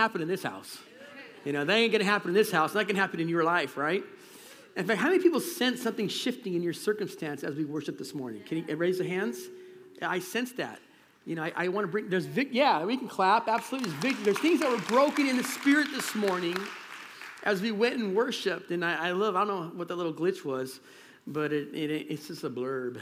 happen 0.00 0.22
in 0.22 0.28
this 0.28 0.44
house. 0.44 0.78
You 1.44 1.52
know, 1.52 1.64
that 1.64 1.74
ain't 1.74 1.90
gonna 1.90 2.04
happen 2.04 2.28
in 2.28 2.34
this 2.34 2.52
house. 2.52 2.72
That 2.74 2.86
can 2.86 2.94
happen 2.94 3.18
in 3.18 3.28
your 3.28 3.42
life, 3.42 3.76
right? 3.76 4.04
In 4.76 4.86
fact, 4.86 5.00
how 5.00 5.08
many 5.08 5.20
people 5.20 5.40
sense 5.40 5.82
something 5.82 6.06
shifting 6.06 6.54
in 6.54 6.62
your 6.62 6.72
circumstance 6.72 7.42
as 7.42 7.56
we 7.56 7.64
worship 7.64 7.98
this 7.98 8.14
morning? 8.14 8.44
Can 8.44 8.58
you 8.58 8.64
uh, 8.70 8.76
raise 8.76 9.00
your 9.00 9.08
hands? 9.08 9.40
I 10.00 10.20
sense 10.20 10.52
that. 10.52 10.78
You 11.26 11.34
know, 11.34 11.42
I, 11.42 11.52
I 11.56 11.66
want 11.66 11.84
to 11.84 11.90
bring, 11.90 12.08
there's, 12.08 12.26
vic, 12.26 12.50
yeah, 12.52 12.84
we 12.84 12.96
can 12.96 13.08
clap, 13.08 13.48
absolutely. 13.48 13.90
There's, 13.90 14.14
vic, 14.14 14.24
there's 14.24 14.38
things 14.38 14.60
that 14.60 14.70
were 14.70 14.86
broken 14.86 15.26
in 15.26 15.36
the 15.36 15.42
spirit 15.42 15.88
this 15.90 16.14
morning 16.14 16.56
as 17.42 17.60
we 17.60 17.72
went 17.72 17.96
and 17.96 18.14
worshiped. 18.14 18.70
And 18.70 18.84
I, 18.84 19.08
I 19.08 19.10
love, 19.10 19.34
I 19.34 19.44
don't 19.44 19.48
know 19.48 19.76
what 19.76 19.88
that 19.88 19.96
little 19.96 20.14
glitch 20.14 20.44
was, 20.44 20.78
but 21.26 21.52
it, 21.52 21.74
it, 21.74 21.90
it's 22.08 22.28
just 22.28 22.44
a 22.44 22.50
blurb. 22.50 23.00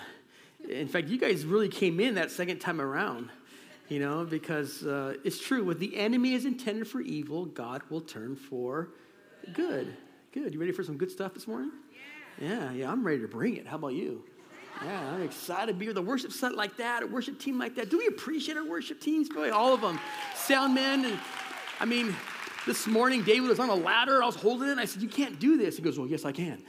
In 0.67 0.89
fact, 0.89 1.09
you 1.09 1.19
guys 1.19 1.45
really 1.45 1.69
came 1.69 2.01
in 2.01 2.15
that 2.15 2.31
second 2.31 2.61
time 2.61 2.81
around 2.81 3.29
you 3.89 4.01
know, 4.01 4.25
because 4.25 4.85
uh, 4.85 5.15
it's 5.25 5.41
true. 5.41 5.65
What 5.65 5.79
the 5.79 5.97
enemy 5.97 6.35
is 6.35 6.45
intended 6.45 6.89
for 6.89 7.01
evil, 7.01 7.47
God 7.47 7.83
will 7.89 8.01
turn 8.01 8.37
for 8.37 8.91
good. 9.53 9.97
Good. 10.33 10.53
You 10.53 10.61
ready 10.61 10.73
for 10.73 10.83
some 10.83 10.97
good 10.97 11.11
stuff 11.11 11.35
this 11.35 11.47
morning? 11.47 11.71
Yeah, 12.41 12.49
yeah, 12.49 12.73
yeah 12.73 12.91
I'm 12.91 13.07
ready 13.07 13.21
to 13.21 13.29
bring 13.29 13.57
it. 13.57 13.67
How 13.67 13.77
about 13.77 13.95
you? 13.95 14.25
Yeah, 14.85 15.15
I'm 15.15 15.23
excited 15.23 15.73
to 15.73 15.79
be 15.79 15.89
with 15.89 15.97
a 15.97 16.03
worship 16.03 16.33
set 16.33 16.55
like 16.55 16.77
that, 16.77 17.03
a 17.03 17.07
worship 17.07 17.39
team 17.39 17.59
like 17.59 17.75
that. 17.77 17.89
Do 17.89 17.97
we 17.99 18.07
appreciate 18.09 18.59
our 18.59 18.67
worship 18.67 19.01
teams? 19.01 19.29
Boy, 19.29 19.51
all 19.51 19.73
of 19.73 19.81
them. 19.81 19.99
Sound 20.35 20.75
men. 20.75 21.07
And, 21.07 21.19
I 21.81 21.87
mean, 21.87 22.15
this 22.67 22.87
morning, 22.87 23.23
David 23.23 23.49
was 23.49 23.59
on 23.59 23.71
a 23.71 23.75
ladder. 23.75 24.23
I 24.23 24.27
was 24.27 24.37
holding 24.37 24.69
it. 24.69 24.73
And 24.73 24.81
I 24.81 24.85
said, 24.85 25.01
You 25.01 25.09
can't 25.09 25.39
do 25.39 25.57
this. 25.57 25.77
He 25.77 25.83
goes, 25.83 25.99
Well, 25.99 26.09
yes, 26.09 26.27
I 26.27 26.33
can. 26.33 26.63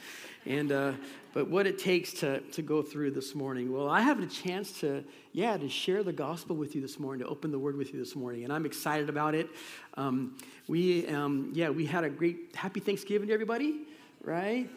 And, 0.45 0.71
uh, 0.71 0.93
but 1.33 1.49
what 1.49 1.67
it 1.67 1.77
takes 1.77 2.13
to, 2.13 2.39
to 2.39 2.61
go 2.61 2.81
through 2.81 3.11
this 3.11 3.35
morning. 3.35 3.71
Well, 3.71 3.89
I 3.89 4.01
have 4.01 4.19
a 4.21 4.25
chance 4.25 4.79
to, 4.79 5.03
yeah, 5.33 5.57
to 5.57 5.69
share 5.69 6.03
the 6.03 6.13
gospel 6.13 6.55
with 6.55 6.75
you 6.75 6.81
this 6.81 6.99
morning, 6.99 7.25
to 7.25 7.29
open 7.29 7.51
the 7.51 7.59
word 7.59 7.75
with 7.75 7.93
you 7.93 7.99
this 7.99 8.15
morning. 8.15 8.43
And 8.43 8.53
I'm 8.53 8.65
excited 8.65 9.09
about 9.09 9.35
it. 9.35 9.49
Um, 9.95 10.37
we, 10.67 11.07
um, 11.07 11.51
yeah, 11.53 11.69
we 11.69 11.85
had 11.85 12.03
a 12.03 12.09
great, 12.09 12.55
happy 12.55 12.79
Thanksgiving 12.79 13.27
to 13.27 13.33
everybody, 13.33 13.81
right? 14.23 14.69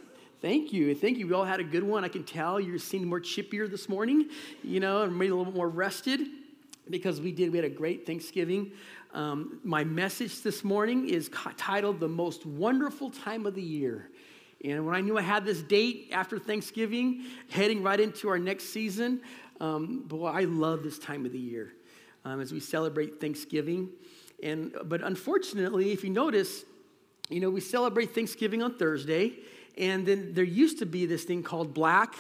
Thank 0.43 0.73
you. 0.73 0.95
Thank 0.95 1.19
you. 1.19 1.27
We 1.27 1.35
all 1.35 1.45
had 1.45 1.61
a 1.61 1.65
good 1.65 1.83
one. 1.83 2.05
I 2.05 2.09
can 2.09 2.25
tell 2.25 2.59
you're 2.59 2.79
seeming 2.79 3.09
more 3.09 3.21
chippier 3.21 3.71
this 3.71 3.89
morning, 3.89 4.31
you 4.65 4.81
know, 4.81 5.03
and 5.03 5.13
maybe 5.17 5.31
a 5.31 5.37
little 5.37 5.53
bit 5.53 5.57
more 5.57 5.69
rested 5.69 6.21
because 6.89 7.21
we 7.21 7.31
did. 7.31 7.53
We 7.53 7.59
had 7.59 7.65
a 7.67 7.75
great 7.75 8.07
Thanksgiving. 8.07 8.73
Um, 9.13 9.61
my 9.65 9.85
message 9.85 10.43
this 10.43 10.65
morning 10.65 11.09
is 11.09 11.31
titled 11.57 12.01
The 12.01 12.09
Most 12.09 12.47
Wonderful 12.47 13.11
Time 13.11 13.45
of 13.45 13.55
the 13.55 13.63
Year. 13.63 14.09
And 14.65 14.85
when 14.85 14.95
I 14.95 15.01
knew 15.01 15.17
I 15.17 15.23
had 15.23 15.45
this 15.45 15.63
date 15.63 16.11
after 16.13 16.39
Thanksgiving, 16.39 17.25
heading 17.51 17.83
right 17.83 17.99
into 17.99 18.29
our 18.29 18.39
next 18.39 18.71
season, 18.71 19.23
um, 19.61 20.03
boy, 20.07 20.27
I 20.27 20.45
love 20.45 20.83
this 20.83 20.99
time 20.99 21.25
of 21.25 21.33
the 21.33 21.39
year 21.39 21.73
um, 22.25 22.41
as 22.41 22.53
we 22.53 22.61
celebrate 22.61 23.21
Thanksgiving. 23.21 23.89
And 24.43 24.75
but 24.85 25.03
unfortunately, 25.03 25.93
if 25.93 26.05
you 26.05 26.11
notice, 26.11 26.65
you 27.29 27.41
know, 27.41 27.51
we 27.51 27.61
celebrate 27.61 28.15
Thanksgiving 28.15 28.63
on 28.63 28.77
Thursday, 28.77 29.35
and 29.79 30.07
then 30.07 30.35
there 30.35 30.45
used 30.45 30.79
to 30.81 30.87
be 30.87 31.07
this 31.07 31.25
thing 31.25 31.43
called 31.43 31.73
Black, 31.73 32.15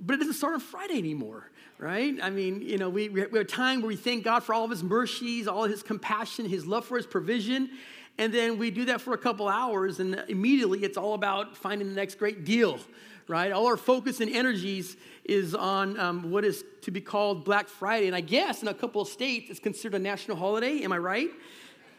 but 0.00 0.14
it 0.14 0.18
doesn't 0.18 0.34
start 0.34 0.54
on 0.54 0.60
Friday 0.60 0.98
anymore 0.98 1.50
right? 1.78 2.18
I 2.22 2.30
mean, 2.30 2.62
you 2.62 2.78
know, 2.78 2.88
we, 2.88 3.08
we 3.08 3.20
have 3.20 3.34
a 3.34 3.44
time 3.44 3.80
where 3.80 3.88
we 3.88 3.96
thank 3.96 4.24
God 4.24 4.42
for 4.42 4.54
all 4.54 4.64
of 4.64 4.70
his 4.70 4.82
mercies, 4.82 5.48
all 5.48 5.64
of 5.64 5.70
his 5.70 5.82
compassion, 5.82 6.48
his 6.48 6.66
love 6.66 6.86
for 6.86 6.96
his 6.96 7.06
provision. 7.06 7.70
And 8.18 8.32
then 8.32 8.58
we 8.58 8.70
do 8.70 8.84
that 8.86 9.00
for 9.00 9.12
a 9.12 9.18
couple 9.18 9.48
hours, 9.48 9.98
and 9.98 10.22
immediately 10.28 10.84
it's 10.84 10.96
all 10.96 11.14
about 11.14 11.56
finding 11.56 11.88
the 11.88 11.94
next 11.94 12.16
great 12.16 12.44
deal, 12.44 12.78
right? 13.26 13.50
All 13.50 13.66
our 13.66 13.76
focus 13.76 14.20
and 14.20 14.30
energies 14.30 14.96
is 15.24 15.54
on 15.54 15.98
um, 15.98 16.30
what 16.30 16.44
is 16.44 16.64
to 16.82 16.92
be 16.92 17.00
called 17.00 17.44
Black 17.44 17.66
Friday. 17.66 18.06
And 18.06 18.14
I 18.14 18.20
guess 18.20 18.62
in 18.62 18.68
a 18.68 18.74
couple 18.74 19.02
of 19.02 19.08
states, 19.08 19.50
it's 19.50 19.58
considered 19.58 19.96
a 19.96 19.98
national 19.98 20.36
holiday. 20.36 20.82
Am 20.84 20.92
I 20.92 20.98
right? 20.98 21.30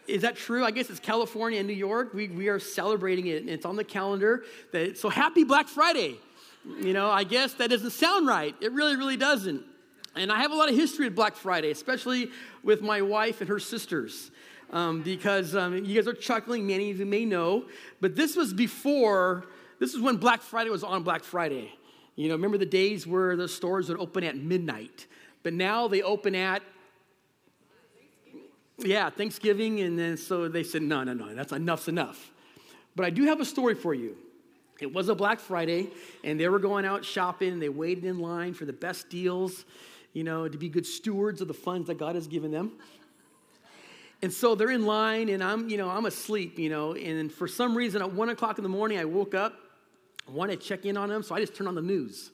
Is 0.08 0.22
that 0.22 0.38
true? 0.38 0.64
I 0.64 0.72
guess 0.72 0.90
it's 0.90 1.00
California 1.00 1.60
and 1.60 1.68
New 1.68 1.74
York. 1.74 2.14
We, 2.14 2.30
we 2.30 2.48
are 2.48 2.60
celebrating 2.60 3.28
it, 3.28 3.42
and 3.42 3.50
it's 3.50 3.66
on 3.66 3.76
the 3.76 3.84
calendar. 3.84 4.46
That, 4.72 4.98
so 4.98 5.10
happy 5.10 5.44
Black 5.44 5.68
Friday. 5.68 6.18
You 6.80 6.94
know, 6.94 7.10
I 7.10 7.26
guess 7.26 7.54
that 7.56 7.72
doesn't 7.72 7.92
sound 7.92 8.26
right. 8.26 8.56
It 8.62 8.72
really, 8.72 8.96
really 8.96 9.18
doesn't. 9.18 9.64
And 10.16 10.32
I 10.32 10.42
have 10.42 10.52
a 10.52 10.56
lot 10.56 10.70
of 10.70 10.76
history 10.76 11.08
with 11.08 11.16
Black 11.16 11.36
Friday, 11.36 11.72
especially 11.72 12.30
with 12.64 12.82
my 12.82 13.02
wife 13.02 13.42
and 13.42 13.50
her 13.50 13.60
sisters 13.60 14.32
um, 14.72 15.02
because 15.02 15.56
um, 15.56 15.84
you 15.86 15.96
guys 15.96 16.08
are 16.08 16.14
chuckling, 16.14 16.68
many 16.68 16.92
of 16.92 17.00
you 17.00 17.06
may 17.06 17.26
know, 17.26 17.66
but 18.02 18.16
this 18.16 18.36
was 18.36 18.54
before, 18.54 19.46
this 19.80 19.94
is 19.94 20.02
when 20.02 20.18
Black 20.18 20.42
Friday 20.42 20.70
was 20.70 20.84
on 20.84 21.04
Black 21.04 21.24
Friday. 21.24 21.74
You 22.16 22.30
know, 22.30 22.36
remember 22.36 22.58
the 22.58 22.66
days 22.66 23.06
where 23.06 23.36
the 23.36 23.48
stores 23.48 23.90
would 23.90 24.00
open 24.00 24.24
at 24.24 24.38
midnight, 24.38 25.08
but 25.44 25.54
now 25.54 25.88
they 25.88 26.02
open 26.02 26.36
at 26.36 26.62
yeah, 28.78 29.10
Thanksgiving, 29.10 29.80
and 29.82 29.98
then 29.98 30.18
so 30.18 30.48
they 30.48 30.64
said, 30.64 30.82
no, 30.82 31.04
no, 31.04 31.14
no, 31.14 31.34
that's 31.34 31.54
enough's 31.54 31.88
enough. 31.88 32.32
But 32.96 33.06
I 33.06 33.10
do 33.10 33.26
have 33.26 33.40
a 33.40 33.46
story 33.46 33.76
for 33.76 33.94
you. 33.94 34.18
It 34.82 34.94
was 34.94 35.08
a 35.08 35.16
Black 35.16 35.40
Friday, 35.40 35.90
and 36.24 36.40
they 36.40 36.50
were 36.50 36.60
going 36.60 36.86
out 36.86 37.06
shopping, 37.06 37.60
they 37.60 37.70
waited 37.70 38.04
in 38.04 38.20
line 38.20 38.54
for 38.54 38.66
the 38.66 38.74
best 38.74 39.10
deals, 39.10 39.64
you 40.12 40.24
know, 40.24 40.48
to 40.48 40.58
be 40.58 40.68
good 40.68 40.86
stewards 40.86 41.42
of 41.42 41.48
the 41.48 41.54
funds 41.54 41.88
that 41.88 41.98
God 41.98 42.16
has 42.16 42.28
given 42.28 42.52
them. 42.52 42.74
And 44.22 44.32
so 44.32 44.56
they're 44.56 44.72
in 44.72 44.86
line, 44.86 45.30
and 45.30 45.44
I'm, 45.44 45.70
you 45.70 45.78
know, 45.78 45.90
I'm 45.90 46.06
asleep, 46.06 46.58
you 46.58 46.70
know, 46.70 46.94
and 46.94 47.32
for 47.32 47.48
some 47.48 47.76
reason 47.76 48.02
at 48.02 48.12
one 48.12 48.30
o'clock 48.30 48.58
in 48.58 48.64
the 48.64 48.70
morning, 48.70 48.98
I 48.98 49.06
woke 49.06 49.36
up, 49.36 49.54
wanted 50.28 50.62
to 50.62 50.68
check 50.68 50.86
in 50.86 50.98
on 50.98 51.10
them, 51.10 51.22
so 51.22 51.36
I 51.36 51.40
just 51.40 51.56
turned 51.56 51.68
on 51.68 51.76
the 51.76 51.82
news. 51.82 52.32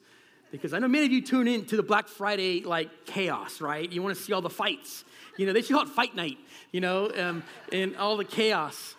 Because 0.52 0.74
I 0.74 0.80
know 0.80 0.88
many 0.88 1.06
of 1.06 1.12
you 1.12 1.22
tune 1.22 1.48
in 1.48 1.66
to 1.66 1.78
the 1.78 1.84
Black 1.84 2.08
Friday 2.08 2.62
like 2.62 3.06
chaos, 3.06 3.62
right? 3.62 3.90
You 3.90 4.02
want 4.02 4.16
to 4.16 4.22
see 4.22 4.34
all 4.34 4.42
the 4.42 4.50
fights. 4.50 5.06
You 5.38 5.46
know, 5.46 5.54
they 5.54 5.62
should 5.62 5.74
call 5.74 5.84
it 5.84 5.90
fight 5.90 6.14
night, 6.14 6.38
you 6.72 6.82
know, 6.82 7.10
um, 7.18 7.44
and 7.72 7.96
all 7.96 8.18
the 8.18 8.26
chaos. 8.26 8.96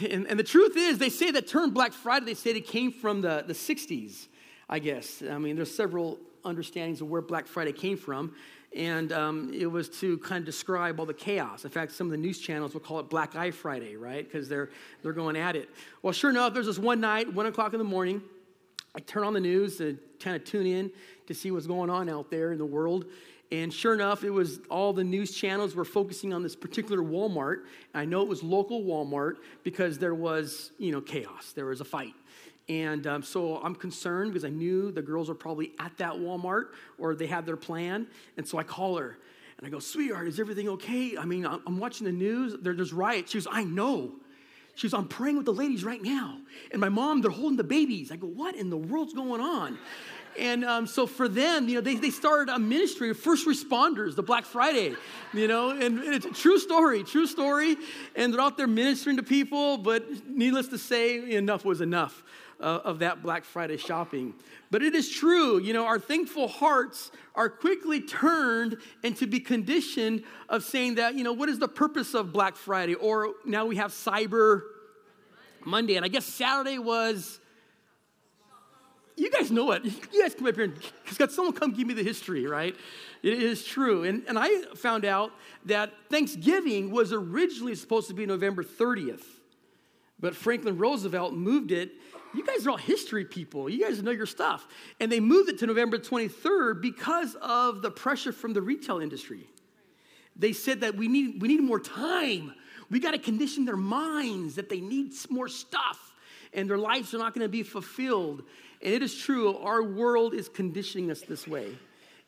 And, 0.00 0.26
and, 0.28 0.38
the 0.38 0.44
truth 0.44 0.76
is, 0.76 0.98
they 0.98 1.10
say 1.10 1.30
that 1.32 1.46
term 1.46 1.70
Black 1.70 1.92
Friday, 1.92 2.24
they 2.24 2.34
say 2.34 2.50
it 2.50 2.66
came 2.66 2.92
from 2.92 3.20
the, 3.20 3.44
the 3.46 3.52
60s, 3.52 4.28
I 4.68 4.78
guess. 4.78 5.22
I 5.28 5.38
mean, 5.38 5.56
there's 5.56 5.74
several 5.74 6.18
understandings 6.44 7.00
of 7.00 7.08
where 7.08 7.22
Black 7.22 7.46
Friday 7.46 7.72
came 7.72 7.96
from 7.96 8.34
and 8.74 9.12
um, 9.12 9.52
it 9.52 9.66
was 9.66 9.88
to 10.00 10.18
kind 10.18 10.40
of 10.40 10.46
describe 10.46 10.98
all 10.98 11.06
the 11.06 11.14
chaos. 11.14 11.64
In 11.64 11.70
fact, 11.70 11.92
some 11.92 12.06
of 12.06 12.10
the 12.10 12.16
news 12.16 12.38
channels 12.38 12.72
will 12.72 12.80
call 12.80 12.98
it 13.00 13.08
Black 13.10 13.36
Eye 13.36 13.50
Friday, 13.50 13.96
right? 13.96 14.24
Because 14.24 14.48
they're 14.48 14.70
they're 15.02 15.12
going 15.12 15.36
at 15.36 15.56
it. 15.56 15.68
Well, 16.02 16.12
sure 16.12 16.30
enough, 16.30 16.54
there's 16.54 16.66
this 16.66 16.78
one 16.78 17.00
night, 17.00 17.32
one 17.32 17.46
o'clock 17.46 17.74
in 17.74 17.78
the 17.78 17.84
morning. 17.84 18.22
I 18.94 19.00
turn 19.00 19.24
on 19.24 19.34
the 19.34 19.40
news 19.40 19.78
to 19.78 19.98
kind 20.20 20.36
of 20.36 20.44
tune 20.44 20.66
in 20.66 20.90
to 21.26 21.34
see 21.34 21.50
what's 21.50 21.66
going 21.66 21.90
on 21.90 22.08
out 22.08 22.30
there 22.30 22.52
in 22.52 22.58
the 22.58 22.66
world. 22.66 23.06
And 23.50 23.72
sure 23.72 23.92
enough, 23.92 24.24
it 24.24 24.30
was 24.30 24.60
all 24.70 24.94
the 24.94 25.04
news 25.04 25.34
channels 25.34 25.74
were 25.74 25.84
focusing 25.84 26.32
on 26.32 26.42
this 26.42 26.56
particular 26.56 27.02
Walmart. 27.02 27.64
I 27.92 28.06
know 28.06 28.22
it 28.22 28.28
was 28.28 28.42
local 28.42 28.82
Walmart 28.82 29.36
because 29.62 29.98
there 29.98 30.14
was, 30.14 30.72
you 30.78 30.90
know, 30.90 31.02
chaos. 31.02 31.52
There 31.52 31.66
was 31.66 31.82
a 31.82 31.84
fight. 31.84 32.14
And 32.68 33.06
um, 33.06 33.22
so 33.22 33.56
I'm 33.56 33.74
concerned 33.74 34.32
because 34.32 34.44
I 34.44 34.50
knew 34.50 34.92
the 34.92 35.02
girls 35.02 35.28
were 35.28 35.34
probably 35.34 35.72
at 35.78 35.96
that 35.98 36.14
Walmart 36.14 36.66
or 36.98 37.14
they 37.14 37.26
had 37.26 37.44
their 37.44 37.56
plan. 37.56 38.06
And 38.36 38.46
so 38.46 38.58
I 38.58 38.62
call 38.62 38.96
her 38.98 39.18
and 39.58 39.66
I 39.66 39.70
go, 39.70 39.78
Sweetheart, 39.78 40.28
is 40.28 40.40
everything 40.40 40.68
okay? 40.70 41.16
I 41.16 41.24
mean, 41.24 41.46
I'm 41.46 41.78
watching 41.78 42.04
the 42.04 42.12
news. 42.12 42.56
There's 42.60 42.92
riots. 42.92 43.32
She 43.32 43.38
goes, 43.38 43.46
I 43.50 43.64
know. 43.64 44.12
She 44.74 44.88
goes, 44.88 44.94
I'm 44.94 45.06
praying 45.06 45.36
with 45.36 45.44
the 45.44 45.52
ladies 45.52 45.84
right 45.84 46.02
now. 46.02 46.38
And 46.70 46.80
my 46.80 46.88
mom, 46.88 47.20
they're 47.20 47.30
holding 47.30 47.58
the 47.58 47.64
babies. 47.64 48.10
I 48.10 48.16
go, 48.16 48.26
What 48.26 48.54
in 48.54 48.70
the 48.70 48.76
world's 48.76 49.12
going 49.12 49.40
on? 49.40 49.78
And 50.38 50.64
um, 50.64 50.86
so 50.86 51.06
for 51.06 51.28
them, 51.28 51.68
you 51.68 51.74
know, 51.74 51.80
they, 51.82 51.94
they 51.96 52.08
started 52.08 52.50
a 52.50 52.58
ministry 52.58 53.10
of 53.10 53.18
first 53.18 53.46
responders, 53.46 54.16
the 54.16 54.22
Black 54.22 54.46
Friday, 54.46 54.96
you 55.34 55.46
know, 55.46 55.70
and 55.70 55.98
it's 55.98 56.24
a 56.24 56.30
true 56.30 56.58
story, 56.58 57.04
true 57.04 57.26
story. 57.26 57.76
And 58.16 58.32
they're 58.32 58.40
out 58.40 58.56
there 58.56 58.66
ministering 58.66 59.18
to 59.18 59.22
people, 59.22 59.76
but 59.76 60.26
needless 60.26 60.68
to 60.68 60.78
say, 60.78 61.36
enough 61.36 61.66
was 61.66 61.82
enough 61.82 62.24
uh, 62.62 62.80
of 62.84 63.00
that 63.00 63.22
Black 63.22 63.44
Friday 63.44 63.76
shopping. 63.76 64.34
But 64.70 64.82
it 64.82 64.94
is 64.94 65.10
true, 65.10 65.58
you 65.58 65.72
know, 65.72 65.84
our 65.84 65.98
thankful 65.98 66.48
hearts 66.48 67.10
are 67.34 67.50
quickly 67.50 68.00
turned 68.00 68.76
and 69.02 69.16
to 69.16 69.26
be 69.26 69.40
conditioned 69.40 70.22
of 70.48 70.62
saying 70.62 70.94
that, 70.94 71.14
you 71.14 71.24
know, 71.24 71.32
what 71.32 71.48
is 71.48 71.58
the 71.58 71.68
purpose 71.68 72.14
of 72.14 72.32
Black 72.32 72.56
Friday? 72.56 72.94
Or 72.94 73.34
now 73.44 73.66
we 73.66 73.76
have 73.76 73.90
Cyber 73.90 74.62
Monday. 75.64 75.96
And 75.96 76.04
I 76.04 76.08
guess 76.08 76.24
Saturday 76.24 76.78
was, 76.78 77.40
you 79.16 79.30
guys 79.30 79.50
know 79.50 79.72
it. 79.72 79.84
You 80.12 80.22
guys 80.22 80.34
come 80.34 80.46
up 80.46 80.54
here 80.54 80.64
and 80.64 80.92
got 81.18 81.32
someone 81.32 81.54
come 81.54 81.72
give 81.72 81.86
me 81.86 81.94
the 81.94 82.02
history, 82.02 82.46
right? 82.46 82.76
It 83.22 83.42
is 83.42 83.64
true. 83.64 84.04
And, 84.04 84.22
and 84.28 84.38
I 84.38 84.62
found 84.74 85.04
out 85.04 85.32
that 85.66 85.92
Thanksgiving 86.10 86.90
was 86.90 87.12
originally 87.12 87.74
supposed 87.74 88.08
to 88.08 88.14
be 88.14 88.24
November 88.26 88.62
30th. 88.62 89.24
But 90.22 90.36
Franklin 90.36 90.78
Roosevelt 90.78 91.34
moved 91.34 91.72
it 91.72 91.90
you 92.34 92.44
guys 92.46 92.66
are 92.66 92.70
all 92.70 92.76
history 92.76 93.24
people. 93.24 93.68
You 93.68 93.84
guys 93.84 94.02
know 94.02 94.10
your 94.10 94.26
stuff. 94.26 94.66
And 95.00 95.10
they 95.10 95.20
moved 95.20 95.48
it 95.48 95.58
to 95.58 95.66
November 95.66 95.98
23rd 95.98 96.80
because 96.80 97.36
of 97.40 97.82
the 97.82 97.90
pressure 97.90 98.32
from 98.32 98.52
the 98.52 98.62
retail 98.62 98.98
industry. 99.00 99.46
They 100.36 100.52
said 100.52 100.80
that 100.80 100.96
we 100.96 101.08
need, 101.08 101.42
we 101.42 101.48
need 101.48 101.62
more 101.62 101.80
time. 101.80 102.54
We 102.90 103.00
got 103.00 103.12
to 103.12 103.18
condition 103.18 103.64
their 103.64 103.76
minds 103.76 104.54
that 104.56 104.68
they 104.68 104.80
need 104.80 105.12
more 105.30 105.48
stuff 105.48 106.12
and 106.54 106.68
their 106.68 106.78
lives 106.78 107.14
are 107.14 107.18
not 107.18 107.34
going 107.34 107.44
to 107.44 107.50
be 107.50 107.62
fulfilled. 107.62 108.42
And 108.82 108.92
it 108.92 109.02
is 109.02 109.14
true, 109.14 109.56
our 109.58 109.82
world 109.82 110.34
is 110.34 110.48
conditioning 110.48 111.10
us 111.10 111.22
this 111.22 111.46
way. 111.46 111.76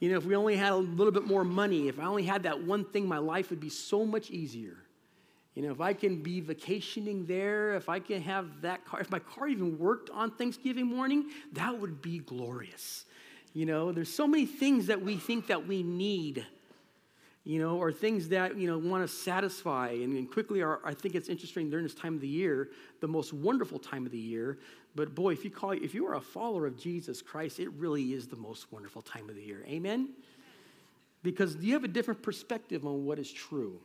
You 0.01 0.11
know, 0.11 0.19
if 0.19 0.25
we 0.25 0.35
only 0.37 0.57
had 0.57 0.73
a 0.73 0.77
little 0.77 1.13
bit 1.13 1.27
more 1.27 1.45
money, 1.45 1.89
if 1.89 1.99
I 1.99 2.05
only 2.05 2.25
had 2.25 2.45
that 2.45 2.63
one 2.63 2.85
thing, 2.85 3.07
my 3.07 3.19
life 3.19 3.51
would 3.51 3.61
be 3.61 3.69
so 3.69 4.05
much 4.05 4.31
easier. 4.31 4.77
You 5.55 5.63
know, 5.63 5.71
if 5.71 5.81
I 5.81 5.93
can 5.93 6.21
be 6.23 6.41
vacationing 6.41 7.27
there, 7.27 7.75
if 7.75 7.89
I 7.89 8.01
can 8.01 8.21
have 8.23 8.63
that 8.63 8.85
car, 8.85 9.01
if 9.01 9.11
my 9.11 9.21
car 9.21 9.47
even 9.47 9.79
worked 9.79 10.11
on 10.11 10.33
Thanksgiving 10.33 10.87
morning, 10.87 11.31
that 11.53 11.79
would 11.79 12.03
be 12.03 12.19
glorious. 12.19 13.05
You 13.53 13.67
know, 13.67 13.93
there's 13.93 14.13
so 14.13 14.27
many 14.27 14.47
things 14.47 14.89
that 14.89 15.01
we 15.01 15.17
think 15.17 15.47
that 15.47 15.65
we 15.65 15.85
need, 15.85 16.45
you 17.45 17.61
know, 17.61 17.77
or 17.79 17.93
things 17.93 18.31
that, 18.31 18.57
you 18.59 18.67
know, 18.67 18.79
want 18.79 19.09
to 19.09 19.15
satisfy. 19.15 19.91
And, 19.91 20.17
and 20.17 20.29
quickly, 20.29 20.61
our, 20.61 20.81
I 20.85 20.93
think 20.93 21.15
it's 21.15 21.29
interesting 21.29 21.71
during 21.71 21.85
this 21.85 21.95
time 21.95 22.17
of 22.17 22.21
the 22.21 22.27
year, 22.27 22.71
the 23.01 23.07
most 23.07 23.33
wonderful 23.33 23.79
time 23.79 24.07
of 24.07 24.11
the 24.11 24.19
year. 24.19 24.59
But 24.97 25.15
boy, 25.15 25.35
if 25.35 25.45
you 25.45 25.51
call, 25.53 25.71
if 25.71 25.95
you 25.95 26.05
are 26.07 26.15
a 26.15 26.21
follower 26.21 26.67
of 26.67 26.77
Jesus 26.77 27.23
Christ, 27.23 27.61
it 27.61 27.71
really 27.75 28.13
is 28.13 28.27
the 28.27 28.37
most 28.37 28.73
wonderful 28.73 29.03
time 29.03 29.29
of 29.29 29.37
the 29.37 29.43
year. 29.43 29.65
Amen? 29.69 30.09
Because 31.23 31.55
you 31.57 31.75
have 31.75 31.85
a 31.85 31.89
different 31.89 32.23
perspective 32.23 32.85
on 32.85 33.05
what 33.05 33.21
is 33.21 33.33
true. 33.33 33.81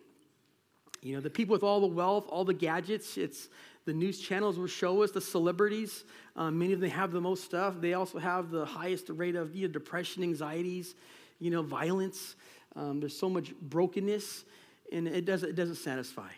You 1.01 1.15
know, 1.15 1.21
the 1.21 1.29
people 1.29 1.53
with 1.53 1.63
all 1.63 1.79
the 1.79 1.87
wealth, 1.87 2.25
all 2.29 2.43
the 2.43 2.53
gadgets, 2.53 3.17
it's 3.17 3.47
the 3.85 3.93
news 3.93 4.19
channels 4.19 4.59
will 4.59 4.67
show 4.67 5.01
us 5.01 5.11
the 5.11 5.21
celebrities. 5.21 6.03
Um, 6.35 6.59
many 6.59 6.73
of 6.73 6.79
them 6.79 6.89
have 6.89 7.11
the 7.11 7.21
most 7.21 7.43
stuff. 7.43 7.75
They 7.79 7.93
also 7.93 8.19
have 8.19 8.51
the 8.51 8.65
highest 8.65 9.09
rate 9.09 9.35
of 9.35 9.55
you 9.55 9.67
know, 9.67 9.73
depression, 9.73 10.23
anxieties, 10.23 10.95
you 11.39 11.51
know, 11.51 11.61
violence. 11.61 12.35
Um, 12.75 12.99
there's 12.99 13.17
so 13.17 13.29
much 13.29 13.53
brokenness, 13.61 14.43
and 14.91 15.07
it 15.07 15.25
doesn't, 15.25 15.49
it 15.49 15.55
doesn't 15.55 15.75
satisfy. 15.75 16.29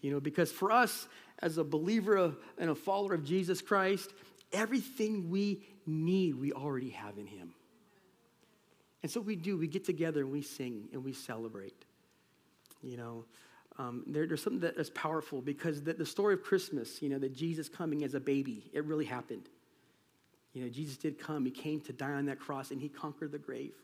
You 0.00 0.12
know, 0.12 0.20
because 0.20 0.52
for 0.52 0.70
us 0.70 1.08
as 1.40 1.58
a 1.58 1.64
believer 1.64 2.16
of, 2.16 2.36
and 2.58 2.70
a 2.70 2.74
follower 2.74 3.14
of 3.14 3.24
Jesus 3.24 3.62
Christ, 3.62 4.12
everything 4.52 5.30
we 5.30 5.62
need, 5.86 6.34
we 6.34 6.52
already 6.52 6.90
have 6.90 7.16
in 7.16 7.26
Him. 7.26 7.54
And 9.02 9.10
so 9.10 9.20
we 9.20 9.36
do, 9.36 9.56
we 9.56 9.68
get 9.68 9.84
together 9.84 10.20
and 10.20 10.32
we 10.32 10.42
sing 10.42 10.88
and 10.92 11.04
we 11.04 11.12
celebrate. 11.12 11.84
You 12.82 12.96
know, 12.96 13.24
um, 13.78 14.02
there, 14.06 14.26
there's 14.26 14.42
something 14.42 14.60
that 14.60 14.76
is 14.76 14.90
powerful 14.90 15.40
because 15.40 15.82
the, 15.82 15.92
the 15.92 16.06
story 16.06 16.34
of 16.34 16.42
Christmas, 16.42 17.00
you 17.00 17.08
know, 17.08 17.18
that 17.18 17.34
Jesus 17.34 17.68
coming 17.68 18.02
as 18.02 18.14
a 18.14 18.20
baby, 18.20 18.70
it 18.72 18.84
really 18.84 19.04
happened. 19.04 19.48
You 20.52 20.64
know, 20.64 20.68
Jesus 20.68 20.96
did 20.96 21.18
come. 21.18 21.44
He 21.44 21.52
came 21.52 21.80
to 21.82 21.92
die 21.92 22.12
on 22.12 22.26
that 22.26 22.40
cross 22.40 22.72
and 22.72 22.80
he 22.80 22.88
conquered 22.88 23.30
the 23.30 23.38
grave. 23.38 23.74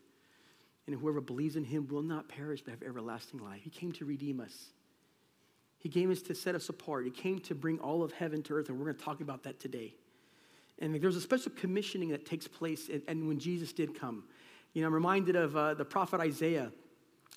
And 0.86 0.96
whoever 0.96 1.20
believes 1.20 1.56
in 1.56 1.64
him 1.64 1.86
will 1.88 2.02
not 2.02 2.28
perish 2.28 2.62
but 2.62 2.72
have 2.72 2.82
everlasting 2.82 3.40
life. 3.40 3.60
He 3.62 3.70
came 3.70 3.92
to 3.92 4.04
redeem 4.04 4.40
us. 4.40 4.70
He 5.78 5.88
came 5.88 6.10
us 6.10 6.22
to 6.22 6.34
set 6.34 6.54
us 6.54 6.68
apart. 6.68 7.04
He 7.04 7.10
came 7.10 7.38
to 7.40 7.54
bring 7.54 7.78
all 7.78 8.02
of 8.02 8.12
heaven 8.12 8.42
to 8.44 8.54
earth, 8.54 8.70
and 8.70 8.78
we're 8.78 8.86
going 8.86 8.96
to 8.96 9.04
talk 9.04 9.20
about 9.20 9.42
that 9.44 9.60
today. 9.60 9.94
And 10.78 10.94
there's 10.94 11.16
a 11.16 11.20
special 11.20 11.52
commissioning 11.52 12.08
that 12.08 12.26
takes 12.26 12.48
place, 12.48 12.88
and, 12.88 13.02
and 13.06 13.28
when 13.28 13.38
Jesus 13.38 13.72
did 13.72 13.98
come. 13.98 14.24
You 14.72 14.80
know, 14.80 14.88
I'm 14.88 14.94
reminded 14.94 15.36
of 15.36 15.56
uh, 15.56 15.74
the 15.74 15.84
prophet 15.84 16.20
Isaiah. 16.20 16.72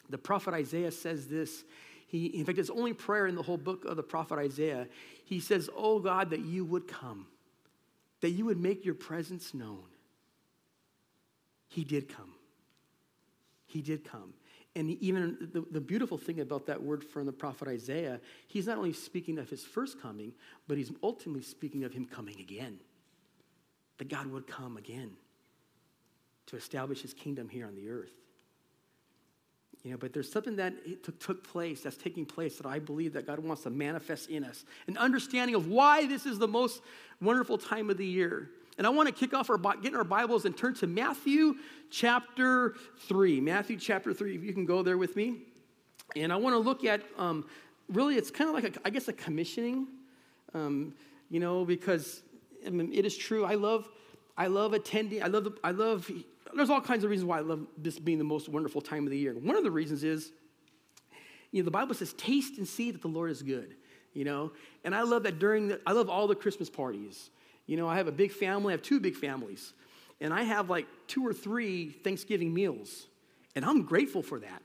The 0.10 0.18
prophet 0.18 0.54
Isaiah 0.54 0.92
says 0.92 1.28
this 1.28 1.66
he, 2.08 2.28
in 2.28 2.46
fact, 2.46 2.58
his 2.58 2.70
only 2.70 2.94
prayer 2.94 3.28
in 3.28 3.36
the 3.36 3.44
whole 3.44 3.58
book 3.58 3.84
of 3.84 3.98
the 3.98 4.04
prophet 4.04 4.40
Isaiah, 4.40 4.88
he 5.26 5.42
says, 5.42 5.70
Oh 5.76 6.00
God, 6.00 6.30
that 6.30 6.40
you 6.40 6.64
would 6.64 6.88
come, 6.88 7.28
that 8.22 8.30
you 8.30 8.46
would 8.46 8.58
make 8.58 8.86
your 8.86 8.96
presence 8.96 9.54
known. 9.54 9.84
He 11.68 11.84
did 11.84 12.08
come. 12.08 12.34
He 13.66 13.82
did 13.82 14.06
come. 14.06 14.34
And 14.74 14.92
even 15.02 15.50
the, 15.54 15.66
the, 15.70 15.82
beautiful 15.82 16.18
thing 16.18 16.40
about 16.40 16.68
that 16.68 16.82
word 16.82 17.04
from 17.04 17.26
the 17.26 17.32
prophet 17.34 17.68
Isaiah, 17.68 18.22
he's 18.48 18.68
not 18.68 18.78
only 18.78 18.94
speaking 18.94 19.38
of 19.40 19.50
his 19.50 19.66
first 19.66 20.02
coming, 20.02 20.34
but 20.68 20.78
he's 20.78 20.92
ultimately 21.04 21.42
speaking 21.42 21.84
of 21.84 21.92
him 21.92 22.06
coming 22.06 22.40
again. 22.40 22.80
That 23.98 24.08
God 24.08 24.28
would 24.28 24.48
come 24.48 24.78
again 24.78 25.12
to 26.46 26.56
establish 26.56 27.02
his 27.02 27.14
kingdom 27.14 27.50
here 27.50 27.66
on 27.66 27.76
the 27.76 27.90
earth. 27.90 28.12
You 29.84 29.92
know, 29.92 29.98
but 29.98 30.12
there's 30.12 30.32
something 30.32 30.58
that 30.58 30.74
took 31.20 31.44
place, 31.44 31.82
that's 31.82 31.98
taking 31.98 32.26
place, 32.26 32.58
that 32.58 32.66
I 32.66 32.80
believe 32.80 33.14
that 33.14 33.26
God 33.26 33.40
wants 33.40 33.64
to 33.64 33.70
manifest 33.70 34.30
in 34.30 34.44
us. 34.44 34.66
An 34.88 34.98
understanding 34.98 35.56
of 35.56 35.68
why 35.68 36.06
this 36.06 36.26
is 36.26 36.40
the 36.40 36.48
most 36.48 36.82
wonderful 37.22 37.58
time 37.58 37.90
of 37.90 37.98
the 37.98 38.06
year. 38.06 38.50
And 38.78 38.86
I 38.86 38.90
want 38.90 39.08
to 39.08 39.14
kick 39.14 39.34
off 39.34 39.50
our, 39.50 39.58
get 39.58 39.94
in 39.94 39.96
our 39.96 40.04
Bibles 40.04 40.46
and 40.46 40.56
turn 40.56 40.74
to 40.76 40.88
Matthew 40.88 41.56
chapter 41.90 42.76
3. 43.08 43.40
Matthew 43.42 43.78
chapter 43.78 44.14
3, 44.14 44.36
if 44.36 44.44
you 44.44 44.54
can 44.54 44.66
go 44.66 44.84
there 44.84 44.98
with 44.98 45.16
me. 45.16 45.38
And 46.16 46.32
I 46.32 46.36
want 46.36 46.54
to 46.54 46.60
look 46.60 46.84
at, 46.84 47.02
um, 47.18 47.46
really, 47.90 48.16
it's 48.16 48.30
kind 48.30 48.50
of 48.50 48.56
like, 48.56 48.78
a, 48.78 48.80
I 48.86 48.90
guess, 48.90 49.08
a 49.08 49.14
commissioning, 49.14 49.88
um, 50.54 50.94
you 51.30 51.40
know, 51.40 51.66
because 51.66 52.22
I 52.66 52.70
mean, 52.70 52.94
it 52.94 53.06
is 53.06 53.16
true. 53.16 53.46
I 53.46 53.56
love, 53.56 53.90
I 54.38 54.48
love 54.48 54.74
attending, 54.74 55.24
I 55.24 55.28
love, 55.28 55.58
I 55.64 55.72
love 55.72 56.12
there's 56.56 56.70
all 56.70 56.82
kinds 56.82 57.04
of 57.04 57.10
reasons 57.10 57.28
why 57.28 57.38
I 57.38 57.42
love 57.42 57.66
this 57.78 58.00
being 58.00 58.18
the 58.18 58.24
most 58.24 58.50
wonderful 58.50 58.82
time 58.82 59.06
of 59.06 59.12
the 59.12 59.18
year. 59.18 59.34
One 59.34 59.56
of 59.56 59.64
the 59.64 59.72
reasons 59.72 60.04
is, 60.04 60.32
you 61.52 61.62
know, 61.62 61.66
the 61.66 61.72
Bible 61.72 61.96
says, 61.96 62.14
taste 62.14 62.58
and 62.58 62.68
see 62.68 62.92
that 62.92 63.02
the 63.02 63.08
Lord 63.08 63.32
is 63.32 63.42
good, 63.42 63.76
you 64.14 64.26
know? 64.26 64.52
And 64.84 64.94
I 64.94 65.02
love 65.02 65.24
that 65.24 65.40
during 65.40 65.70
the, 65.70 65.82
I 65.86 65.94
love 65.94 66.10
all 66.10 66.28
the 66.28 66.36
Christmas 66.36 66.70
parties. 66.70 67.30
You 67.66 67.78
know, 67.78 67.88
I 67.88 67.98
have 67.98 68.08
a 68.08 68.12
big 68.12 68.32
family, 68.32 68.72
I 68.72 68.76
have 68.76 68.82
two 68.82 69.00
big 69.00 69.16
families, 69.16 69.74
and 70.22 70.34
I 70.34 70.44
have 70.44 70.70
like 70.70 70.88
two 71.08 71.26
or 71.26 71.34
three 71.34 71.90
Thanksgiving 71.90 72.54
meals, 72.54 73.08
and 73.56 73.66
I'm 73.66 73.84
grateful 73.84 74.22
for 74.22 74.40
that 74.40 74.62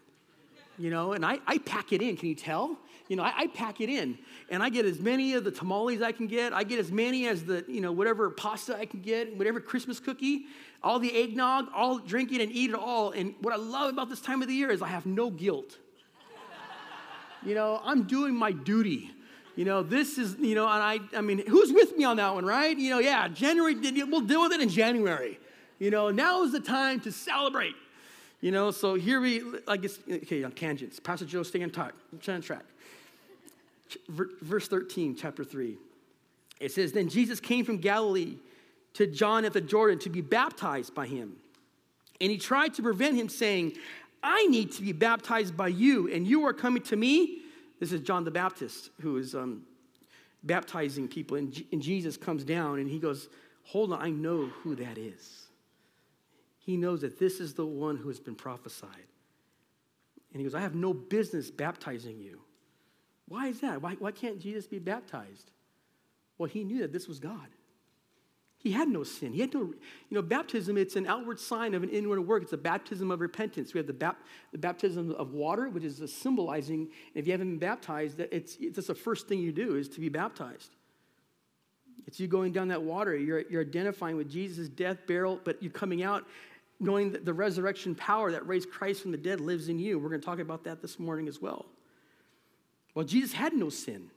you 0.78 0.90
know, 0.90 1.12
and 1.12 1.24
I, 1.24 1.38
I 1.46 1.58
pack 1.58 1.92
it 1.92 2.02
in. 2.02 2.16
Can 2.16 2.28
you 2.28 2.34
tell? 2.34 2.78
You 3.08 3.16
know, 3.16 3.24
I, 3.24 3.32
I, 3.36 3.46
pack 3.48 3.80
it 3.80 3.90
in, 3.90 4.16
and 4.48 4.62
I 4.62 4.70
get 4.70 4.86
as 4.86 4.98
many 4.98 5.34
of 5.34 5.44
the 5.44 5.50
tamales 5.50 6.00
I 6.00 6.12
can 6.12 6.26
get. 6.26 6.52
I 6.52 6.62
get 6.62 6.78
as 6.78 6.90
many 6.90 7.28
as 7.28 7.44
the, 7.44 7.64
you 7.69 7.80
know, 7.80 7.92
whatever 7.92 8.30
pasta 8.30 8.76
I 8.76 8.86
can 8.86 9.00
get, 9.00 9.36
whatever 9.36 9.60
Christmas 9.60 10.00
cookie, 10.00 10.46
all 10.82 10.98
the 10.98 11.14
eggnog, 11.14 11.66
all 11.74 11.98
drink 11.98 12.32
it 12.32 12.40
and 12.40 12.50
eat 12.50 12.70
it 12.70 12.76
all. 12.76 13.10
And 13.10 13.34
what 13.40 13.52
I 13.52 13.58
love 13.58 13.92
about 13.92 14.08
this 14.08 14.20
time 14.20 14.40
of 14.40 14.48
the 14.48 14.54
year 14.54 14.70
is 14.70 14.80
I 14.80 14.88
have 14.88 15.04
no 15.04 15.30
guilt. 15.30 15.76
you 17.44 17.54
know, 17.54 17.80
I'm 17.84 18.04
doing 18.04 18.34
my 18.34 18.52
duty. 18.52 19.10
You 19.56 19.66
know, 19.66 19.82
this 19.82 20.16
is, 20.16 20.36
you 20.38 20.54
know, 20.54 20.66
and 20.66 20.82
I, 20.82 21.00
I 21.16 21.20
mean, 21.20 21.46
who's 21.46 21.72
with 21.72 21.96
me 21.96 22.04
on 22.04 22.16
that 22.16 22.34
one, 22.34 22.46
right? 22.46 22.76
You 22.76 22.90
know, 22.90 22.98
yeah, 22.98 23.28
January, 23.28 23.75
we'll 24.04 24.22
deal 24.22 24.42
with 24.42 24.52
it 24.52 24.60
in 24.60 24.70
January. 24.70 25.38
You 25.78 25.90
know, 25.90 26.10
now 26.10 26.44
is 26.44 26.52
the 26.52 26.60
time 26.60 27.00
to 27.00 27.12
celebrate. 27.12 27.75
You 28.42 28.50
know, 28.50 28.72
so 28.72 28.94
here 28.94 29.20
we, 29.20 29.40
I 29.68 29.76
guess, 29.76 30.00
okay, 30.10 30.42
on 30.42 30.50
tangents. 30.50 30.98
Pastor 30.98 31.24
Joe, 31.24 31.44
stay 31.44 31.62
on 31.62 31.70
track. 31.70 31.94
Stay 32.20 32.34
on 32.34 32.42
track. 32.42 32.64
Verse 34.08 34.66
13, 34.66 35.14
chapter 35.16 35.44
3. 35.44 35.76
It 36.58 36.72
says, 36.72 36.92
Then 36.92 37.08
Jesus 37.08 37.38
came 37.38 37.64
from 37.64 37.78
Galilee 37.78 38.34
to 38.94 39.06
John 39.06 39.44
at 39.44 39.52
the 39.52 39.60
Jordan 39.60 40.00
to 40.00 40.10
be 40.10 40.20
baptized 40.20 40.92
by 40.92 41.06
him. 41.06 41.36
And 42.20 42.32
he 42.32 42.36
tried 42.36 42.74
to 42.74 42.82
prevent 42.82 43.16
him, 43.16 43.28
saying, 43.28 43.74
I 44.24 44.46
need 44.46 44.72
to 44.72 44.82
be 44.82 44.92
baptized 44.92 45.56
by 45.56 45.68
you, 45.68 46.12
and 46.12 46.26
you 46.26 46.44
are 46.44 46.52
coming 46.52 46.82
to 46.84 46.96
me. 46.96 47.42
This 47.78 47.92
is 47.92 48.00
John 48.00 48.24
the 48.24 48.30
Baptist 48.32 48.90
who 49.00 49.18
is 49.18 49.36
um, 49.36 49.62
baptizing 50.42 51.06
people. 51.06 51.37
And, 51.37 51.52
G- 51.52 51.66
and 51.72 51.80
Jesus 51.80 52.16
comes 52.16 52.42
down 52.42 52.80
and 52.80 52.90
he 52.90 52.99
goes, 52.99 53.28
Hold 53.66 53.92
on, 53.92 54.02
I 54.02 54.11
know 54.11 54.46
who 54.62 54.75
that 54.76 54.99
is. 54.99 55.41
He 56.64 56.76
knows 56.76 57.00
that 57.00 57.19
this 57.19 57.40
is 57.40 57.54
the 57.54 57.66
one 57.66 57.97
who 57.97 58.09
has 58.09 58.21
been 58.21 58.37
prophesied. 58.37 58.88
And 60.33 60.40
he 60.40 60.45
goes, 60.45 60.54
I 60.54 60.61
have 60.61 60.76
no 60.76 60.95
business 60.95 61.50
baptizing 61.50 62.21
you. 62.21 62.40
Why 63.26 63.49
is 63.49 63.61
that? 63.61 63.83
Why, 63.83 63.95
why 63.95 64.12
can't 64.12 64.38
Jesus 64.38 64.66
be 64.66 64.78
baptized? 64.78 65.50
Well, 66.38 66.49
he 66.49 66.64
knew 66.64 66.78
that 66.81 66.92
this 66.92 67.09
was 67.09 67.19
God. 67.19 67.49
He 68.59 68.71
had 68.71 68.88
no 68.88 69.02
sin. 69.02 69.33
He 69.33 69.40
had 69.40 69.52
no, 69.52 69.61
you 69.61 69.75
know, 70.11 70.23
baptism, 70.23 70.78
it's 70.78 70.95
an 70.95 71.09
outward 71.09 71.40
sign 71.40 71.75
of 71.75 71.83
an 71.83 71.90
inward 71.90 72.21
work. 72.21 72.45
It's 72.45 72.52
a 72.52 72.57
baptism 72.57 73.11
of 73.11 73.21
repentance. 73.21 73.75
We 73.75 73.78
have 73.78 73.88
the, 73.88 73.92
bap, 73.92 74.21
the 74.52 74.59
baptism 74.59 75.11
of 75.11 75.33
water, 75.33 75.69
which 75.69 75.83
is 75.83 76.00
symbolizing, 76.14 76.88
if 77.14 77.26
you 77.26 77.33
haven't 77.33 77.50
been 77.50 77.59
baptized, 77.59 78.19
that 78.19 78.33
it's, 78.33 78.57
it's 78.61 78.87
the 78.87 78.95
first 78.95 79.26
thing 79.26 79.40
you 79.40 79.50
do 79.50 79.75
is 79.75 79.88
to 79.88 80.00
be 80.00 80.09
baptized. 80.09 80.76
It's 82.07 82.21
you 82.21 82.28
going 82.28 82.52
down 82.52 82.69
that 82.69 82.83
water. 82.83 83.16
You're, 83.16 83.40
you're 83.50 83.62
identifying 83.62 84.16
with 84.16 84.31
Jesus' 84.31 84.69
death, 84.69 85.07
burial, 85.09 85.40
but 85.42 85.61
you're 85.61 85.73
coming 85.73 86.04
out 86.04 86.25
knowing 86.82 87.12
that 87.12 87.24
the 87.24 87.32
resurrection 87.32 87.94
power 87.94 88.32
that 88.32 88.46
raised 88.46 88.70
Christ 88.70 89.02
from 89.02 89.12
the 89.12 89.16
dead 89.16 89.40
lives 89.40 89.68
in 89.68 89.78
you. 89.78 89.98
We're 89.98 90.08
going 90.08 90.20
to 90.20 90.26
talk 90.26 90.40
about 90.40 90.64
that 90.64 90.82
this 90.82 90.98
morning 90.98 91.28
as 91.28 91.40
well. 91.40 91.66
Well, 92.94 93.04
Jesus 93.04 93.32
had 93.32 93.54
no 93.54 93.70
sin. 93.70 94.10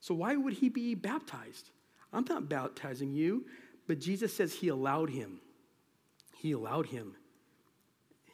So 0.00 0.14
why 0.14 0.36
would 0.36 0.54
he 0.54 0.68
be 0.68 0.94
baptized? 0.94 1.70
I'm 2.12 2.24
not 2.28 2.48
baptizing 2.48 3.12
you, 3.12 3.46
but 3.86 3.98
Jesus 3.98 4.34
says 4.34 4.52
he 4.52 4.68
allowed 4.68 5.10
him. 5.10 5.40
He 6.36 6.52
allowed 6.52 6.86
him. 6.86 7.14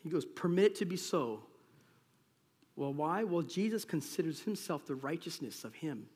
He 0.03 0.11
goes, 0.11 0.25
permit 0.25 0.65
it 0.65 0.75
to 0.77 0.85
be 0.85 0.97
so. 0.97 1.43
Well, 2.77 2.93
why? 2.93 3.25
Well, 3.25 3.43
Jesus 3.43 3.85
considers 3.85 4.41
himself 4.41 4.87
the 4.87 4.95
righteousness 4.95 5.65
of 5.65 5.75
him. 5.75 6.07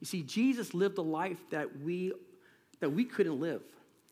You 0.00 0.06
see, 0.06 0.22
Jesus 0.22 0.74
lived 0.74 0.98
a 0.98 1.02
life 1.02 1.38
that 1.50 1.80
we 1.80 2.12
that 2.80 2.90
we 2.90 3.04
couldn't 3.04 3.38
live. 3.38 3.62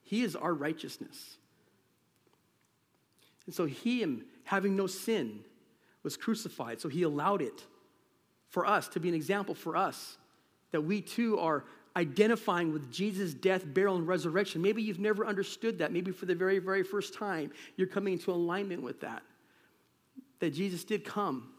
He 0.04 0.22
is 0.22 0.36
our 0.36 0.54
righteousness. 0.54 1.36
And 3.50 3.54
so 3.56 3.66
he, 3.66 4.06
having 4.44 4.76
no 4.76 4.86
sin, 4.86 5.40
was 6.04 6.16
crucified. 6.16 6.80
So 6.80 6.88
he 6.88 7.02
allowed 7.02 7.42
it 7.42 7.64
for 8.48 8.64
us 8.64 8.86
to 8.90 9.00
be 9.00 9.08
an 9.08 9.14
example 9.16 9.56
for 9.56 9.76
us 9.76 10.18
that 10.70 10.82
we 10.82 11.00
too 11.00 11.36
are 11.40 11.64
identifying 11.96 12.72
with 12.72 12.92
Jesus' 12.92 13.34
death, 13.34 13.64
burial, 13.66 13.96
and 13.96 14.06
resurrection. 14.06 14.62
Maybe 14.62 14.84
you've 14.84 15.00
never 15.00 15.26
understood 15.26 15.78
that. 15.80 15.90
Maybe 15.90 16.12
for 16.12 16.26
the 16.26 16.34
very, 16.36 16.60
very 16.60 16.84
first 16.84 17.12
time, 17.12 17.50
you're 17.74 17.88
coming 17.88 18.12
into 18.12 18.30
alignment 18.30 18.82
with 18.82 19.00
that. 19.00 19.24
That 20.38 20.54
Jesus 20.54 20.84
did 20.84 21.04
come 21.04 21.50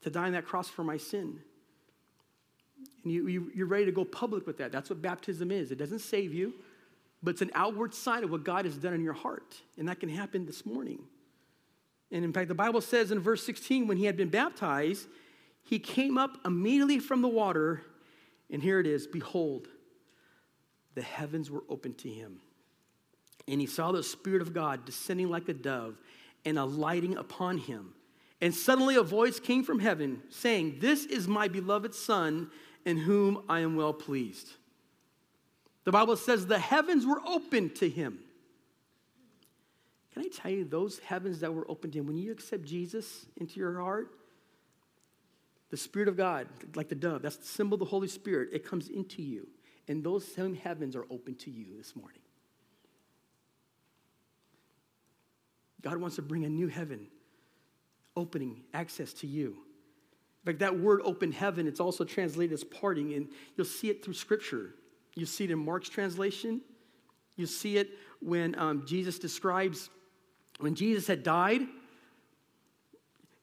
to 0.00 0.08
die 0.08 0.28
on 0.28 0.32
that 0.32 0.46
cross 0.46 0.70
for 0.70 0.82
my 0.82 0.96
sin. 0.96 1.40
And 3.04 3.12
you, 3.12 3.28
you, 3.28 3.52
you're 3.54 3.66
ready 3.66 3.84
to 3.84 3.92
go 3.92 4.06
public 4.06 4.46
with 4.46 4.56
that. 4.56 4.72
That's 4.72 4.88
what 4.88 5.02
baptism 5.02 5.50
is. 5.50 5.72
It 5.72 5.76
doesn't 5.76 5.98
save 5.98 6.32
you, 6.32 6.54
but 7.22 7.32
it's 7.32 7.42
an 7.42 7.50
outward 7.54 7.92
sign 7.92 8.24
of 8.24 8.30
what 8.30 8.44
God 8.44 8.64
has 8.64 8.78
done 8.78 8.94
in 8.94 9.04
your 9.04 9.12
heart. 9.12 9.60
And 9.76 9.86
that 9.90 10.00
can 10.00 10.08
happen 10.08 10.46
this 10.46 10.64
morning. 10.64 11.00
And 12.10 12.24
in 12.24 12.32
fact, 12.32 12.48
the 12.48 12.54
Bible 12.54 12.80
says 12.80 13.10
in 13.10 13.20
verse 13.20 13.44
16, 13.44 13.86
when 13.86 13.96
he 13.96 14.06
had 14.06 14.16
been 14.16 14.30
baptized, 14.30 15.06
he 15.62 15.78
came 15.78 16.16
up 16.16 16.38
immediately 16.44 16.98
from 16.98 17.20
the 17.20 17.28
water, 17.28 17.82
and 18.50 18.62
here 18.62 18.80
it 18.80 18.86
is 18.86 19.06
Behold, 19.06 19.68
the 20.94 21.02
heavens 21.02 21.50
were 21.50 21.64
opened 21.68 21.98
to 21.98 22.08
him. 22.08 22.40
And 23.46 23.60
he 23.60 23.66
saw 23.66 23.92
the 23.92 24.02
Spirit 24.02 24.42
of 24.42 24.54
God 24.54 24.84
descending 24.84 25.28
like 25.28 25.48
a 25.48 25.54
dove 25.54 25.98
and 26.44 26.58
alighting 26.58 27.16
upon 27.16 27.58
him. 27.58 27.94
And 28.40 28.54
suddenly 28.54 28.96
a 28.96 29.02
voice 29.02 29.40
came 29.40 29.64
from 29.64 29.80
heaven 29.80 30.22
saying, 30.30 30.78
This 30.80 31.04
is 31.04 31.26
my 31.28 31.48
beloved 31.48 31.94
Son, 31.94 32.50
in 32.84 32.96
whom 32.96 33.42
I 33.48 33.60
am 33.60 33.76
well 33.76 33.92
pleased. 33.92 34.52
The 35.84 35.92
Bible 35.92 36.16
says 36.16 36.46
the 36.46 36.58
heavens 36.58 37.06
were 37.06 37.20
opened 37.26 37.74
to 37.76 37.88
him. 37.88 38.20
Can 40.18 40.26
I 40.26 40.36
tell 40.36 40.50
you, 40.50 40.64
those 40.64 40.98
heavens 40.98 41.38
that 41.40 41.54
were 41.54 41.64
opened 41.70 41.94
him, 41.94 42.04
when 42.08 42.16
you 42.16 42.32
accept 42.32 42.64
Jesus 42.64 43.26
into 43.36 43.60
your 43.60 43.78
heart, 43.78 44.10
the 45.70 45.76
Spirit 45.76 46.08
of 46.08 46.16
God, 46.16 46.48
like 46.74 46.88
the 46.88 46.96
dove, 46.96 47.22
that's 47.22 47.36
the 47.36 47.46
symbol 47.46 47.76
of 47.76 47.78
the 47.78 47.84
Holy 47.84 48.08
Spirit, 48.08 48.48
it 48.52 48.64
comes 48.64 48.88
into 48.88 49.22
you. 49.22 49.46
And 49.86 50.02
those 50.02 50.26
same 50.26 50.56
heavens 50.56 50.96
are 50.96 51.04
open 51.08 51.36
to 51.36 51.52
you 51.52 51.66
this 51.76 51.94
morning. 51.94 52.18
God 55.82 55.98
wants 55.98 56.16
to 56.16 56.22
bring 56.22 56.44
a 56.44 56.48
new 56.48 56.66
heaven, 56.66 57.06
opening 58.16 58.64
access 58.74 59.12
to 59.12 59.28
you. 59.28 59.50
In 59.50 60.46
fact, 60.46 60.58
that 60.58 60.80
word 60.80 61.00
open 61.04 61.30
heaven, 61.30 61.68
it's 61.68 61.78
also 61.78 62.02
translated 62.02 62.54
as 62.54 62.64
parting, 62.64 63.14
and 63.14 63.28
you'll 63.56 63.66
see 63.66 63.88
it 63.88 64.04
through 64.04 64.14
Scripture. 64.14 64.74
You 65.14 65.26
see 65.26 65.44
it 65.44 65.52
in 65.52 65.64
Mark's 65.64 65.88
translation. 65.88 66.60
You 67.36 67.46
see 67.46 67.76
it 67.76 67.90
when 68.18 68.58
um, 68.58 68.84
Jesus 68.84 69.20
describes 69.20 69.90
when 70.58 70.74
Jesus 70.74 71.06
had 71.06 71.22
died. 71.22 71.62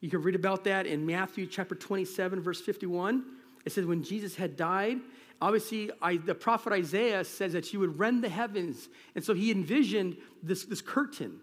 You 0.01 0.09
can 0.09 0.21
read 0.21 0.35
about 0.35 0.63
that 0.65 0.85
in 0.85 1.05
Matthew 1.05 1.47
chapter 1.47 1.75
27, 1.75 2.41
verse 2.41 2.61
51. 2.61 3.25
It 3.65 3.71
says, 3.71 3.85
when 3.85 4.03
Jesus 4.03 4.35
had 4.35 4.55
died, 4.55 4.99
obviously 5.41 5.89
I, 6.01 6.17
the 6.17 6.35
prophet 6.35 6.73
Isaiah 6.73 7.23
says 7.23 7.53
that 7.53 7.73
you 7.73 7.79
would 7.79 7.97
rend 7.97 8.23
the 8.23 8.29
heavens. 8.29 8.89
And 9.15 9.23
so 9.23 9.33
he 9.33 9.51
envisioned 9.51 10.17
this, 10.43 10.65
this 10.65 10.81
curtain 10.81 11.41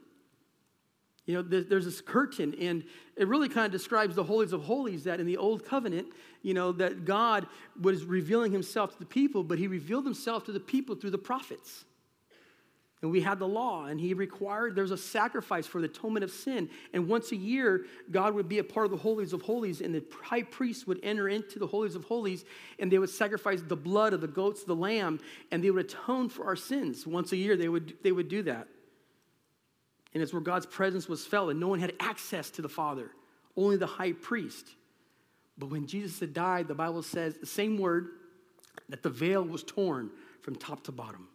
you 1.25 1.35
know, 1.35 1.43
there's 1.43 1.85
this 1.85 2.00
curtain, 2.00 2.55
and 2.61 2.83
it 3.17 3.29
really 3.29 3.49
kind 3.49 3.64
of 3.64 3.71
describes 3.71 4.17
the 4.17 4.25
holies 4.25 4.52
of 4.52 4.64
holies 4.64 5.05
that 5.05 5.21
in 5.21 5.26
the 5.26 5.37
old 5.37 5.64
covenant, 5.64 6.09
you 6.43 6.52
know, 6.52 6.73
that 6.73 7.05
God 7.05 7.47
was 7.81 8.05
revealing 8.05 8.50
himself 8.50 8.93
to 8.95 8.99
the 8.99 9.07
people, 9.07 9.45
but 9.45 9.59
he 9.59 9.69
revealed 9.69 10.05
himself 10.05 10.45
to 10.47 10.52
the 10.52 10.59
people 10.59 10.97
through 10.97 11.11
the 11.11 11.19
prophets. 11.19 11.85
And 13.02 13.11
we 13.11 13.21
had 13.21 13.40
the 13.40 13.49
law, 13.49 13.87
and 13.87 14.00
he 14.00 14.14
required 14.14 14.76
there's 14.76 14.92
a 14.92 14.97
sacrifice 14.97 15.66
for 15.66 15.80
the 15.80 15.87
atonement 15.87 16.23
of 16.23 16.30
sin. 16.30 16.71
And 16.92 17.09
once 17.09 17.32
a 17.32 17.37
year, 17.37 17.85
God 18.12 18.32
would 18.35 18.49
be 18.49 18.61
a 18.61 18.64
part 18.64 18.87
of 18.87 18.92
the 18.92 18.97
holies 18.97 19.32
of 19.32 19.42
holies, 19.42 19.80
and 19.80 19.92
the 19.92 20.04
high 20.23 20.44
priest 20.44 20.87
would 20.87 21.00
enter 21.02 21.28
into 21.28 21.59
the 21.59 21.66
holies 21.66 21.97
of 21.97 22.04
holies, 22.04 22.44
and 22.78 22.92
they 22.92 22.99
would 22.99 23.11
sacrifice 23.11 23.61
the 23.61 23.75
blood 23.75 24.12
of 24.12 24.21
the 24.21 24.28
goats, 24.28 24.62
the 24.62 24.76
lamb, 24.76 25.18
and 25.50 25.64
they 25.64 25.71
would 25.73 25.87
atone 25.87 26.28
for 26.28 26.44
our 26.47 26.54
sins. 26.54 27.04
Once 27.04 27.32
a 27.32 27.37
year, 27.37 27.56
they 27.56 27.68
would, 27.68 27.94
they 28.04 28.12
would 28.12 28.28
do 28.28 28.44
that. 28.44 28.68
And 30.14 30.23
it's 30.23 30.32
where 30.32 30.40
God's 30.40 30.66
presence 30.66 31.09
was 31.09 31.26
felt, 31.26 31.50
and 31.50 31.59
no 31.59 31.68
one 31.68 31.80
had 31.80 31.94
access 31.99 32.50
to 32.50 32.62
the 32.62 32.68
Father, 32.68 33.11
only 33.56 33.76
the 33.76 33.87
high 33.87 34.12
priest. 34.12 34.68
But 35.59 35.71
when 35.71 35.88
Jesus 35.88 36.21
had 36.21 36.32
died, 36.32 36.68
the 36.68 36.75
Bible 36.75 37.02
says 37.02 37.37
the 37.37 37.47
same 37.47 37.78
word 37.78 38.11
that 38.90 39.02
the 39.02 39.11
veil 39.11 39.42
was 39.42 39.64
torn 39.64 40.11
from 40.40 40.54
top 40.54 40.85
to 40.85 40.92
bottom. 40.92 41.26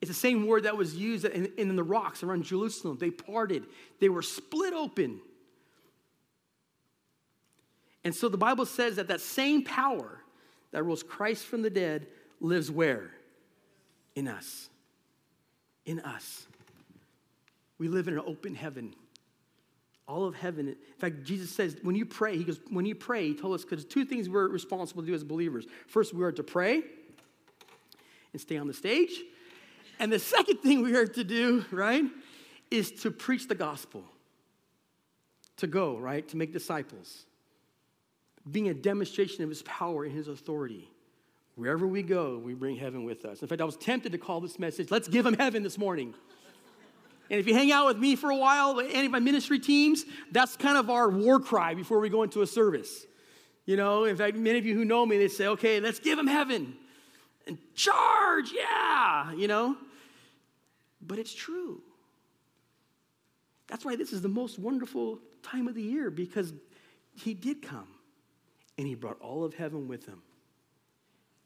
It's 0.00 0.08
the 0.08 0.14
same 0.14 0.46
word 0.46 0.62
that 0.64 0.76
was 0.76 0.94
used 0.94 1.24
in, 1.24 1.52
in 1.56 1.74
the 1.74 1.82
rocks 1.82 2.22
around 2.22 2.44
Jerusalem. 2.44 2.98
They 3.00 3.10
parted, 3.10 3.64
they 4.00 4.08
were 4.08 4.22
split 4.22 4.72
open. 4.72 5.20
And 8.04 8.14
so 8.14 8.28
the 8.28 8.38
Bible 8.38 8.64
says 8.64 8.96
that 8.96 9.08
that 9.08 9.20
same 9.20 9.64
power 9.64 10.20
that 10.70 10.84
rose 10.84 11.02
Christ 11.02 11.44
from 11.44 11.62
the 11.62 11.70
dead 11.70 12.06
lives 12.40 12.70
where? 12.70 13.10
In 14.14 14.28
us 14.28 14.68
in 15.88 16.00
us. 16.00 16.46
We 17.78 17.88
live 17.88 18.06
in 18.08 18.14
an 18.14 18.22
open 18.24 18.54
heaven. 18.54 18.94
All 20.06 20.24
of 20.24 20.34
heaven. 20.34 20.68
In 20.68 20.76
fact, 20.98 21.24
Jesus 21.24 21.50
says, 21.50 21.76
when 21.82 21.96
you 21.96 22.04
pray, 22.04 22.36
he 22.36 22.44
goes, 22.44 22.60
when 22.70 22.84
you 22.84 22.94
pray, 22.94 23.28
he 23.28 23.34
told 23.34 23.54
us, 23.54 23.64
because 23.64 23.84
two 23.84 24.04
things 24.04 24.28
we're 24.28 24.48
responsible 24.48 25.02
to 25.02 25.08
do 25.08 25.14
as 25.14 25.24
believers. 25.24 25.66
First, 25.86 26.14
we 26.14 26.22
are 26.24 26.32
to 26.32 26.42
pray 26.42 26.82
and 28.32 28.40
stay 28.40 28.58
on 28.58 28.66
the 28.66 28.74
stage. 28.74 29.12
And 29.98 30.12
the 30.12 30.18
second 30.18 30.58
thing 30.58 30.82
we 30.82 30.94
are 30.96 31.06
to 31.06 31.24
do, 31.24 31.64
right, 31.70 32.04
is 32.70 32.90
to 33.02 33.10
preach 33.10 33.48
the 33.48 33.54
gospel. 33.54 34.04
To 35.58 35.66
go, 35.66 35.96
right, 35.96 36.26
to 36.28 36.36
make 36.36 36.52
disciples. 36.52 37.26
Being 38.50 38.68
a 38.68 38.74
demonstration 38.74 39.42
of 39.42 39.50
his 39.50 39.62
power 39.62 40.04
and 40.04 40.12
his 40.14 40.28
authority. 40.28 40.88
Wherever 41.56 41.86
we 41.86 42.02
go, 42.02 42.38
we 42.38 42.54
bring 42.54 42.76
heaven 42.76 43.04
with 43.04 43.24
us. 43.24 43.42
In 43.42 43.48
fact, 43.48 43.60
I 43.60 43.64
was 43.64 43.76
tempted 43.76 44.12
to 44.12 44.18
call 44.18 44.40
this 44.40 44.58
message, 44.60 44.92
Let's 44.92 45.08
Give 45.08 45.26
Him 45.26 45.34
Heaven 45.34 45.64
this 45.64 45.76
morning. 45.76 46.14
And 47.30 47.40
if 47.40 47.46
you 47.46 47.54
hang 47.54 47.72
out 47.72 47.86
with 47.86 47.98
me 47.98 48.14
for 48.14 48.30
a 48.30 48.36
while, 48.36 48.80
any 48.80 49.06
of 49.06 49.12
my 49.12 49.18
ministry 49.18 49.58
teams, 49.58 50.04
that's 50.30 50.56
kind 50.56 50.78
of 50.78 50.88
our 50.88 51.10
war 51.10 51.40
cry 51.40 51.74
before 51.74 51.98
we 51.98 52.08
go 52.08 52.22
into 52.22 52.42
a 52.42 52.46
service. 52.46 53.06
You 53.66 53.76
know, 53.76 54.04
in 54.04 54.16
fact, 54.16 54.36
many 54.36 54.58
of 54.58 54.64
you 54.64 54.74
who 54.74 54.84
know 54.84 55.04
me, 55.04 55.18
they 55.18 55.28
say, 55.28 55.48
okay, 55.48 55.80
let's 55.80 55.98
give 55.98 56.16
them 56.16 56.28
heaven 56.28 56.74
and 57.46 57.58
charge, 57.74 58.52
yeah, 58.52 59.32
you 59.32 59.48
know. 59.48 59.76
But 61.00 61.18
it's 61.18 61.34
true. 61.34 61.82
That's 63.68 63.84
why 63.84 63.96
this 63.96 64.12
is 64.12 64.22
the 64.22 64.28
most 64.28 64.58
wonderful 64.58 65.20
time 65.42 65.68
of 65.68 65.74
the 65.74 65.82
year 65.82 66.10
because 66.10 66.52
he 67.14 67.34
did 67.34 67.62
come 67.62 67.88
and 68.76 68.86
he 68.86 68.94
brought 68.94 69.20
all 69.20 69.44
of 69.44 69.54
heaven 69.54 69.88
with 69.88 70.06
him. 70.06 70.22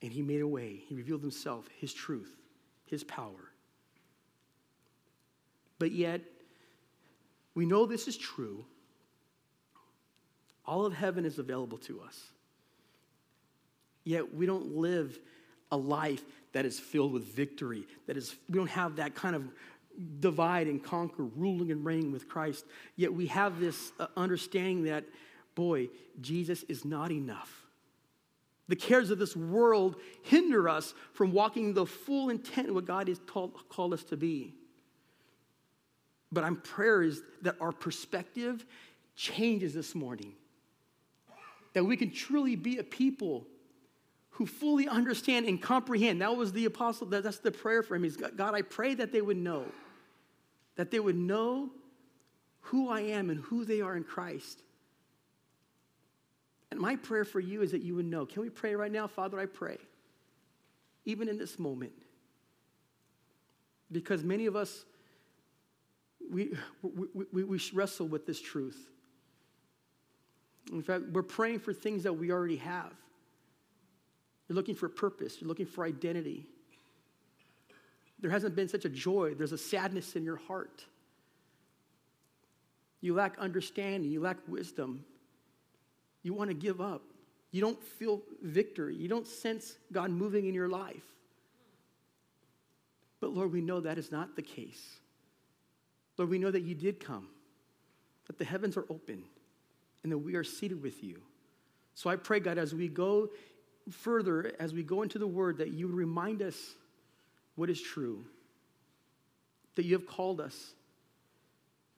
And 0.03 0.13
he 0.13 0.23
made 0.23 0.41
a 0.41 0.49
way. 0.49 0.83
He 0.87 0.95
revealed 0.95 1.21
himself, 1.21 1.69
his 1.79 1.93
truth, 1.93 2.35
his 2.87 3.05
power. 3.05 3.53
But 5.79 5.93
yet, 5.93 6.21
we 7.55 7.67
know 7.67 7.87
this 7.87 8.09
is 8.09 8.17
true. 8.17 8.65
All 10.65 10.87
of 10.87 10.93
heaven 10.93 11.25
is 11.25 11.39
available 11.39 11.79
to 11.79 12.01
us. 12.01 12.31
Yet 14.05 14.35
we 14.35 14.47
don't 14.47 14.77
live 14.77 15.19
a 15.71 15.77
life 15.77 16.42
that 16.53 16.65
is 16.65 16.79
filled 16.79 17.13
with 17.13 17.25
victory, 17.25 17.87
that 18.07 18.17
is, 18.17 18.37
we 18.49 18.57
don't 18.57 18.71
have 18.71 18.97
that 18.97 19.15
kind 19.15 19.35
of 19.35 19.45
divide 20.21 20.67
and 20.67 20.83
conquer, 20.83 21.25
ruling 21.25 21.71
and 21.71 21.85
reigning 21.85 22.13
with 22.13 22.29
Christ. 22.29 22.65
Yet 22.97 23.13
we 23.13 23.27
have 23.27 23.61
this 23.61 23.93
uh, 23.99 24.07
understanding 24.17 24.85
that, 24.85 25.05
boy, 25.55 25.89
Jesus 26.21 26.63
is 26.65 26.85
not 26.85 27.11
enough. 27.11 27.67
The 28.69 28.77
cares 28.77 29.11
of 29.11 29.19
this 29.19 29.37
world 29.37 29.97
hinder 30.23 30.69
us 30.69 30.95
from 31.13 31.33
walking 31.33 31.75
the 31.75 31.85
full 31.85 32.31
intent 32.31 32.69
of 32.69 32.75
what 32.75 32.87
God 32.87 33.09
has 33.09 33.21
called, 33.27 33.53
called 33.69 33.93
us 33.93 34.03
to 34.05 34.17
be. 34.17 34.55
But 36.31 36.45
my 36.45 36.57
prayer 36.63 37.03
is 37.03 37.21
that 37.43 37.57
our 37.61 37.73
perspective 37.73 38.65
changes 39.15 39.75
this 39.75 39.95
morning. 39.95 40.33
That 41.75 41.85
we 41.85 41.97
can 41.97 42.11
truly 42.11 42.57
be 42.57 42.79
a 42.79 42.85
people 42.85 43.47
who 44.33 44.47
fully 44.47 44.89
understand 44.89 45.47
and 45.47 45.61
comprehend. 45.61 46.23
That 46.23 46.37
was 46.37 46.53
the 46.53 46.65
apostle, 46.65 47.07
that's 47.07 47.39
the 47.39 47.51
prayer 47.51 47.83
for 47.83 47.95
him. 47.95 48.05
Is 48.05 48.17
God, 48.17 48.55
I 48.55 48.63
pray 48.63 48.95
that 48.95 49.13
they 49.13 49.21
would 49.21 49.37
know, 49.37 49.67
that 50.77 50.91
they 50.91 51.01
would 51.01 51.17
know 51.17 51.71
who 52.61 52.89
I 52.89 53.01
am 53.01 53.31
and 53.31 53.41
who 53.41 53.65
they 53.65 53.81
are 53.81 53.97
in 53.97 54.05
Christ. 54.05 54.63
And 56.71 56.81
my 56.81 56.97
prayer 56.97 57.27
for 57.27 57.41
you 57.41 57.61
is 57.61 57.73
that 57.73 57.83
you 57.83 57.95
would 57.97 58.07
know. 58.07 58.25
Can 58.25 58.41
we 58.41 58.49
pray 58.49 58.75
right 58.75 58.91
now? 58.91 59.07
Father, 59.07 59.39
I 59.39 59.45
pray, 59.45 59.77
even 61.05 61.29
in 61.29 61.37
this 61.37 61.59
moment, 61.59 61.93
because 63.91 64.25
many 64.25 64.47
of 64.47 64.57
us, 64.57 64.87
we, 66.31 66.55
we, 66.81 67.25
we, 67.31 67.45
we 67.45 67.61
wrestle 67.75 68.09
with 68.09 68.27
this 68.27 68.41
truth. 68.41 68.89
In 70.73 70.83
fact, 70.83 71.05
we're 71.13 71.23
praying 71.23 71.59
for 71.59 71.75
things 71.75 72.05
that 72.05 72.15
we 72.15 72.31
already 72.31 72.57
have. 72.57 72.95
You're 74.53 74.59
looking 74.59 74.75
for 74.75 74.91
purpose, 74.91 75.41
you're 75.41 75.49
looking 75.49 75.65
for 75.65 75.83
identity. 75.83 76.45
There 78.21 78.31
hasn't 78.31 78.55
been 78.55 78.69
such 78.69 78.85
a 78.85 78.91
joy, 78.91 79.33
there's 79.33 79.53
a 79.53 79.57
sadness 79.57 80.15
in 80.15 80.25
your 80.25 80.37
heart. 80.37 80.85
You 83.01 83.15
lack 83.15 83.39
understanding, 83.39 84.11
you 84.11 84.21
lack 84.21 84.37
wisdom. 84.47 85.07
You 86.23 86.35
want 86.35 86.51
to 86.51 86.55
give 86.55 86.83
up. 86.83 87.01
You 87.51 87.63
don't 87.63 87.83
feel 87.83 88.21
victory. 88.43 88.95
You 88.95 89.09
don't 89.09 89.27
sense 89.27 89.79
God 89.91 90.11
moving 90.11 90.45
in 90.45 90.53
your 90.53 90.69
life. 90.69 91.03
But 93.23 93.31
Lord, 93.33 93.55
we 93.55 93.63
know 93.63 93.81
that 93.81 93.97
is 93.97 94.13
not 94.13 94.37
the 94.37 94.43
case. 94.43 94.99
Lord, 96.19 96.29
we 96.29 96.39
know 96.39 96.51
that 96.51 96.63
you 96.63 96.75
did 96.75 97.01
come, 97.01 97.29
that 98.27 98.37
the 98.37 98.45
heavens 98.45 98.77
are 98.77 98.85
open, 98.91 99.23
and 100.03 100.13
that 100.13 100.19
we 100.19 100.35
are 100.35 100.45
seated 100.45 100.83
with 100.83 101.03
you. 101.03 101.23
So 101.95 102.11
I 102.11 102.17
pray, 102.17 102.41
God, 102.41 102.59
as 102.59 102.75
we 102.75 102.89
go 102.89 103.31
further, 103.91 104.53
as 104.59 104.73
we 104.73 104.83
go 104.83 105.03
into 105.03 105.19
the 105.19 105.27
word, 105.27 105.59
that 105.59 105.73
you 105.73 105.89
remind 105.89 106.43
us 106.43 106.57
what 107.57 107.69
is 107.71 107.81
true, 107.81 108.25
that 109.75 109.85
you 109.85 109.95
have 109.95 110.07
called 110.07 110.41
us 110.41 110.75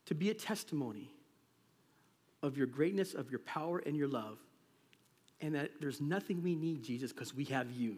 to 0.07 0.14
be 0.14 0.31
a 0.31 0.35
testimony 0.35 1.11
of 2.43 2.57
your 2.57 2.67
greatness, 2.67 3.14
of 3.14 3.31
your 3.31 3.41
power, 3.41 3.79
and 3.79 3.97
your 3.97 4.09
love, 4.09 4.38
and 5.41 5.55
that 5.55 5.71
there's 5.81 6.00
nothing 6.00 6.43
we 6.43 6.55
need, 6.55 6.83
Jesus, 6.83 7.12
because 7.12 7.35
we 7.35 7.45
have 7.45 7.71
you. 7.71 7.97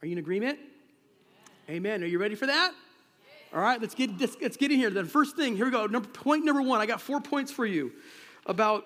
Are 0.00 0.06
you 0.06 0.12
in 0.12 0.18
agreement? 0.18 0.58
Amen. 1.68 2.02
Are 2.02 2.06
you 2.06 2.18
ready 2.18 2.34
for 2.34 2.46
that? 2.46 2.72
All 3.54 3.60
right, 3.60 3.80
let's 3.80 3.94
get, 3.94 4.18
let's, 4.20 4.36
let's 4.40 4.56
get 4.56 4.70
in 4.70 4.78
here. 4.78 4.90
Then, 4.90 5.06
first 5.06 5.36
thing, 5.36 5.56
here 5.56 5.64
we 5.64 5.70
go. 5.70 5.86
Number, 5.86 6.08
point 6.08 6.44
number 6.44 6.62
one. 6.62 6.80
I 6.80 6.86
got 6.86 7.00
four 7.00 7.20
points 7.20 7.50
for 7.50 7.64
you 7.64 7.92
about 8.44 8.84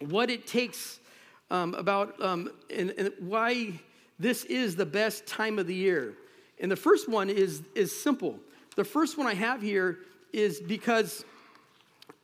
what 0.00 0.30
it 0.30 0.46
takes, 0.46 0.98
um, 1.50 1.74
about 1.74 2.20
um, 2.22 2.50
and, 2.74 2.94
and 2.96 3.12
why 3.18 3.80
this 4.18 4.44
is 4.44 4.76
the 4.76 4.86
best 4.86 5.26
time 5.26 5.58
of 5.58 5.66
the 5.66 5.74
year. 5.74 6.14
And 6.60 6.70
the 6.70 6.76
first 6.76 7.08
one 7.08 7.30
is, 7.30 7.62
is 7.74 7.96
simple. 7.96 8.38
The 8.76 8.84
first 8.84 9.18
one 9.18 9.26
I 9.26 9.34
have 9.34 9.60
here 9.60 9.98
is 10.32 10.60
because, 10.60 11.24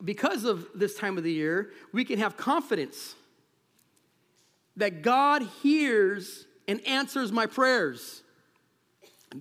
because 0.04 0.44
of 0.44 0.66
this 0.74 0.94
time 0.96 1.18
of 1.18 1.24
the 1.24 1.32
year, 1.32 1.70
we 1.92 2.04
can 2.04 2.18
have 2.18 2.36
confidence 2.36 3.14
that 4.76 5.02
God 5.02 5.42
hears 5.62 6.46
and 6.66 6.80
answers 6.86 7.32
my 7.32 7.46
prayers. 7.46 8.22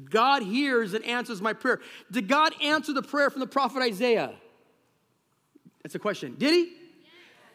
God 0.09 0.43
hears 0.43 0.93
and 0.93 1.03
answers 1.05 1.41
my 1.41 1.53
prayer. 1.53 1.79
Did 2.11 2.27
God 2.27 2.53
answer 2.61 2.93
the 2.93 3.01
prayer 3.01 3.29
from 3.29 3.39
the 3.39 3.47
prophet 3.47 3.81
Isaiah? 3.81 4.33
That's 5.81 5.95
a 5.95 5.99
question. 5.99 6.35
Did 6.37 6.53
he? 6.53 6.73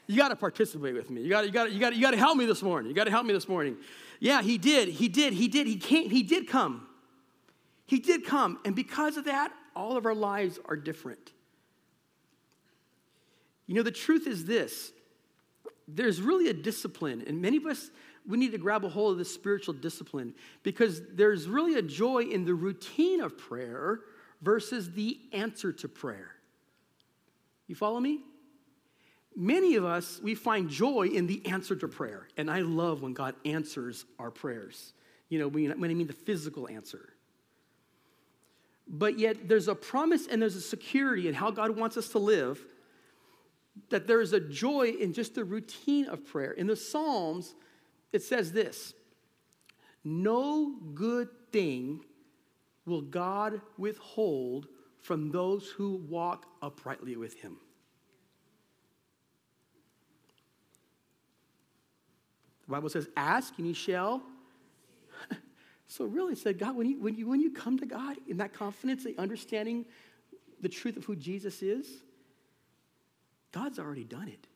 You 0.07 0.17
got 0.17 0.29
to 0.29 0.37
participate 0.37 0.95
with 0.95 1.11
me. 1.11 1.23
You 1.23 1.31
got 1.31 1.47
you 1.47 1.53
got 1.53 1.73
you 1.73 1.81
got 1.81 1.95
you 1.95 2.03
got 2.03 2.11
to 2.11 2.19
help 2.19 2.37
me 2.37 2.45
this 2.45 2.63
morning. 2.63 2.91
You 2.91 2.95
got 2.95 3.05
to 3.05 3.11
help 3.11 3.25
me 3.25 3.33
this 3.33 3.49
morning. 3.49 3.77
Yeah, 4.21 4.43
he 4.43 4.59
did. 4.59 4.89
He 4.89 5.09
did. 5.09 5.33
He 5.33 5.49
did. 5.49 5.67
He 5.67 5.77
came. 5.77 6.11
He 6.11 6.23
did 6.23 6.49
come. 6.49 6.87
He 7.87 7.99
did 7.99 8.25
come, 8.25 8.59
and 8.65 8.75
because 8.75 9.17
of 9.17 9.25
that, 9.25 9.53
all 9.77 9.97
of 9.97 10.07
our 10.07 10.15
lives 10.15 10.59
are 10.67 10.77
different. 10.77 11.33
You 13.67 13.75
know, 13.75 13.83
the 13.83 13.91
truth 13.91 14.27
is 14.27 14.45
this: 14.45 14.93
there's 15.89 16.21
really 16.21 16.49
a 16.49 16.55
discipline, 16.55 17.25
and 17.27 17.41
many 17.41 17.57
of 17.57 17.67
us 17.67 17.91
we 18.27 18.39
need 18.39 18.53
to 18.53 18.59
grab 18.59 18.85
a 18.85 18.89
hold 18.89 19.13
of 19.13 19.19
this 19.19 19.33
spiritual 19.33 19.75
discipline 19.75 20.35
because 20.63 21.03
there's 21.13 21.47
really 21.47 21.75
a 21.79 21.83
joy 21.83 22.23
in 22.23 22.45
the 22.45 22.55
routine 22.55 23.21
of 23.21 23.37
prayer 23.37 24.01
versus 24.41 24.93
the 24.93 25.19
answer 25.33 25.73
to 25.73 25.89
prayer. 25.89 26.31
You 27.67 27.75
follow 27.75 28.01
me? 28.01 28.21
Many 29.37 29.75
of 29.75 29.85
us, 29.85 30.21
we 30.23 30.35
find 30.35 30.69
joy 30.69 31.09
in 31.09 31.27
the 31.27 31.45
answer 31.47 31.75
to 31.77 31.89
prayer. 31.89 32.29
And 32.37 32.51
I 32.51 32.61
love 32.61 33.03
when 33.03 33.15
God 33.15 33.35
answers 33.45 34.05
our 34.19 34.31
prayers. 34.31 34.93
You 35.29 35.41
know, 35.41 35.49
when 35.49 35.73
I 35.73 35.95
mean 35.95 36.07
the 36.07 36.13
physical 36.13 36.69
answer. 36.69 37.15
But 38.87 39.19
yet, 39.19 39.49
there's 39.49 39.67
a 39.67 39.75
promise 39.75 40.27
and 40.27 40.41
there's 40.41 40.57
a 40.57 40.61
security 40.61 41.27
in 41.27 41.35
how 41.35 41.51
God 41.51 41.77
wants 41.77 41.97
us 41.97 42.11
to 42.11 42.19
live 42.19 42.61
that 43.89 44.07
there 44.07 44.21
is 44.21 44.33
a 44.33 44.41
joy 44.41 44.95
in 45.01 45.13
just 45.13 45.35
the 45.35 45.45
routine 45.45 46.07
of 46.07 46.25
prayer. 46.25 46.53
In 46.53 46.67
the 46.67 46.77
Psalms, 46.77 47.55
it 48.13 48.23
says 48.23 48.53
this 48.53 48.95
No 50.05 50.77
good 50.95 51.29
thing 51.51 52.05
will 52.87 53.03
God 53.03 53.61
withhold 53.77 54.69
from 55.01 55.31
those 55.31 55.69
who 55.71 55.97
walk 56.09 56.47
uprightly 56.63 57.17
with 57.17 57.35
him. 57.41 57.57
The 62.67 62.73
Bible 62.73 62.89
says, 62.89 63.09
Ask 63.17 63.55
and 63.59 63.67
you 63.67 63.75
shall. 63.75 64.23
so, 65.87 66.05
really, 66.05 66.35
said 66.35 66.59
God, 66.59 66.77
when 66.77 66.89
you, 66.89 67.01
when, 67.01 67.15
you, 67.15 67.29
when 67.29 67.41
you 67.41 67.51
come 67.51 67.79
to 67.79 67.87
God 67.87 68.17
in 68.29 68.39
that 68.39 68.53
confidence, 68.53 69.05
the 69.05 69.17
understanding 69.19 69.85
the 70.61 70.69
truth 70.69 70.97
of 70.97 71.05
who 71.05 71.15
Jesus 71.15 71.63
is, 71.63 71.87
God's 73.53 73.79
already 73.79 74.05
done 74.05 74.29
it. 74.29 74.47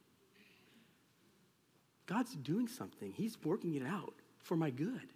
God's 2.06 2.34
doing 2.34 2.66
something, 2.68 3.12
He's 3.12 3.36
working 3.44 3.74
it 3.74 3.82
out 3.84 4.14
for 4.40 4.56
my 4.56 4.70
good. 4.70 5.08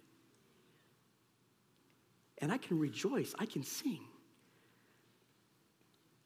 And 2.37 2.51
I 2.51 2.57
can 2.57 2.77
rejoice, 2.77 3.33
I 3.39 3.45
can 3.45 3.63
sing. 3.63 4.01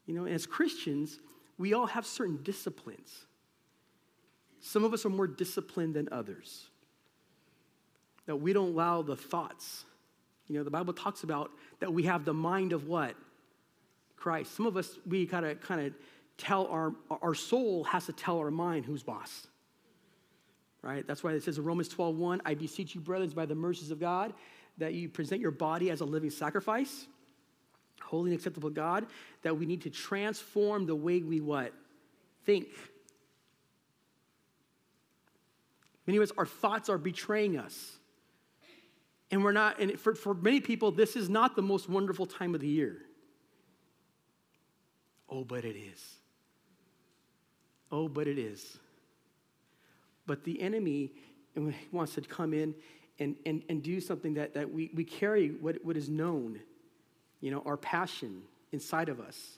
You 0.05 0.15
know, 0.15 0.25
as 0.25 0.45
Christians, 0.45 1.19
we 1.57 1.73
all 1.73 1.85
have 1.85 2.05
certain 2.05 2.41
disciplines. 2.43 3.27
Some 4.59 4.83
of 4.83 4.93
us 4.93 5.05
are 5.05 5.09
more 5.09 5.27
disciplined 5.27 5.93
than 5.93 6.09
others. 6.11 6.67
That 8.25 8.37
we 8.37 8.53
don't 8.53 8.69
allow 8.69 9.01
the 9.01 9.15
thoughts. 9.15 9.85
You 10.47 10.57
know, 10.57 10.63
the 10.63 10.71
Bible 10.71 10.93
talks 10.93 11.23
about 11.23 11.51
that 11.79 11.93
we 11.93 12.03
have 12.03 12.25
the 12.25 12.33
mind 12.33 12.73
of 12.73 12.87
what? 12.87 13.15
Christ. 14.15 14.55
Some 14.55 14.65
of 14.65 14.77
us, 14.77 14.97
we 15.05 15.25
gotta 15.25 15.55
kind 15.55 15.87
of 15.87 15.93
tell 16.37 16.67
our, 16.67 16.93
our 17.21 17.35
soul 17.35 17.83
has 17.85 18.05
to 18.07 18.13
tell 18.13 18.37
our 18.39 18.51
mind 18.51 18.85
who's 18.85 19.03
boss 19.03 19.47
right? 20.87 21.05
That's 21.05 21.23
why 21.23 21.33
it 21.33 21.43
says 21.43 21.57
in 21.57 21.65
Romans 21.65 21.89
12, 21.89 22.17
1, 22.17 22.41
I 22.45 22.53
beseech 22.53 22.95
you, 22.95 23.01
brothers, 23.01 23.33
by 23.33 23.45
the 23.45 23.55
mercies 23.55 23.91
of 23.91 23.99
God, 23.99 24.33
that 24.77 24.93
you 24.93 25.09
present 25.09 25.41
your 25.41 25.51
body 25.51 25.89
as 25.89 26.01
a 26.01 26.05
living 26.05 26.29
sacrifice, 26.29 27.07
holy 28.01 28.31
and 28.31 28.37
acceptable 28.37 28.69
God, 28.69 29.07
that 29.41 29.57
we 29.57 29.65
need 29.65 29.81
to 29.81 29.89
transform 29.89 30.85
the 30.85 30.95
way 30.95 31.21
we 31.21 31.41
what? 31.41 31.73
Think. 32.45 32.67
Many 36.07 36.19
us, 36.19 36.31
our 36.37 36.45
thoughts 36.45 36.89
are 36.89 36.97
betraying 36.97 37.57
us. 37.57 37.97
And 39.29 39.43
we're 39.43 39.51
not, 39.51 39.79
and 39.79 39.99
for, 39.99 40.15
for 40.15 40.33
many 40.33 40.61
people, 40.61 40.89
this 40.89 41.17
is 41.17 41.29
not 41.29 41.57
the 41.57 41.61
most 41.61 41.89
wonderful 41.89 42.25
time 42.25 42.55
of 42.55 42.61
the 42.61 42.67
year. 42.67 43.01
Oh, 45.29 45.43
but 45.43 45.65
it 45.65 45.75
is. 45.75 46.15
Oh, 47.91 48.07
but 48.07 48.25
it 48.25 48.39
is. 48.39 48.77
But 50.25 50.45
the 50.45 50.61
enemy 50.61 51.11
wants 51.91 52.15
to 52.15 52.21
come 52.21 52.53
in 52.53 52.73
and, 53.19 53.35
and, 53.45 53.63
and 53.67 53.83
do 53.83 53.99
something 53.99 54.35
that, 54.35 54.53
that 54.53 54.71
we, 54.71 54.91
we 54.93 55.03
carry 55.03 55.49
what, 55.49 55.83
what 55.83 55.97
is 55.97 56.07
known, 56.07 56.59
you 57.41 57.51
know, 57.51 57.63
our 57.65 57.77
passion 57.77 58.43
inside 58.71 59.09
of 59.09 59.19
us. 59.19 59.57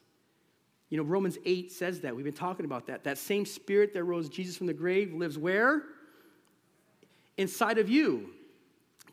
You 0.89 0.97
know, 0.97 1.03
Romans 1.03 1.37
8 1.45 1.71
says 1.71 2.01
that. 2.01 2.15
We've 2.15 2.25
been 2.25 2.33
talking 2.33 2.65
about 2.65 2.87
that. 2.87 3.03
That 3.03 3.19
same 3.19 3.45
spirit 3.45 3.93
that 3.93 4.03
rose 4.03 4.29
Jesus 4.29 4.57
from 4.57 4.65
the 4.65 4.73
grave 4.73 5.13
lives 5.13 5.37
where? 5.37 5.83
Inside 7.39 7.77
of 7.77 7.89
you. 7.89 8.31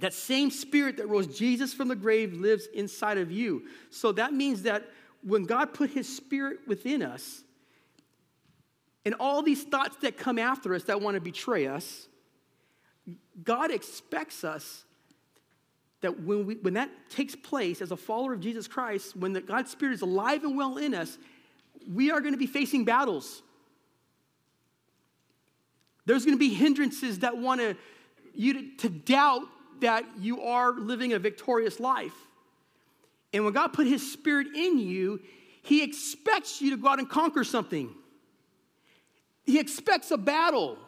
That 0.00 0.12
same 0.12 0.50
spirit 0.50 0.96
that 0.96 1.08
rose 1.08 1.28
Jesus 1.38 1.72
from 1.72 1.86
the 1.86 1.94
grave 1.94 2.34
lives 2.34 2.66
inside 2.74 3.18
of 3.18 3.30
you. 3.30 3.62
So 3.90 4.10
that 4.12 4.34
means 4.34 4.62
that 4.62 4.90
when 5.22 5.44
God 5.44 5.72
put 5.72 5.90
his 5.90 6.14
spirit 6.14 6.58
within 6.66 7.02
us, 7.02 7.44
and 9.04 9.14
all 9.20 9.42
these 9.42 9.62
thoughts 9.62 9.96
that 10.02 10.18
come 10.18 10.40
after 10.40 10.74
us 10.74 10.82
that 10.84 11.00
want 11.00 11.14
to 11.14 11.20
betray 11.20 11.68
us, 11.68 12.08
God 13.44 13.70
expects 13.70 14.42
us 14.42 14.84
that 16.00 16.20
when, 16.20 16.46
we, 16.46 16.56
when 16.56 16.74
that 16.74 16.90
takes 17.08 17.36
place 17.36 17.80
as 17.80 17.92
a 17.92 17.96
follower 17.96 18.32
of 18.32 18.40
Jesus 18.40 18.66
Christ, 18.66 19.16
when 19.16 19.32
the 19.32 19.40
God's 19.40 19.70
Spirit 19.70 19.94
is 19.94 20.02
alive 20.02 20.42
and 20.42 20.56
well 20.56 20.78
in 20.78 20.94
us, 20.94 21.16
we 21.88 22.10
are 22.10 22.20
going 22.20 22.34
to 22.34 22.38
be 22.38 22.48
facing 22.48 22.84
battles. 22.84 23.42
There's 26.06 26.24
going 26.24 26.36
to 26.36 26.40
be 26.40 26.52
hindrances 26.52 27.20
that 27.20 27.38
want 27.38 27.60
to, 27.60 27.76
you 28.36 28.76
to, 28.78 28.88
doubt 28.88 29.42
that 29.80 30.04
you 30.18 30.42
are 30.42 30.72
living 30.72 31.12
a 31.12 31.18
victorious 31.18 31.80
life. 31.80 32.14
And 33.32 33.44
when 33.44 33.52
God 33.52 33.72
put 33.72 33.86
His 33.86 34.12
Spirit 34.12 34.48
in 34.54 34.78
you, 34.78 35.20
He 35.62 35.82
expects 35.82 36.60
you 36.60 36.70
to 36.70 36.76
go 36.76 36.88
out 36.88 36.98
and 36.98 37.08
conquer 37.08 37.44
something. 37.44 37.94
He 39.44 39.60
expects 39.60 40.10
a 40.10 40.16
battle. 40.16 40.78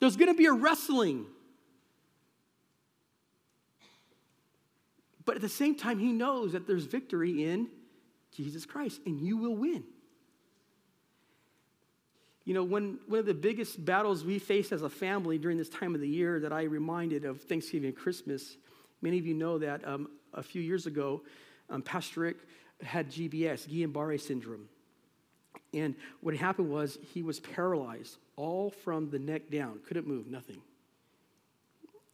There's 0.00 0.16
going 0.16 0.32
to 0.32 0.38
be 0.38 0.46
a 0.46 0.52
wrestling. 0.52 1.26
But 5.24 5.36
at 5.36 5.42
the 5.42 5.48
same 5.48 5.74
time, 5.74 5.98
he 5.98 6.10
knows 6.12 6.52
that 6.52 6.66
there's 6.66 6.86
victory 6.86 7.44
in 7.44 7.68
Jesus 8.32 8.64
Christ, 8.64 9.00
and 9.04 9.20
you 9.20 9.36
will 9.36 9.56
win. 9.56 9.84
You 12.48 12.54
know, 12.54 12.64
one, 12.64 12.98
one 13.06 13.20
of 13.20 13.26
the 13.26 13.34
biggest 13.34 13.84
battles 13.84 14.24
we 14.24 14.38
face 14.38 14.72
as 14.72 14.80
a 14.80 14.88
family 14.88 15.36
during 15.36 15.58
this 15.58 15.68
time 15.68 15.94
of 15.94 16.00
the 16.00 16.08
year 16.08 16.40
that 16.40 16.50
I 16.50 16.62
reminded 16.62 17.26
of 17.26 17.42
Thanksgiving 17.42 17.88
and 17.88 17.94
Christmas, 17.94 18.56
many 19.02 19.18
of 19.18 19.26
you 19.26 19.34
know 19.34 19.58
that 19.58 19.86
um, 19.86 20.08
a 20.32 20.42
few 20.42 20.62
years 20.62 20.86
ago, 20.86 21.20
um, 21.68 21.82
Pastor 21.82 22.20
Rick 22.20 22.36
had 22.82 23.10
GBS, 23.10 23.68
Guillain-Barre 23.68 24.16
syndrome. 24.16 24.66
And 25.74 25.94
what 26.22 26.34
happened 26.36 26.70
was 26.70 26.96
he 27.12 27.22
was 27.22 27.38
paralyzed 27.38 28.16
all 28.36 28.70
from 28.70 29.10
the 29.10 29.18
neck 29.18 29.50
down, 29.50 29.80
couldn't 29.86 30.06
move, 30.06 30.26
nothing. 30.26 30.62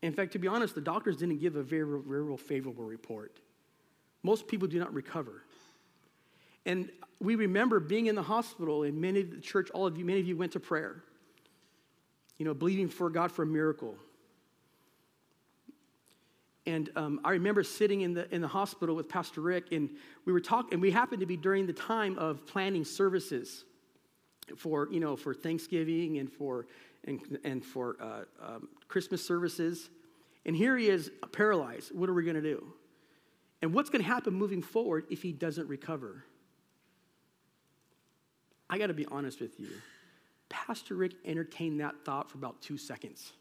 In 0.03 0.12
fact, 0.12 0.33
to 0.33 0.40
be 0.40 0.49
honest, 0.49 0.75
the 0.75 0.81
doctors 0.81 1.16
didn't 1.16 1.38
give 1.38 1.55
a 1.55 1.62
very, 1.62 2.01
very 2.05 2.37
favorable 2.38 2.83
report. 2.83 3.38
Most 4.25 4.49
people 4.49 4.66
do 4.66 4.81
not 4.81 4.92
recover. 4.92 5.43
And 6.66 6.90
we 7.20 7.37
remember 7.37 7.81
being 7.81 8.07
in 8.07 8.14
the 8.14 8.22
hospital, 8.22 8.83
and 8.83 9.00
many 9.00 9.20
of 9.20 9.31
the 9.31 9.40
church, 9.40 9.70
all 9.70 9.87
of 9.87 9.96
you, 9.96 10.05
many 10.05 10.20
of 10.20 10.27
you 10.27 10.37
went 10.37 10.53
to 10.53 10.61
prayer. 10.61 11.03
you 12.38 12.44
know, 12.44 12.55
believing 12.55 12.88
for 12.88 13.11
God 13.11 13.31
for 13.31 13.42
a 13.42 13.46
miracle. 13.46 13.96
And 16.66 16.90
um, 16.96 17.20
I 17.24 17.33
remember 17.33 17.62
sitting 17.62 18.00
in 18.00 18.14
the, 18.14 18.33
in 18.35 18.40
the 18.40 18.48
hospital 18.48 18.96
with 18.96 19.09
Pastor 19.09 19.40
Rick, 19.40 19.72
and 19.72 19.90
we 20.24 20.33
were 20.33 20.40
talking, 20.40 20.74
and 20.74 20.83
we 20.83 20.90
happened 20.90 21.20
to 21.20 21.27
be 21.27 21.37
during 21.37 21.66
the 21.66 21.74
time 21.74 22.18
of 22.18 22.46
planning 22.46 22.85
services 22.85 23.64
for, 24.57 24.88
you 24.90 24.98
know, 24.98 25.14
for 25.14 25.35
Thanksgiving 25.35 26.18
and 26.18 26.33
for, 26.33 26.66
and, 27.07 27.38
and 27.44 27.64
for 27.64 27.96
uh, 28.00 28.22
um, 28.42 28.68
Christmas 28.88 29.24
services. 29.24 29.90
And 30.46 30.57
here 30.57 30.77
he 30.77 30.88
is 30.88 31.11
paralyzed. 31.33 31.94
What 31.94 32.09
are 32.09 32.14
we 32.14 32.24
going 32.24 32.37
to 32.37 32.42
do? 32.42 32.66
And 33.62 33.72
what's 33.72 33.90
going 33.90 34.03
to 34.03 34.09
happen 34.09 34.35
moving 34.35 34.62
forward 34.62 35.05
if 35.11 35.22
he 35.22 35.33
doesn't 35.33 35.68
recover? 35.68 36.24
I 38.74 38.78
got 38.78 38.88
to 38.88 38.92
be 38.92 39.06
honest 39.06 39.40
with 39.40 39.60
you. 39.60 39.68
Pastor 40.48 40.96
Rick 40.96 41.12
entertained 41.24 41.78
that 41.78 41.94
thought 42.04 42.28
for 42.28 42.38
about 42.38 42.60
two 42.60 42.76
seconds. 42.76 43.32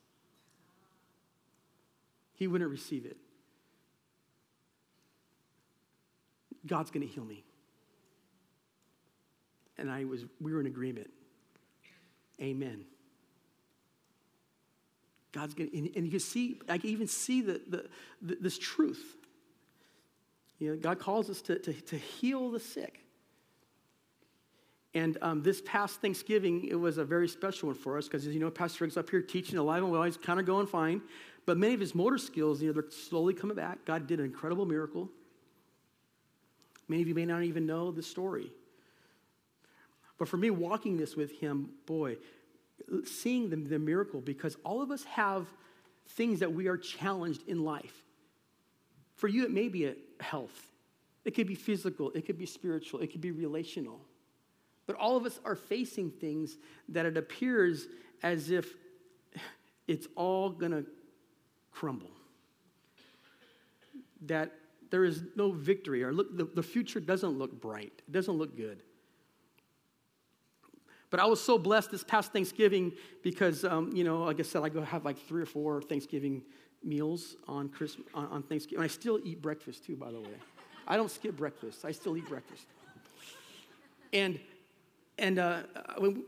He 2.36 2.46
wouldn't 2.46 2.69
receive 2.69 3.08
it. 3.08 3.17
God's 6.67 6.91
going 6.91 7.08
to 7.08 7.12
heal 7.12 7.26
me. 7.26 7.43
And 9.80 9.89
I 9.89 10.04
was, 10.04 10.24
we 10.39 10.54
were 10.54 10.60
in 10.60 10.67
agreement. 10.67 11.10
Amen. 12.39 12.86
God's 15.32 15.56
going 15.56 15.72
to, 15.72 15.78
and, 15.80 15.89
and 15.96 16.06
you 16.06 16.12
can 16.12 16.19
see, 16.19 16.62
I 16.69 16.78
can 16.78 16.91
even 16.91 17.08
see 17.08 17.41
the, 17.41 17.60
the, 17.67 17.86
the, 18.22 18.38
this 18.39 18.60
truth. 18.60 19.15
You 20.60 20.69
know, 20.69 20.78
God 20.78 21.00
calls 21.00 21.28
us 21.32 21.41
to, 21.41 21.58
to, 21.58 21.74
to 21.74 21.98
heal 21.98 22.52
the 22.52 22.60
sick. 22.60 23.03
And 24.96 25.18
um, 25.22 25.42
this 25.42 25.62
past 25.66 26.02
Thanksgiving, 26.02 26.66
it 26.66 26.76
was 26.76 26.98
a 26.98 27.06
very 27.06 27.28
special 27.28 27.68
one 27.68 27.76
for 27.76 27.98
us 27.98 28.08
because, 28.08 28.28
as 28.28 28.34
you 28.34 28.40
know, 28.40 28.52
Pastor 28.52 28.84
Rick's 28.84 28.96
up 28.98 29.10
here 29.10 29.22
teaching 29.22 29.58
alive 29.58 29.82
and 29.82 29.92
well. 29.92 30.04
He's 30.04 30.18
kind 30.18 30.40
of 30.40 30.46
going 30.46 30.68
fine. 30.68 31.02
But 31.46 31.58
many 31.58 31.74
of 31.74 31.80
his 31.80 31.96
motor 31.96 32.18
skills, 32.18 32.62
you 32.62 32.68
know, 32.68 32.74
they're 32.74 32.92
slowly 32.92 33.34
coming 33.34 33.56
back. 33.56 33.86
God 33.86 34.08
did 34.08 34.20
an 34.20 34.26
incredible 34.26 34.66
miracle. 34.66 35.10
Many 36.88 37.02
of 37.02 37.08
you 37.08 37.16
may 37.16 37.26
not 37.26 37.44
even 37.44 37.66
know 37.66 37.92
the 37.92 38.04
story. 38.04 38.52
But 40.18 40.28
for 40.28 40.38
me, 40.38 40.52
walking 40.52 40.96
this 40.96 41.16
with 41.16 41.40
him, 41.40 41.72
boy, 41.86 42.18
seeing 43.06 43.50
the, 43.50 43.56
the 43.56 43.80
miracle, 43.80 44.22
because 44.22 44.58
all 44.64 44.82
of 44.82 44.92
us 44.92 45.04
have 45.06 45.48
things 46.10 46.40
that 46.40 46.54
we 46.54 46.68
are 46.68 46.78
challenged 46.78 47.48
in 47.48 47.64
life. 47.64 48.04
For 49.16 49.28
you, 49.28 49.44
it 49.44 49.52
may 49.52 49.70
be 49.70 49.86
a 49.86 49.96
health, 50.22 50.72
it 51.26 51.32
could 51.32 51.48
be 51.48 51.56
physical, 51.56 52.12
it 52.12 52.26
could 52.26 52.38
be 52.38 52.46
spiritual, 52.46 53.00
it 53.00 53.12
could 53.12 53.22
be 53.22 53.32
relational. 53.32 54.00
But 54.86 54.96
all 54.98 55.15
of 55.15 55.26
us 55.26 55.39
are 55.46 55.56
facing 55.56 56.12
things 56.12 56.58
that 56.89 57.06
it 57.06 57.17
appears 57.17 57.88
as 58.22 58.50
if 58.50 58.74
it's 59.88 60.08
all 60.15 60.50
going 60.50 60.72
to 60.72 60.86
crumble. 61.72 62.12
That 64.26 64.52
there 64.89 65.04
is 65.04 65.24
no 65.36 65.52
victory, 65.52 66.04
or 66.04 66.13
look, 66.13 66.38
the, 66.38 66.46
the 66.46 66.63
future 66.63 67.00
doesn't 67.00 67.38
look 67.38 67.60
bright, 67.60 68.02
it 68.08 68.12
doesn't 68.12 68.36
look 68.36 68.56
good. 68.56 68.84
But 71.10 71.19
I 71.19 71.26
was 71.26 71.39
so 71.39 71.60
blessed 71.60 71.91
this 71.91 72.04
past 72.04 72.34
Thanksgiving 72.34 72.91
because, 73.22 73.63
um, 73.63 73.91
you 73.93 74.04
know, 74.04 74.24
like 74.24 74.39
I 74.39 74.43
said, 74.43 74.63
I 74.63 74.69
go 74.69 74.82
have 74.82 75.06
like 75.06 75.19
three 75.19 75.43
or 75.43 75.46
four 75.46 75.80
Thanksgiving 75.82 76.41
meals 76.84 77.36
on 77.48 77.69
Christmas 77.69 78.08
on, 78.15 78.26
on 78.28 78.43
Thanksgiving. 78.43 78.80
And 78.80 78.86
I 78.86 78.88
still 78.88 79.19
eat 79.24 79.39
breakfast 79.39 79.86
too, 79.86 79.96
by 79.96 80.12
the 80.12 80.19
way. 80.19 80.36
I 80.88 80.98
don't 80.98 81.12
skip 81.12 81.38
breakfast. 81.38 81.86
I 81.86 81.91
still 81.91 82.17
eat 82.17 82.28
breakfast. 82.28 82.65
And 84.12 84.39
and 85.24 85.40
uh, 85.40 85.62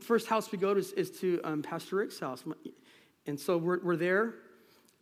first 0.00 0.26
house 0.26 0.50
we 0.50 0.56
go 0.56 0.72
to 0.72 0.80
is, 0.80 0.92
is 0.92 1.10
to 1.20 1.38
um, 1.44 1.62
Pastor 1.62 1.96
Rick's 1.96 2.18
house, 2.18 2.42
and 3.26 3.38
so 3.38 3.58
we're, 3.58 3.78
we're 3.82 3.96
there, 3.96 4.34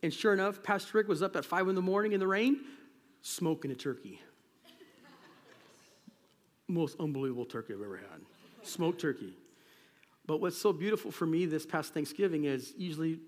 and 0.03 0.13
sure 0.13 0.33
enough, 0.33 0.61
Pastor 0.61 0.97
Rick 0.97 1.07
was 1.07 1.23
up 1.23 1.37
at 1.37 1.45
five 1.45 1.67
in 1.69 1.75
the 1.75 1.81
morning 1.81 2.11
in 2.11 2.19
the 2.19 2.27
rain, 2.27 2.59
smoking 3.21 3.71
a 3.71 3.75
turkey. 3.75 4.19
Most 6.67 6.99
unbelievable 6.99 7.45
turkey 7.45 7.73
I've 7.73 7.81
ever 7.81 7.97
had. 7.97 8.21
Smoked 8.63 8.99
turkey. 8.99 9.33
But 10.25 10.41
what's 10.41 10.57
so 10.57 10.73
beautiful 10.73 11.11
for 11.11 11.25
me 11.25 11.45
this 11.45 11.65
past 11.65 11.93
Thanksgiving 11.93 12.45
is 12.45 12.73
usually 12.77 13.19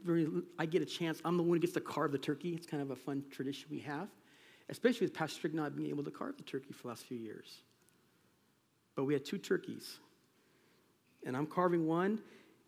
I 0.60 0.66
get 0.66 0.82
a 0.82 0.86
chance. 0.86 1.22
I'm 1.24 1.38
the 1.38 1.44
one 1.44 1.56
who 1.56 1.60
gets 1.60 1.74
to 1.74 1.82
carve 1.82 2.12
the 2.12 2.18
turkey. 2.18 2.56
It's 2.56 2.66
kind 2.66 2.82
of 2.82 2.92
a 2.92 2.96
fun 2.96 3.24
tradition 3.32 3.68
we 3.72 3.80
have, 3.82 4.10
especially 4.70 5.06
with 5.06 5.14
Pastor 5.14 5.42
Rick 5.44 5.54
not 5.54 5.78
being 5.78 5.90
able 5.90 6.04
to 6.04 6.12
carve 6.12 6.36
the 6.36 6.44
turkey 6.44 6.74
for 6.74 6.82
the 6.82 6.88
last 6.90 7.06
few 7.06 7.18
years. 7.18 7.62
But 8.96 9.06
we 9.06 9.14
had 9.14 9.24
two 9.24 9.38
turkeys 9.38 10.00
and 11.26 11.36
I'm 11.36 11.48
carving 11.48 11.88
one, 11.88 12.20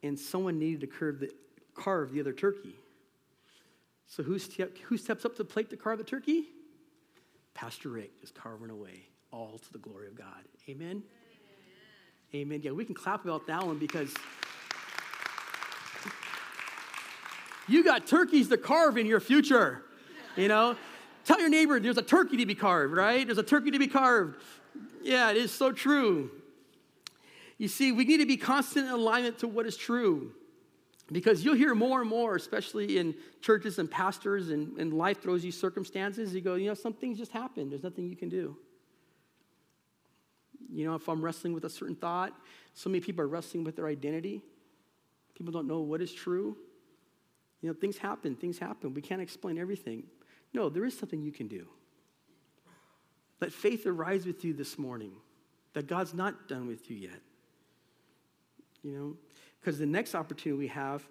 and 0.03 0.17
someone 0.17 0.59
needed 0.59 0.81
to 0.81 0.87
carve 0.87 1.19
the, 1.19 1.31
carve 1.75 2.11
the 2.11 2.19
other 2.19 2.33
turkey. 2.33 2.75
So 4.07 4.23
who, 4.23 4.39
who 4.87 4.97
steps 4.97 5.25
up 5.25 5.33
to 5.33 5.37
the 5.39 5.45
plate 5.45 5.69
to 5.69 5.77
carve 5.77 5.99
the 5.99 6.03
turkey? 6.03 6.45
Pastor 7.53 7.89
Rick 7.89 8.11
is 8.23 8.31
carving 8.31 8.69
away, 8.69 9.07
all 9.31 9.59
to 9.59 9.71
the 9.71 9.79
glory 9.79 10.07
of 10.07 10.15
God. 10.15 10.43
Amen? 10.67 11.03
Amen. 12.33 12.47
Amen. 12.47 12.61
Yeah, 12.63 12.71
we 12.71 12.85
can 12.85 12.95
clap 12.95 13.23
about 13.23 13.47
that 13.47 13.65
one 13.65 13.77
because 13.77 14.13
you 17.67 17.83
got 17.83 18.07
turkeys 18.07 18.47
to 18.49 18.57
carve 18.57 18.97
in 18.97 19.05
your 19.05 19.19
future. 19.19 19.83
You 20.35 20.47
know, 20.47 20.75
tell 21.25 21.39
your 21.39 21.49
neighbor 21.49 21.79
there's 21.79 21.97
a 21.97 22.01
turkey 22.01 22.37
to 22.37 22.45
be 22.45 22.55
carved, 22.55 22.95
right? 22.95 23.25
There's 23.25 23.37
a 23.37 23.43
turkey 23.43 23.71
to 23.71 23.79
be 23.79 23.87
carved. 23.87 24.41
Yeah, 25.03 25.31
it 25.31 25.37
is 25.37 25.51
so 25.51 25.71
true. 25.71 26.31
You 27.59 27.67
see, 27.67 27.91
we 27.91 28.05
need 28.05 28.17
to 28.17 28.25
be 28.25 28.37
constant 28.37 28.87
in 28.87 28.91
alignment 28.93 29.39
to 29.39 29.47
what 29.47 29.67
is 29.67 29.77
true. 29.77 30.31
Because 31.11 31.43
you'll 31.43 31.55
hear 31.55 31.75
more 31.75 32.01
and 32.01 32.09
more, 32.09 32.35
especially 32.35 32.97
in 32.97 33.15
churches 33.41 33.79
and 33.79 33.91
pastors, 33.91 34.49
and, 34.49 34.77
and 34.77 34.93
life 34.93 35.21
throws 35.21 35.43
you 35.43 35.51
circumstances. 35.51 36.33
You 36.33 36.41
go, 36.41 36.55
you 36.55 36.67
know, 36.67 36.73
some 36.73 36.93
things 36.93 37.17
just 37.17 37.31
happen. 37.31 37.69
There's 37.69 37.83
nothing 37.83 38.07
you 38.07 38.15
can 38.15 38.29
do. 38.29 38.55
You 40.71 40.85
know, 40.85 40.95
if 40.95 41.09
I'm 41.09 41.21
wrestling 41.21 41.53
with 41.53 41.65
a 41.65 41.69
certain 41.69 41.95
thought, 41.95 42.31
so 42.73 42.89
many 42.89 43.01
people 43.01 43.25
are 43.25 43.27
wrestling 43.27 43.63
with 43.63 43.75
their 43.75 43.87
identity. 43.87 44.41
People 45.35 45.51
don't 45.51 45.67
know 45.67 45.79
what 45.79 46.01
is 46.01 46.13
true. 46.13 46.55
You 47.61 47.69
know, 47.69 47.73
things 47.73 47.97
happen, 47.97 48.35
things 48.35 48.57
happen. 48.57 48.93
We 48.93 49.01
can't 49.01 49.21
explain 49.21 49.57
everything. 49.57 50.03
No, 50.53 50.69
there 50.69 50.85
is 50.85 50.97
something 50.97 51.21
you 51.21 51.31
can 51.31 51.47
do. 51.47 51.67
Let 53.41 53.51
faith 53.51 53.85
arise 53.85 54.25
with 54.25 54.45
you 54.45 54.53
this 54.53 54.77
morning 54.77 55.11
that 55.73 55.87
God's 55.87 56.13
not 56.13 56.47
done 56.47 56.67
with 56.67 56.89
you 56.89 56.95
yet 56.95 57.19
you 58.83 58.91
know? 58.91 59.15
Because 59.59 59.77
the 59.77 59.85
next 59.85 60.15
opportunity 60.15 60.57
we 60.57 60.67
have 60.67 61.03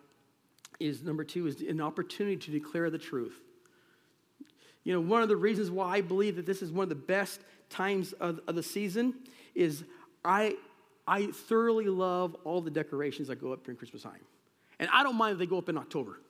is 0.81 1.03
number 1.03 1.25
two, 1.25 1.47
is 1.47 1.61
an 1.61 1.81
opportunity 1.81 2.37
to 2.37 2.51
declare 2.51 2.91
the 2.91 2.99
truth. 2.99 3.41
You 4.85 4.95
know, 4.95 5.01
one 5.01 5.23
of 5.23 5.29
the 5.29 5.37
reasons 5.37 5.71
why 5.71 5.97
I 5.97 6.01
believe 6.01 6.37
that 6.37 6.47
this 6.47 6.63
is 6.63 6.73
one 6.73 6.85
of 6.85 6.89
the 6.89 6.95
best 6.95 7.41
times 7.69 8.13
of, 8.15 8.41
of 8.47 8.55
the 8.55 8.63
season 8.63 9.15
is 9.55 9.85
I, 10.25 10.57
I 11.07 11.27
thoroughly 11.27 11.87
love 11.87 12.37
all 12.45 12.61
the 12.61 12.71
decorations 12.71 13.29
that 13.29 13.37
go 13.37 13.53
up 13.53 13.65
during 13.65 13.77
Christmas 13.77 14.03
time. 14.03 14.21
And 14.79 14.89
I 14.93 15.03
don't 15.03 15.17
mind 15.17 15.33
if 15.33 15.39
they 15.39 15.47
go 15.47 15.59
up 15.59 15.69
in 15.69 15.77
October. 15.77 16.21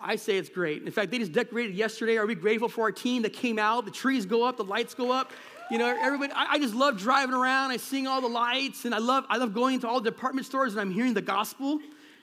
I 0.00 0.16
say 0.16 0.36
it's 0.36 0.48
great. 0.48 0.82
In 0.84 0.92
fact, 0.92 1.10
they 1.10 1.18
just 1.18 1.32
decorated 1.32 1.74
yesterday. 1.74 2.16
Are 2.18 2.26
we 2.26 2.36
grateful 2.36 2.68
for 2.68 2.82
our 2.82 2.92
team 2.92 3.22
that 3.22 3.32
came 3.32 3.58
out? 3.58 3.84
The 3.84 3.90
trees 3.90 4.26
go 4.26 4.44
up, 4.44 4.56
the 4.56 4.64
lights 4.64 4.94
go 4.94 5.10
up. 5.10 5.32
You 5.70 5.76
know, 5.76 5.94
everybody, 6.00 6.32
I, 6.32 6.52
I, 6.52 6.58
just 6.58 6.74
love 6.74 6.96
driving 6.96 7.34
around. 7.34 7.72
I 7.72 7.76
sing 7.76 8.06
all 8.06 8.22
the 8.22 8.28
lights, 8.28 8.86
and 8.86 8.94
I 8.94 8.98
love, 8.98 9.26
I 9.28 9.36
love 9.36 9.52
going 9.52 9.74
into 9.74 9.88
all 9.88 10.00
the 10.00 10.10
department 10.10 10.46
stores 10.46 10.72
and 10.72 10.80
I'm 10.80 10.90
hearing 10.90 11.12
the 11.12 11.20
gospel. 11.20 11.78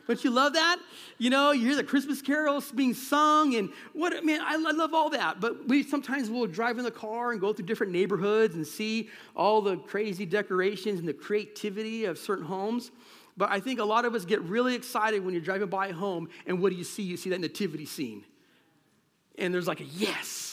Don't 0.07 0.23
you 0.23 0.31
love 0.31 0.53
that? 0.53 0.79
You 1.19 1.29
know, 1.29 1.51
you 1.51 1.67
hear 1.67 1.75
the 1.75 1.83
Christmas 1.83 2.23
carols 2.23 2.71
being 2.71 2.95
sung, 2.95 3.55
and 3.55 3.69
what, 3.93 4.25
man, 4.25 4.41
I, 4.41 4.53
I 4.53 4.71
love 4.71 4.95
all 4.95 5.11
that. 5.11 5.39
But 5.39 5.67
we 5.67 5.83
sometimes 5.83 6.29
will 6.29 6.47
drive 6.47 6.79
in 6.79 6.83
the 6.83 6.91
car 6.91 7.31
and 7.33 7.41
go 7.41 7.53
through 7.53 7.65
different 7.65 7.91
neighborhoods 7.91 8.55
and 8.55 8.65
see 8.65 9.09
all 9.35 9.61
the 9.61 9.77
crazy 9.77 10.25
decorations 10.25 10.99
and 10.99 11.07
the 11.07 11.13
creativity 11.13 12.05
of 12.05 12.17
certain 12.17 12.45
homes. 12.45 12.89
But 13.37 13.51
I 13.51 13.59
think 13.59 13.79
a 13.79 13.85
lot 13.85 14.05
of 14.05 14.15
us 14.15 14.25
get 14.25 14.41
really 14.41 14.73
excited 14.73 15.23
when 15.23 15.33
you're 15.35 15.43
driving 15.43 15.69
by 15.69 15.87
a 15.87 15.93
home, 15.93 16.29
and 16.47 16.61
what 16.61 16.71
do 16.71 16.77
you 16.77 16.83
see? 16.83 17.03
You 17.03 17.17
see 17.17 17.29
that 17.29 17.41
nativity 17.41 17.85
scene. 17.85 18.23
And 19.37 19.53
there's 19.53 19.67
like 19.67 19.81
a 19.81 19.85
yes 19.85 20.44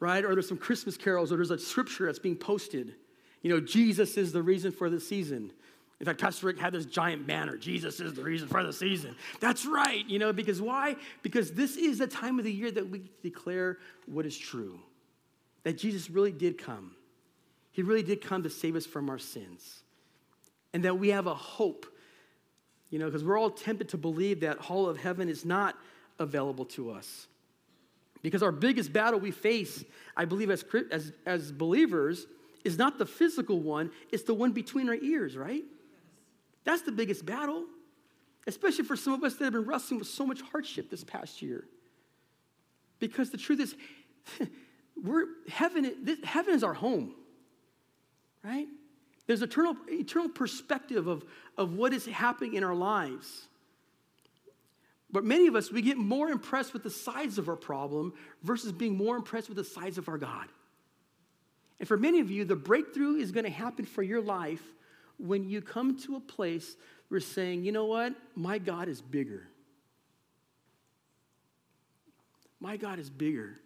right? 0.00 0.24
Or 0.24 0.34
there's 0.34 0.48
some 0.48 0.58
Christmas 0.58 0.96
carols, 0.96 1.32
or 1.32 1.36
there's 1.36 1.50
a 1.50 1.58
scripture 1.58 2.06
that's 2.06 2.18
being 2.18 2.36
posted. 2.36 2.94
You 3.42 3.50
know, 3.50 3.60
Jesus 3.60 4.16
is 4.16 4.32
the 4.32 4.42
reason 4.42 4.72
for 4.72 4.90
the 4.90 5.00
season. 5.00 5.52
In 6.00 6.06
fact, 6.06 6.20
Pastor 6.20 6.46
Rick 6.46 6.58
had 6.58 6.72
this 6.72 6.86
giant 6.86 7.26
banner 7.26 7.56
Jesus 7.56 7.98
is 7.98 8.14
the 8.14 8.22
reason 8.22 8.46
for 8.46 8.62
the 8.62 8.72
season. 8.72 9.16
That's 9.40 9.66
right, 9.66 10.08
you 10.08 10.18
know, 10.18 10.32
because 10.32 10.62
why? 10.62 10.96
Because 11.22 11.52
this 11.52 11.76
is 11.76 11.98
the 11.98 12.06
time 12.06 12.38
of 12.38 12.44
the 12.44 12.52
year 12.52 12.70
that 12.70 12.88
we 12.88 13.02
declare 13.22 13.78
what 14.06 14.26
is 14.26 14.36
true 14.36 14.78
that 15.64 15.76
Jesus 15.76 16.08
really 16.08 16.32
did 16.32 16.56
come. 16.56 16.92
He 17.72 17.82
really 17.82 18.02
did 18.02 18.22
come 18.22 18.42
to 18.44 18.50
save 18.50 18.74
us 18.74 18.86
from 18.86 19.10
our 19.10 19.18
sins. 19.18 19.82
And 20.72 20.84
that 20.84 20.98
we 20.98 21.08
have 21.08 21.26
a 21.26 21.34
hope, 21.34 21.84
you 22.90 22.98
know, 22.98 23.06
because 23.06 23.24
we're 23.24 23.38
all 23.38 23.50
tempted 23.50 23.90
to 23.90 23.98
believe 23.98 24.40
that 24.40 24.58
Hall 24.58 24.88
of 24.88 24.96
Heaven 24.96 25.28
is 25.28 25.44
not 25.44 25.76
available 26.18 26.64
to 26.66 26.90
us. 26.90 27.26
Because 28.22 28.42
our 28.42 28.52
biggest 28.52 28.92
battle 28.92 29.20
we 29.20 29.30
face, 29.30 29.84
I 30.16 30.24
believe, 30.24 30.50
as, 30.50 30.64
as, 30.90 31.12
as 31.24 31.52
believers, 31.52 32.26
is 32.64 32.76
not 32.76 32.98
the 32.98 33.06
physical 33.06 33.60
one, 33.60 33.90
it's 34.10 34.24
the 34.24 34.34
one 34.34 34.52
between 34.52 34.88
our 34.88 34.96
ears, 34.96 35.36
right? 35.36 35.62
That's 36.64 36.82
the 36.82 36.92
biggest 36.92 37.24
battle. 37.24 37.64
especially 38.48 38.84
for 38.84 38.96
some 38.96 39.12
of 39.12 39.22
us 39.22 39.34
that 39.36 39.44
have 39.44 39.52
been 39.52 39.64
wrestling 39.64 39.98
with 39.98 40.08
so 40.08 40.26
much 40.26 40.40
hardship 40.40 40.90
this 40.90 41.04
past 41.04 41.42
year. 41.42 41.64
Because 42.98 43.30
the 43.30 43.36
truth 43.36 43.60
is, 43.60 43.76
we're, 45.02 45.26
heaven, 45.48 45.94
this, 46.02 46.18
heaven 46.24 46.54
is 46.54 46.64
our 46.64 46.74
home, 46.74 47.14
right? 48.42 48.66
There's 49.26 49.42
eternal, 49.42 49.76
eternal 49.88 50.30
perspective 50.30 51.06
of, 51.06 51.24
of 51.58 51.74
what 51.74 51.92
is 51.92 52.06
happening 52.06 52.54
in 52.54 52.64
our 52.64 52.74
lives. 52.74 53.48
But 55.10 55.24
many 55.24 55.46
of 55.46 55.56
us, 55.56 55.72
we 55.72 55.80
get 55.80 55.96
more 55.96 56.28
impressed 56.28 56.72
with 56.72 56.82
the 56.82 56.90
size 56.90 57.38
of 57.38 57.48
our 57.48 57.56
problem 57.56 58.12
versus 58.42 58.72
being 58.72 58.96
more 58.96 59.16
impressed 59.16 59.48
with 59.48 59.56
the 59.56 59.64
size 59.64 59.96
of 59.96 60.08
our 60.08 60.18
God. 60.18 60.46
And 61.78 61.88
for 61.88 61.96
many 61.96 62.20
of 62.20 62.30
you, 62.30 62.44
the 62.44 62.56
breakthrough 62.56 63.16
is 63.16 63.30
going 63.30 63.44
to 63.44 63.50
happen 63.50 63.84
for 63.84 64.02
your 64.02 64.20
life 64.20 64.62
when 65.18 65.48
you 65.48 65.62
come 65.62 65.98
to 66.00 66.16
a 66.16 66.20
place 66.20 66.76
where 67.08 67.20
saying, 67.20 67.64
you 67.64 67.72
know 67.72 67.86
what? 67.86 68.14
My 68.34 68.58
God 68.58 68.88
is 68.88 69.00
bigger. 69.00 69.48
My 72.60 72.76
God 72.76 72.98
is 72.98 73.08
bigger. 73.08 73.56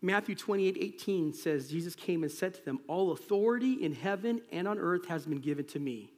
Matthew 0.00 0.34
28 0.34 0.76
18 0.78 1.32
says, 1.32 1.70
Jesus 1.70 1.94
came 1.94 2.22
and 2.22 2.32
said 2.32 2.54
to 2.54 2.64
them, 2.64 2.80
All 2.88 3.12
authority 3.12 3.74
in 3.74 3.92
heaven 3.94 4.42
and 4.50 4.66
on 4.66 4.78
earth 4.78 5.06
has 5.06 5.26
been 5.26 5.38
given 5.38 5.64
to 5.66 5.78
me. 5.78 6.12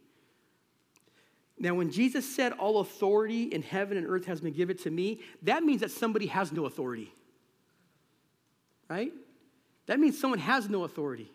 Now, 1.59 1.75
when 1.75 1.91
Jesus 1.91 2.25
said, 2.35 2.53
All 2.53 2.81
authority 2.81 3.45
in 3.45 3.63
heaven 3.63 3.97
and 3.97 4.07
earth 4.07 4.27
has 4.27 4.41
been 4.41 4.53
given 4.53 4.77
to 4.79 4.91
me, 4.91 5.21
that 5.43 5.63
means 5.63 5.81
that 5.81 5.91
somebody 5.91 6.27
has 6.27 6.53
no 6.53 6.67
authority. 6.67 7.13
Right? 8.89 9.13
That 9.87 10.01
means 10.01 10.19
someone 10.19 10.41
has 10.41 10.69
no 10.69 10.85
authority. 10.85 11.31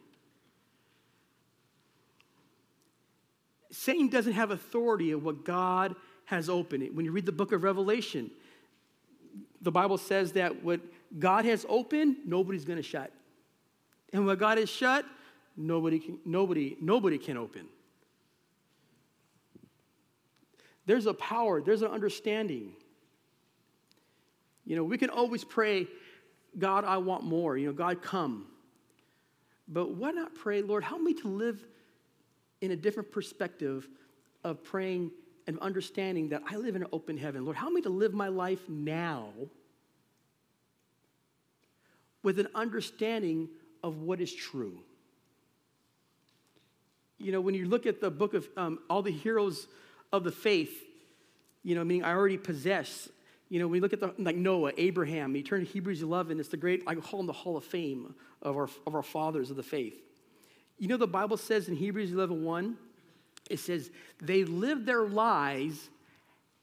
Satan 3.72 4.10
doesn't 4.10 4.34
have 4.34 4.52
authority 4.52 5.12
of 5.12 5.24
what 5.24 5.46
God 5.46 5.96
has 6.26 6.50
opened. 6.50 6.96
When 6.96 7.06
you 7.06 7.12
read 7.12 7.26
the 7.26 7.32
book 7.32 7.52
of 7.52 7.64
Revelation, 7.64 8.32
the 9.62 9.72
Bible 9.72 9.98
says 9.98 10.34
that 10.34 10.64
what 10.64 10.82
God 11.18 11.46
has 11.46 11.66
opened, 11.70 12.18
nobody's 12.26 12.66
going 12.66 12.78
to 12.78 12.84
shut. 12.84 13.12
And 14.12 14.26
what 14.26 14.40
God 14.40 14.58
has 14.58 14.70
shut, 14.70 15.06
nobody 15.56 16.00
can, 16.00 16.20
nobody, 16.26 16.78
nobody 16.82 17.18
can 17.18 17.38
open. 17.38 17.68
There's 20.90 21.06
a 21.06 21.14
power, 21.14 21.62
there's 21.62 21.84
an 21.84 21.92
understanding. 21.92 22.72
You 24.66 24.76
know, 24.76 24.84
we 24.84 24.98
can 24.98 25.12
always 25.12 25.44
pray, 25.44 25.86
God, 26.58 26.84
I 26.84 26.98
want 26.98 27.24
more. 27.24 27.56
You 27.60 27.68
know, 27.68 27.74
God, 27.74 28.02
come. 28.02 28.48
But 29.68 29.92
why 29.92 30.10
not 30.10 30.34
pray, 30.34 30.64
Lord, 30.64 30.84
help 30.84 31.04
me 31.04 31.14
to 31.14 31.28
live 31.28 31.64
in 32.62 32.72
a 32.72 32.76
different 32.76 33.12
perspective 33.12 33.88
of 34.44 34.64
praying 34.64 35.12
and 35.46 35.60
understanding 35.60 36.30
that 36.30 36.42
I 36.50 36.56
live 36.56 36.76
in 36.76 36.82
an 36.82 36.90
open 36.92 37.20
heaven. 37.20 37.46
Lord, 37.46 37.58
help 37.58 37.72
me 37.72 37.82
to 37.82 37.90
live 37.90 38.16
my 38.16 38.30
life 38.30 38.68
now 38.68 39.30
with 42.24 42.40
an 42.40 42.48
understanding 42.56 43.48
of 43.84 44.00
what 44.00 44.20
is 44.20 44.34
true. 44.34 44.80
You 47.20 47.32
know, 47.32 47.42
when 47.42 47.54
you 47.54 47.68
look 47.68 47.86
at 47.86 48.02
the 48.02 48.10
book 48.10 48.34
of 48.34 48.50
um, 48.58 48.80
all 48.90 49.04
the 49.04 49.12
heroes 49.12 49.68
of 50.12 50.24
the 50.24 50.32
faith, 50.32 50.84
you 51.64 51.76
know, 51.76 51.84
meaning 51.84 52.04
I 52.04 52.14
already 52.14 52.38
possess. 52.38 53.10
You 53.50 53.60
know, 53.60 53.66
when 53.66 53.74
we 53.74 53.80
look 53.80 53.94
at 53.94 54.00
the, 54.00 54.14
like 54.18 54.36
Noah, 54.36 54.72
Abraham, 54.78 55.36
you 55.36 55.44
turn 55.44 55.66
to 55.66 55.72
Hebrews 55.72 56.02
11, 56.02 56.40
it's 56.40 56.50
the 56.50 56.58
great, 56.58 56.84
I 56.86 56.96
call 56.96 57.20
them 57.20 57.28
the 57.28 57.34
hall 57.34 57.58
of 57.58 57.64
fame 57.64 58.14
of 58.42 58.56
our, 58.56 58.70
of 58.86 58.96
our 58.96 59.04
fathers 59.04 59.50
of 59.50 59.56
the 59.56 59.64
faith. 59.64 60.00
You 60.78 60.88
know, 60.88 60.98
the 60.98 61.08
Bible 61.08 61.38
says 61.38 61.68
in 61.68 61.76
Hebrews 61.76 62.12
11, 62.12 62.44
1, 62.44 62.78
it 63.50 63.60
says, 63.60 63.90
they 64.22 64.44
lived 64.44 64.86
their 64.86 65.06
lives 65.06 65.90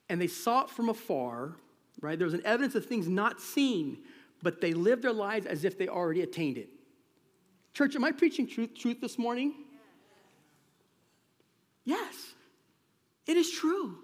and 0.08 0.20
they 0.20 0.28
saw 0.28 0.62
it 0.62 0.70
from 0.70 0.88
afar, 0.88 1.56
right? 2.00 2.18
There 2.18 2.26
was 2.26 2.34
an 2.34 2.42
evidence 2.44 2.74
of 2.76 2.86
things 2.86 3.08
not 3.08 3.40
seen, 3.40 3.98
but 4.42 4.60
they 4.60 4.72
lived 4.72 5.02
their 5.02 5.12
lives 5.12 5.46
as 5.46 5.64
if 5.64 5.76
they 5.76 5.88
already 5.88 6.22
attained 6.22 6.56
it. 6.56 6.68
Church, 7.74 7.94
am 7.96 8.04
I 8.04 8.12
preaching 8.12 8.46
truth, 8.46 8.70
truth 8.74 9.00
this 9.00 9.18
morning? 9.18 9.52
Yes, 11.84 12.34
it 13.26 13.36
is 13.36 13.50
true 13.50 13.98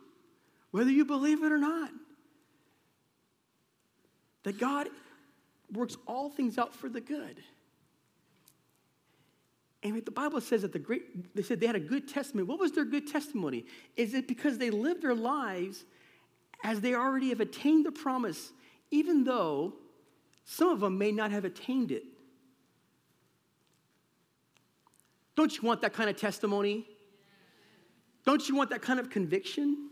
whether 0.71 0.91
you 0.91 1.05
believe 1.05 1.43
it 1.43 1.53
or 1.53 1.59
not. 1.59 1.91
That 4.43 4.59
God 4.59 4.89
works 5.73 5.97
all 6.07 6.29
things 6.29 6.59
out 6.59 6.75
for 6.75 6.89
the 6.89 7.01
good. 7.01 7.43
And 9.83 10.05
the 10.05 10.11
Bible 10.11 10.41
says 10.41 10.63
that 10.63 10.73
the 10.73 10.79
great, 10.79 11.35
they 11.35 11.43
said 11.43 11.61
they 11.61 11.67
had 11.67 11.77
a 11.77 11.81
good 11.81 12.09
testimony. 12.09 12.47
What 12.47 12.59
was 12.59 12.73
their 12.73 12.85
good 12.85 13.07
testimony? 13.07 13.67
Is 13.97 14.15
it 14.15 14.29
because 14.29 14.59
they 14.59 14.71
lived 14.71 15.03
their 15.03 15.15
lives 15.15 15.85
as 16.65 16.81
they 16.81 16.95
already 16.95 17.31
have 17.31 17.41
attained 17.41 17.85
the 17.85 17.93
promise, 17.93 18.53
even 18.91 19.25
though 19.25 19.75
some 20.45 20.69
of 20.69 20.81
them 20.81 20.99
may 20.99 21.11
not 21.11 21.33
have 21.33 21.45
attained 21.45 21.91
it? 21.91 22.05
Don't 25.35 25.57
you 25.57 25.67
want 25.67 25.81
that 25.83 25.93
kind 25.93 26.09
of 26.09 26.17
testimony? 26.17 26.87
Don't 28.25 28.49
you 28.49 28.57
want 28.57 28.71
that 28.71 28.83
kind 28.83 29.01
of 29.01 29.11
conviction? 29.11 29.91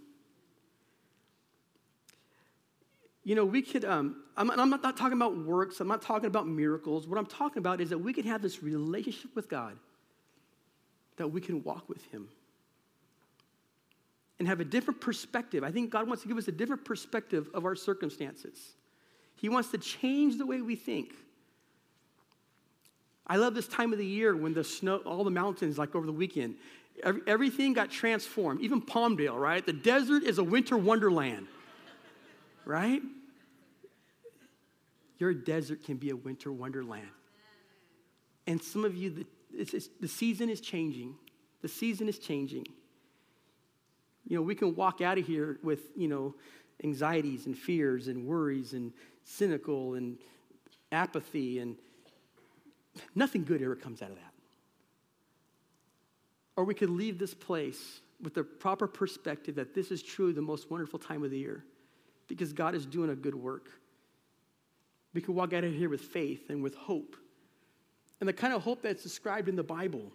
You 3.24 3.34
know, 3.34 3.44
we 3.44 3.62
could, 3.62 3.84
um, 3.84 4.22
I'm, 4.36 4.50
I'm 4.50 4.70
not, 4.70 4.82
not 4.82 4.96
talking 4.96 5.12
about 5.12 5.36
works, 5.36 5.80
I'm 5.80 5.88
not 5.88 6.02
talking 6.02 6.26
about 6.26 6.46
miracles. 6.46 7.06
What 7.06 7.18
I'm 7.18 7.26
talking 7.26 7.58
about 7.58 7.80
is 7.80 7.90
that 7.90 7.98
we 7.98 8.12
could 8.12 8.24
have 8.24 8.42
this 8.42 8.62
relationship 8.62 9.34
with 9.36 9.48
God, 9.48 9.76
that 11.16 11.28
we 11.28 11.40
can 11.40 11.62
walk 11.62 11.88
with 11.88 12.04
Him 12.06 12.28
and 14.38 14.48
have 14.48 14.58
a 14.60 14.64
different 14.64 15.00
perspective. 15.00 15.62
I 15.62 15.70
think 15.70 15.90
God 15.90 16.08
wants 16.08 16.22
to 16.22 16.28
give 16.28 16.38
us 16.38 16.48
a 16.48 16.52
different 16.52 16.84
perspective 16.84 17.48
of 17.52 17.66
our 17.66 17.76
circumstances. 17.76 18.72
He 19.36 19.48
wants 19.48 19.70
to 19.70 19.78
change 19.78 20.38
the 20.38 20.46
way 20.46 20.62
we 20.62 20.76
think. 20.76 21.12
I 23.26 23.36
love 23.36 23.54
this 23.54 23.68
time 23.68 23.92
of 23.92 23.98
the 23.98 24.06
year 24.06 24.34
when 24.34 24.54
the 24.54 24.64
snow, 24.64 24.96
all 24.98 25.24
the 25.24 25.30
mountains, 25.30 25.78
like 25.78 25.94
over 25.94 26.06
the 26.06 26.12
weekend, 26.12 26.56
every, 27.02 27.22
everything 27.26 27.72
got 27.72 27.90
transformed. 27.90 28.60
Even 28.60 28.80
Palmdale, 28.82 29.38
right? 29.38 29.64
The 29.64 29.72
desert 29.72 30.24
is 30.24 30.38
a 30.38 30.44
winter 30.44 30.76
wonderland 30.76 31.46
right? 32.70 33.02
Your 35.18 35.34
desert 35.34 35.84
can 35.84 35.96
be 35.96 36.10
a 36.10 36.16
winter 36.16 36.52
wonderland. 36.52 37.08
And 38.46 38.62
some 38.62 38.84
of 38.84 38.96
you, 38.96 39.10
the, 39.10 39.26
it's, 39.52 39.74
it's, 39.74 39.88
the 40.00 40.08
season 40.08 40.48
is 40.48 40.60
changing. 40.60 41.16
The 41.62 41.68
season 41.68 42.08
is 42.08 42.18
changing. 42.18 42.66
You 44.26 44.36
know, 44.36 44.42
we 44.42 44.54
can 44.54 44.74
walk 44.76 45.00
out 45.00 45.18
of 45.18 45.26
here 45.26 45.58
with, 45.62 45.80
you 45.96 46.08
know, 46.08 46.34
anxieties 46.82 47.46
and 47.46 47.56
fears 47.58 48.08
and 48.08 48.24
worries 48.26 48.72
and 48.72 48.92
cynical 49.24 49.94
and 49.94 50.16
apathy, 50.92 51.58
and 51.58 51.76
nothing 53.14 53.44
good 53.44 53.62
ever 53.62 53.76
comes 53.76 54.00
out 54.00 54.10
of 54.10 54.16
that. 54.16 54.29
Or 56.61 56.64
we 56.64 56.75
could 56.75 56.90
leave 56.90 57.18
this 57.18 57.33
place 57.33 58.03
with 58.20 58.35
the 58.35 58.44
proper 58.44 58.87
perspective 58.87 59.55
that 59.55 59.75
this 59.75 59.90
is 59.90 60.03
truly 60.03 60.35
the 60.35 60.42
most 60.42 60.70
wonderful 60.70 60.99
time 60.99 61.25
of 61.25 61.31
the 61.31 61.38
year 61.38 61.64
because 62.29 62.53
God 62.53 62.75
is 62.75 62.85
doing 62.85 63.09
a 63.09 63.14
good 63.14 63.35
work. 63.35 63.70
We 65.14 65.23
can 65.23 65.35
walk 65.35 65.55
out 65.55 65.64
of 65.64 65.73
here 65.73 65.88
with 65.88 66.03
faith 66.03 66.51
and 66.51 66.62
with 66.62 66.75
hope. 66.75 67.16
And 68.20 68.29
the 68.29 68.35
kind 68.35 68.53
of 68.53 68.61
hope 68.61 68.83
that's 68.83 69.03
described 69.03 69.49
in 69.49 69.57
the 69.57 69.62
Bible. 69.62 70.12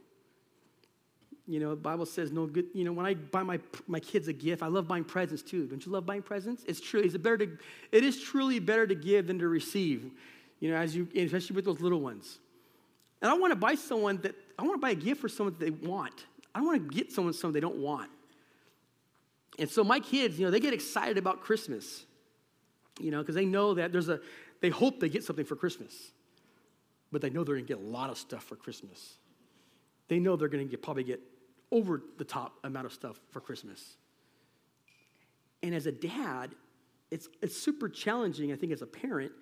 You 1.47 1.59
know, 1.59 1.71
the 1.71 1.77
Bible 1.77 2.05
says 2.05 2.31
no 2.31 2.45
good, 2.45 2.67
you 2.75 2.83
know, 2.83 2.93
when 2.93 3.07
I 3.07 3.15
buy 3.15 3.41
my, 3.41 3.59
my 3.87 3.99
kids 3.99 4.27
a 4.27 4.33
gift, 4.33 4.61
I 4.61 4.67
love 4.67 4.87
buying 4.87 5.03
presents 5.03 5.41
too. 5.41 5.65
Don't 5.65 5.83
you 5.83 5.91
love 5.91 6.05
buying 6.05 6.21
presents? 6.21 6.63
It's 6.67 6.79
true. 6.79 7.01
It's 7.01 7.17
better 7.17 7.39
to, 7.39 7.57
it 7.91 8.03
is 8.03 8.21
truly 8.21 8.59
better 8.59 8.85
to 8.85 8.93
give 8.93 9.25
than 9.25 9.39
to 9.39 9.47
receive, 9.47 10.11
you 10.59 10.69
know, 10.69 10.77
as 10.77 10.95
you, 10.95 11.07
especially 11.15 11.55
with 11.55 11.65
those 11.65 11.81
little 11.81 12.01
ones. 12.01 12.37
And 13.19 13.31
I 13.31 13.33
want 13.35 13.49
to 13.49 13.55
buy 13.55 13.73
someone 13.73 14.17
that, 14.21 14.35
I 14.59 14.61
want 14.61 14.75
to 14.75 14.79
buy 14.79 14.91
a 14.91 14.95
gift 14.95 15.21
for 15.21 15.29
someone 15.29 15.55
that 15.57 15.65
they 15.65 15.71
want. 15.71 16.25
I 16.55 16.59
don't 16.59 16.67
want 16.67 16.89
to 16.89 16.95
get 16.95 17.11
someone 17.11 17.33
something 17.33 17.53
they 17.53 17.59
don't 17.59 17.81
want. 17.81 18.09
And 19.59 19.69
so 19.69 19.83
my 19.83 19.99
kids, 19.99 20.39
you 20.39 20.45
know, 20.45 20.51
they 20.51 20.61
get 20.61 20.73
excited 20.73 21.17
about 21.17 21.41
Christmas, 21.41 22.05
you 22.99 23.11
know, 23.11 23.19
because 23.19 23.35
they 23.35 23.45
know 23.45 23.73
that 23.73 23.91
there's 23.91 24.07
a, 24.07 24.21
they 24.61 24.69
hope 24.69 25.01
they 25.01 25.09
get 25.09 25.23
something 25.23 25.45
for 25.45 25.57
Christmas, 25.57 26.11
but 27.11 27.21
they 27.21 27.29
know 27.29 27.43
they're 27.43 27.55
going 27.55 27.67
to 27.67 27.73
get 27.75 27.83
a 27.83 27.87
lot 27.87 28.09
of 28.09 28.17
stuff 28.17 28.43
for 28.43 28.55
Christmas. 28.55 29.17
They 30.07 30.17
know 30.17 30.37
they're 30.37 30.47
going 30.47 30.69
to 30.69 30.77
probably 30.77 31.03
get 31.03 31.19
over 31.71 32.01
the 32.17 32.23
top 32.23 32.53
amount 32.63 32.85
of 32.85 32.93
stuff 32.93 33.19
for 33.31 33.41
Christmas. 33.41 33.97
And 35.61 35.75
as 35.75 35.87
a 35.87 35.91
dad, 35.91 36.55
it's, 37.11 37.27
it's 37.41 37.57
super 37.57 37.89
challenging, 37.89 38.53
I 38.53 38.55
think, 38.55 38.71
as 38.71 38.81
a 38.81 38.87
parent, 38.87 39.33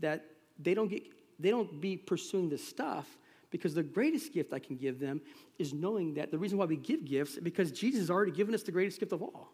that 0.00 0.24
they 0.58 0.74
don't 0.74 0.88
get, 0.88 1.02
they 1.40 1.50
don't 1.50 1.80
be 1.80 1.96
pursuing 1.96 2.48
this 2.48 2.66
stuff 2.66 3.06
because 3.50 3.74
the 3.74 3.82
greatest 3.82 4.32
gift 4.32 4.52
I 4.52 4.58
can 4.58 4.76
give 4.76 4.98
them 4.98 5.20
is 5.58 5.72
knowing 5.72 6.14
that 6.14 6.30
the 6.30 6.38
reason 6.38 6.58
why 6.58 6.66
we 6.66 6.76
give 6.76 7.04
gifts 7.04 7.32
is 7.32 7.40
because 7.40 7.72
Jesus 7.72 8.00
has 8.00 8.10
already 8.10 8.32
given 8.32 8.54
us 8.54 8.62
the 8.62 8.72
greatest 8.72 9.00
gift 9.00 9.12
of 9.12 9.22
all. 9.22 9.52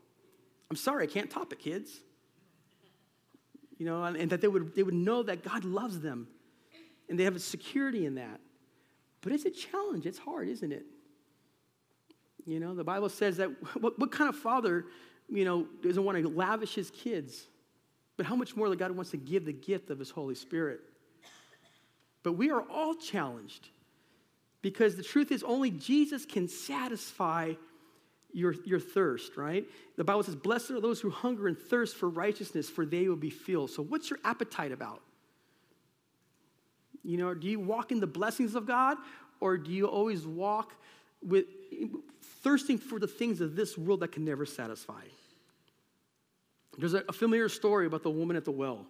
I'm 0.70 0.76
sorry, 0.76 1.04
I 1.04 1.06
can't 1.06 1.30
top 1.30 1.52
it, 1.52 1.58
kids. 1.58 2.00
You 3.78 3.86
know, 3.86 4.04
and, 4.04 4.16
and 4.16 4.30
that 4.30 4.40
they 4.40 4.48
would, 4.48 4.74
they 4.74 4.82
would 4.82 4.94
know 4.94 5.22
that 5.22 5.42
God 5.42 5.64
loves 5.64 6.00
them 6.00 6.28
and 7.08 7.18
they 7.18 7.24
have 7.24 7.36
a 7.36 7.40
security 7.40 8.06
in 8.06 8.16
that. 8.16 8.40
But 9.20 9.32
it's 9.32 9.44
a 9.44 9.50
challenge. 9.50 10.06
It's 10.06 10.18
hard, 10.18 10.48
isn't 10.48 10.72
it? 10.72 10.84
You 12.46 12.60
know, 12.60 12.74
the 12.74 12.84
Bible 12.84 13.08
says 13.08 13.38
that 13.38 13.48
what, 13.80 13.98
what 13.98 14.12
kind 14.12 14.28
of 14.28 14.36
father, 14.36 14.86
you 15.28 15.44
know, 15.44 15.66
doesn't 15.82 16.02
want 16.02 16.18
to 16.18 16.28
lavish 16.28 16.74
his 16.74 16.90
kids? 16.90 17.46
But 18.16 18.26
how 18.26 18.36
much 18.36 18.56
more 18.56 18.68
that 18.70 18.78
God 18.78 18.92
wants 18.92 19.10
to 19.10 19.18
give 19.18 19.44
the 19.44 19.52
gift 19.52 19.90
of 19.90 19.98
his 19.98 20.10
Holy 20.10 20.34
Spirit? 20.34 20.80
But 22.22 22.32
we 22.32 22.50
are 22.50 22.62
all 22.62 22.94
challenged 22.94 23.68
because 24.66 24.96
the 24.96 25.02
truth 25.04 25.30
is 25.30 25.44
only 25.44 25.70
Jesus 25.70 26.26
can 26.26 26.48
satisfy 26.48 27.52
your, 28.32 28.52
your 28.64 28.80
thirst, 28.80 29.36
right? 29.36 29.64
The 29.96 30.02
Bible 30.02 30.24
says, 30.24 30.34
Blessed 30.34 30.72
are 30.72 30.80
those 30.80 31.00
who 31.00 31.08
hunger 31.08 31.46
and 31.46 31.56
thirst 31.56 31.94
for 31.94 32.08
righteousness, 32.08 32.68
for 32.68 32.84
they 32.84 33.06
will 33.06 33.14
be 33.14 33.30
filled. 33.30 33.70
So, 33.70 33.84
what's 33.84 34.10
your 34.10 34.18
appetite 34.24 34.72
about? 34.72 35.02
You 37.04 37.16
know, 37.16 37.32
do 37.32 37.46
you 37.46 37.60
walk 37.60 37.92
in 37.92 38.00
the 38.00 38.08
blessings 38.08 38.56
of 38.56 38.66
God, 38.66 38.98
or 39.38 39.56
do 39.56 39.70
you 39.70 39.86
always 39.86 40.26
walk 40.26 40.74
with 41.22 41.44
thirsting 42.42 42.78
for 42.78 42.98
the 42.98 43.06
things 43.06 43.40
of 43.40 43.54
this 43.54 43.78
world 43.78 44.00
that 44.00 44.10
can 44.10 44.24
never 44.24 44.44
satisfy? 44.44 45.02
There's 46.76 46.94
a, 46.94 47.04
a 47.08 47.12
familiar 47.12 47.48
story 47.48 47.86
about 47.86 48.02
the 48.02 48.10
woman 48.10 48.36
at 48.36 48.44
the 48.44 48.50
well, 48.50 48.84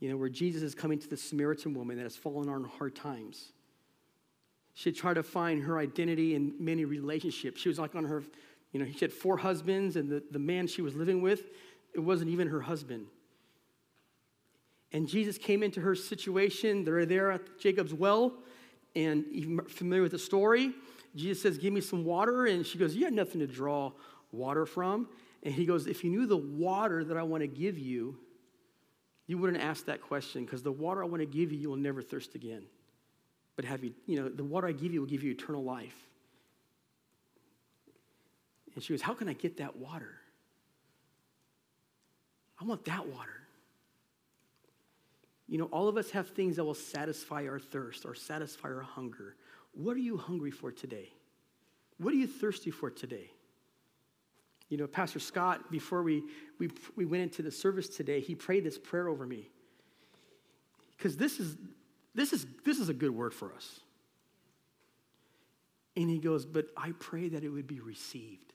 you 0.00 0.08
know, 0.08 0.16
where 0.16 0.30
Jesus 0.30 0.62
is 0.62 0.74
coming 0.74 0.98
to 1.00 1.06
the 1.06 1.18
Samaritan 1.18 1.74
woman 1.74 1.98
that 1.98 2.04
has 2.04 2.16
fallen 2.16 2.48
on 2.48 2.64
hard 2.64 2.96
times. 2.96 3.52
She 4.78 4.92
tried 4.92 5.14
to 5.14 5.24
find 5.24 5.64
her 5.64 5.76
identity 5.76 6.36
in 6.36 6.54
many 6.60 6.84
relationships. 6.84 7.60
She 7.60 7.68
was 7.68 7.80
like 7.80 7.96
on 7.96 8.04
her, 8.04 8.22
you 8.70 8.78
know, 8.78 8.86
she 8.86 9.00
had 9.00 9.12
four 9.12 9.36
husbands, 9.36 9.96
and 9.96 10.08
the, 10.08 10.22
the 10.30 10.38
man 10.38 10.68
she 10.68 10.82
was 10.82 10.94
living 10.94 11.20
with, 11.20 11.48
it 11.94 11.98
wasn't 11.98 12.30
even 12.30 12.46
her 12.46 12.60
husband. 12.60 13.06
And 14.92 15.08
Jesus 15.08 15.36
came 15.36 15.64
into 15.64 15.80
her 15.80 15.96
situation. 15.96 16.84
They're 16.84 17.06
there 17.06 17.32
at 17.32 17.58
Jacob's 17.58 17.92
well, 17.92 18.34
and 18.94 19.24
you're 19.32 19.64
familiar 19.64 20.02
with 20.02 20.12
the 20.12 20.18
story. 20.20 20.72
Jesus 21.16 21.42
says, 21.42 21.58
Give 21.58 21.72
me 21.72 21.80
some 21.80 22.04
water. 22.04 22.46
And 22.46 22.64
she 22.64 22.78
goes, 22.78 22.94
You 22.94 23.06
have 23.06 23.12
nothing 23.12 23.40
to 23.40 23.48
draw 23.48 23.90
water 24.30 24.64
from. 24.64 25.08
And 25.42 25.52
he 25.52 25.66
goes, 25.66 25.88
If 25.88 26.04
you 26.04 26.10
knew 26.10 26.24
the 26.24 26.36
water 26.36 27.02
that 27.02 27.16
I 27.16 27.24
want 27.24 27.40
to 27.40 27.48
give 27.48 27.80
you, 27.80 28.16
you 29.26 29.38
wouldn't 29.38 29.60
ask 29.60 29.86
that 29.86 30.00
question 30.00 30.44
because 30.44 30.62
the 30.62 30.70
water 30.70 31.02
I 31.02 31.08
want 31.08 31.20
to 31.20 31.26
give 31.26 31.50
you, 31.50 31.58
you 31.58 31.68
will 31.68 31.76
never 31.76 32.00
thirst 32.00 32.36
again 32.36 32.62
but 33.58 33.64
have 33.64 33.82
you, 33.82 33.92
you 34.06 34.22
know, 34.22 34.28
the 34.28 34.44
water 34.44 34.68
I 34.68 34.72
give 34.72 34.94
you 34.94 35.00
will 35.00 35.08
give 35.08 35.24
you 35.24 35.32
eternal 35.32 35.64
life. 35.64 35.96
And 38.72 38.84
she 38.84 38.92
goes, 38.92 39.02
How 39.02 39.14
can 39.14 39.28
I 39.28 39.32
get 39.32 39.56
that 39.56 39.74
water? 39.74 40.14
I 42.60 42.64
want 42.64 42.84
that 42.84 43.08
water. 43.08 43.32
You 45.48 45.58
know, 45.58 45.64
all 45.72 45.88
of 45.88 45.96
us 45.96 46.08
have 46.12 46.28
things 46.28 46.54
that 46.54 46.64
will 46.64 46.72
satisfy 46.72 47.48
our 47.48 47.58
thirst 47.58 48.06
or 48.06 48.14
satisfy 48.14 48.68
our 48.68 48.82
hunger. 48.82 49.34
What 49.72 49.96
are 49.96 50.00
you 50.00 50.16
hungry 50.16 50.52
for 50.52 50.70
today? 50.70 51.10
What 51.98 52.14
are 52.14 52.16
you 52.16 52.28
thirsty 52.28 52.70
for 52.70 52.90
today? 52.90 53.28
You 54.68 54.76
know, 54.76 54.86
Pastor 54.86 55.18
Scott, 55.18 55.68
before 55.72 56.04
we, 56.04 56.22
we, 56.60 56.70
we 56.94 57.06
went 57.06 57.24
into 57.24 57.42
the 57.42 57.50
service 57.50 57.88
today, 57.88 58.20
he 58.20 58.36
prayed 58.36 58.62
this 58.62 58.78
prayer 58.78 59.08
over 59.08 59.26
me. 59.26 59.50
Because 60.96 61.16
this 61.16 61.40
is, 61.40 61.56
this 62.18 62.32
is, 62.32 62.46
this 62.64 62.80
is 62.80 62.88
a 62.88 62.94
good 62.94 63.12
word 63.12 63.32
for 63.32 63.52
us. 63.54 63.80
And 65.96 66.10
he 66.10 66.18
goes, 66.18 66.44
But 66.44 66.66
I 66.76 66.92
pray 66.98 67.28
that 67.28 67.44
it 67.44 67.48
would 67.48 67.66
be 67.66 67.80
received. 67.80 68.52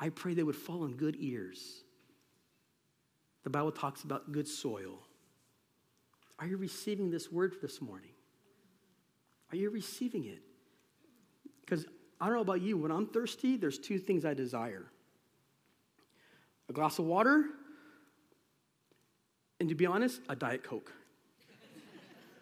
I 0.00 0.08
pray 0.08 0.34
it 0.36 0.42
would 0.42 0.56
fall 0.56 0.82
on 0.82 0.94
good 0.94 1.16
ears. 1.20 1.82
The 3.44 3.50
Bible 3.50 3.72
talks 3.72 4.02
about 4.02 4.32
good 4.32 4.48
soil. 4.48 4.98
Are 6.40 6.46
you 6.46 6.56
receiving 6.56 7.10
this 7.10 7.30
word 7.30 7.56
this 7.62 7.80
morning? 7.80 8.10
Are 9.52 9.56
you 9.56 9.70
receiving 9.70 10.24
it? 10.24 10.42
Because 11.60 11.86
I 12.20 12.26
don't 12.26 12.34
know 12.34 12.42
about 12.42 12.62
you, 12.62 12.76
when 12.76 12.90
I'm 12.90 13.06
thirsty, 13.06 13.56
there's 13.56 13.78
two 13.78 13.98
things 13.98 14.24
I 14.24 14.34
desire 14.34 14.86
a 16.68 16.72
glass 16.72 16.98
of 16.98 17.06
water, 17.06 17.44
and 19.58 19.68
to 19.68 19.74
be 19.74 19.86
honest, 19.86 20.20
a 20.28 20.36
Diet 20.36 20.62
Coke 20.62 20.92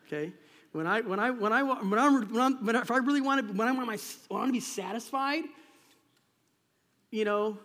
okay? 0.06 0.32
When 0.72 0.86
I, 0.86 1.00
when 1.00 1.18
I, 1.18 1.30
when 1.30 1.52
I, 1.52 1.62
when 1.62 1.98
I, 1.98 2.08
when, 2.08 2.40
I, 2.40 2.50
when 2.50 2.76
I 2.76 2.80
if 2.80 2.90
I 2.90 2.98
really 2.98 3.20
want 3.20 3.46
to, 3.46 3.52
when 3.54 3.66
I 3.66 3.72
want, 3.72 3.86
my, 3.86 3.98
want 4.30 4.48
to 4.48 4.52
be 4.52 4.60
satisfied, 4.60 5.44
you 7.10 7.24
know, 7.24 7.58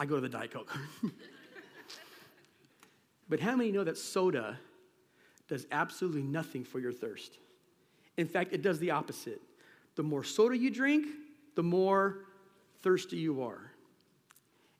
I 0.00 0.06
go 0.06 0.16
to 0.16 0.20
the 0.20 0.28
Diet 0.28 0.50
Coke. 0.50 0.76
but 3.28 3.40
how 3.40 3.54
many 3.54 3.70
know 3.70 3.84
that 3.84 3.96
soda 3.96 4.58
does 5.48 5.66
absolutely 5.70 6.22
nothing 6.22 6.64
for 6.64 6.78
your 6.78 6.92
thirst? 6.92 7.38
In 8.16 8.26
fact, 8.26 8.52
it 8.52 8.62
does 8.62 8.78
the 8.78 8.90
opposite. 8.90 9.40
The 9.96 10.02
more 10.02 10.24
soda 10.24 10.56
you 10.56 10.70
drink, 10.70 11.06
the 11.54 11.62
more 11.62 12.24
thirsty 12.82 13.16
you 13.16 13.42
are. 13.42 13.72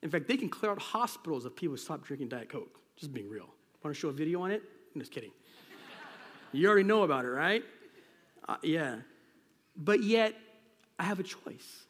In 0.03 0.11
fact, 0.11 0.29
they 0.29 0.37
can 0.37 0.49
clear 0.49 0.71
out 0.71 0.81
hospitals 0.81 1.45
if 1.45 1.57
people 1.57 1.73
who 1.73 1.77
stop 1.77 2.05
drinking 2.05 2.29
Diet 2.29 2.49
Coke. 2.49 2.79
Just 2.97 3.13
being 3.13 3.29
real. 3.29 3.49
Want 3.83 3.95
to 3.95 4.01
show 4.01 4.09
a 4.09 4.13
video 4.13 4.43
on 4.43 4.51
it? 4.51 4.63
I'm 4.95 5.01
just 5.01 5.13
kidding. 5.13 5.31
You 6.53 6.69
already 6.69 6.85
know 6.85 7.03
about 7.03 7.25
it, 7.25 7.29
right? 7.29 7.65
Uh, 8.49 8.57
yeah. 8.63 8.97
But 9.77 10.03
yet, 10.03 10.35
I 10.99 11.05
have 11.05 11.21
a 11.21 11.25
choice. 11.25 11.87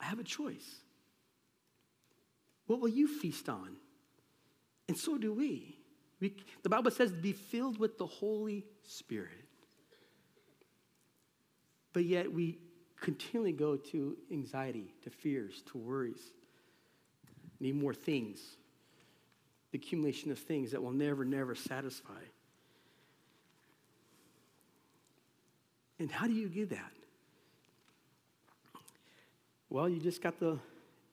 I 0.00 0.04
have 0.04 0.18
a 0.18 0.24
choice. 0.24 0.76
What 2.66 2.80
will 2.80 2.88
you 2.88 3.06
feast 3.06 3.48
on? 3.48 3.76
And 4.88 4.96
so 4.96 5.18
do 5.18 5.32
we. 5.32 5.76
we 6.20 6.34
the 6.62 6.68
Bible 6.68 6.90
says, 6.90 7.12
be 7.12 7.32
filled 7.32 7.78
with 7.78 7.98
the 7.98 8.06
Holy 8.06 8.64
Spirit. 8.86 9.30
But 11.92 12.04
yet, 12.04 12.32
we 12.32 12.58
continually 13.00 13.52
go 13.52 13.76
to 13.76 14.16
anxiety, 14.30 14.94
to 15.02 15.10
fears, 15.10 15.62
to 15.72 15.78
worries. 15.78 16.32
Need 17.60 17.74
more 17.74 17.94
things. 17.94 18.40
The 19.72 19.78
accumulation 19.78 20.30
of 20.30 20.38
things 20.38 20.70
that 20.70 20.82
will 20.82 20.92
never, 20.92 21.24
never 21.24 21.54
satisfy. 21.54 22.22
And 26.02 26.10
how 26.10 26.26
do 26.26 26.32
you 26.32 26.48
do 26.48 26.66
that? 26.66 26.92
Well, 29.70 29.88
you 29.88 30.00
just 30.00 30.20
got 30.20 30.40
the, 30.40 30.58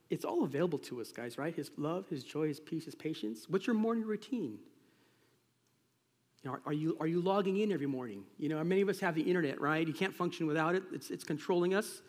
it's 0.09 0.25
all 0.25 0.43
available 0.43 0.79
to 0.79 0.99
us, 0.99 1.11
guys, 1.11 1.37
right? 1.37 1.55
His 1.55 1.69
love, 1.77 2.07
His 2.09 2.23
joy, 2.23 2.47
His 2.47 2.59
peace, 2.59 2.85
His 2.85 2.95
patience. 2.95 3.45
What's 3.47 3.67
your 3.67 3.75
morning 3.75 4.03
routine? 4.03 4.57
You 6.43 6.49
know, 6.49 6.57
are, 6.65 6.73
you, 6.73 6.97
are 6.99 7.05
you 7.05 7.21
logging 7.21 7.57
in 7.57 7.71
every 7.71 7.85
morning? 7.85 8.23
You 8.39 8.49
know, 8.49 8.63
many 8.63 8.81
of 8.81 8.89
us 8.89 8.99
have 8.99 9.13
the 9.13 9.21
internet, 9.21 9.61
right? 9.61 9.87
You 9.87 9.93
can't 9.93 10.13
function 10.13 10.47
without 10.47 10.73
it, 10.73 10.81
it's, 10.91 11.11
it's 11.11 11.23
controlling 11.23 11.75
us. 11.75 12.01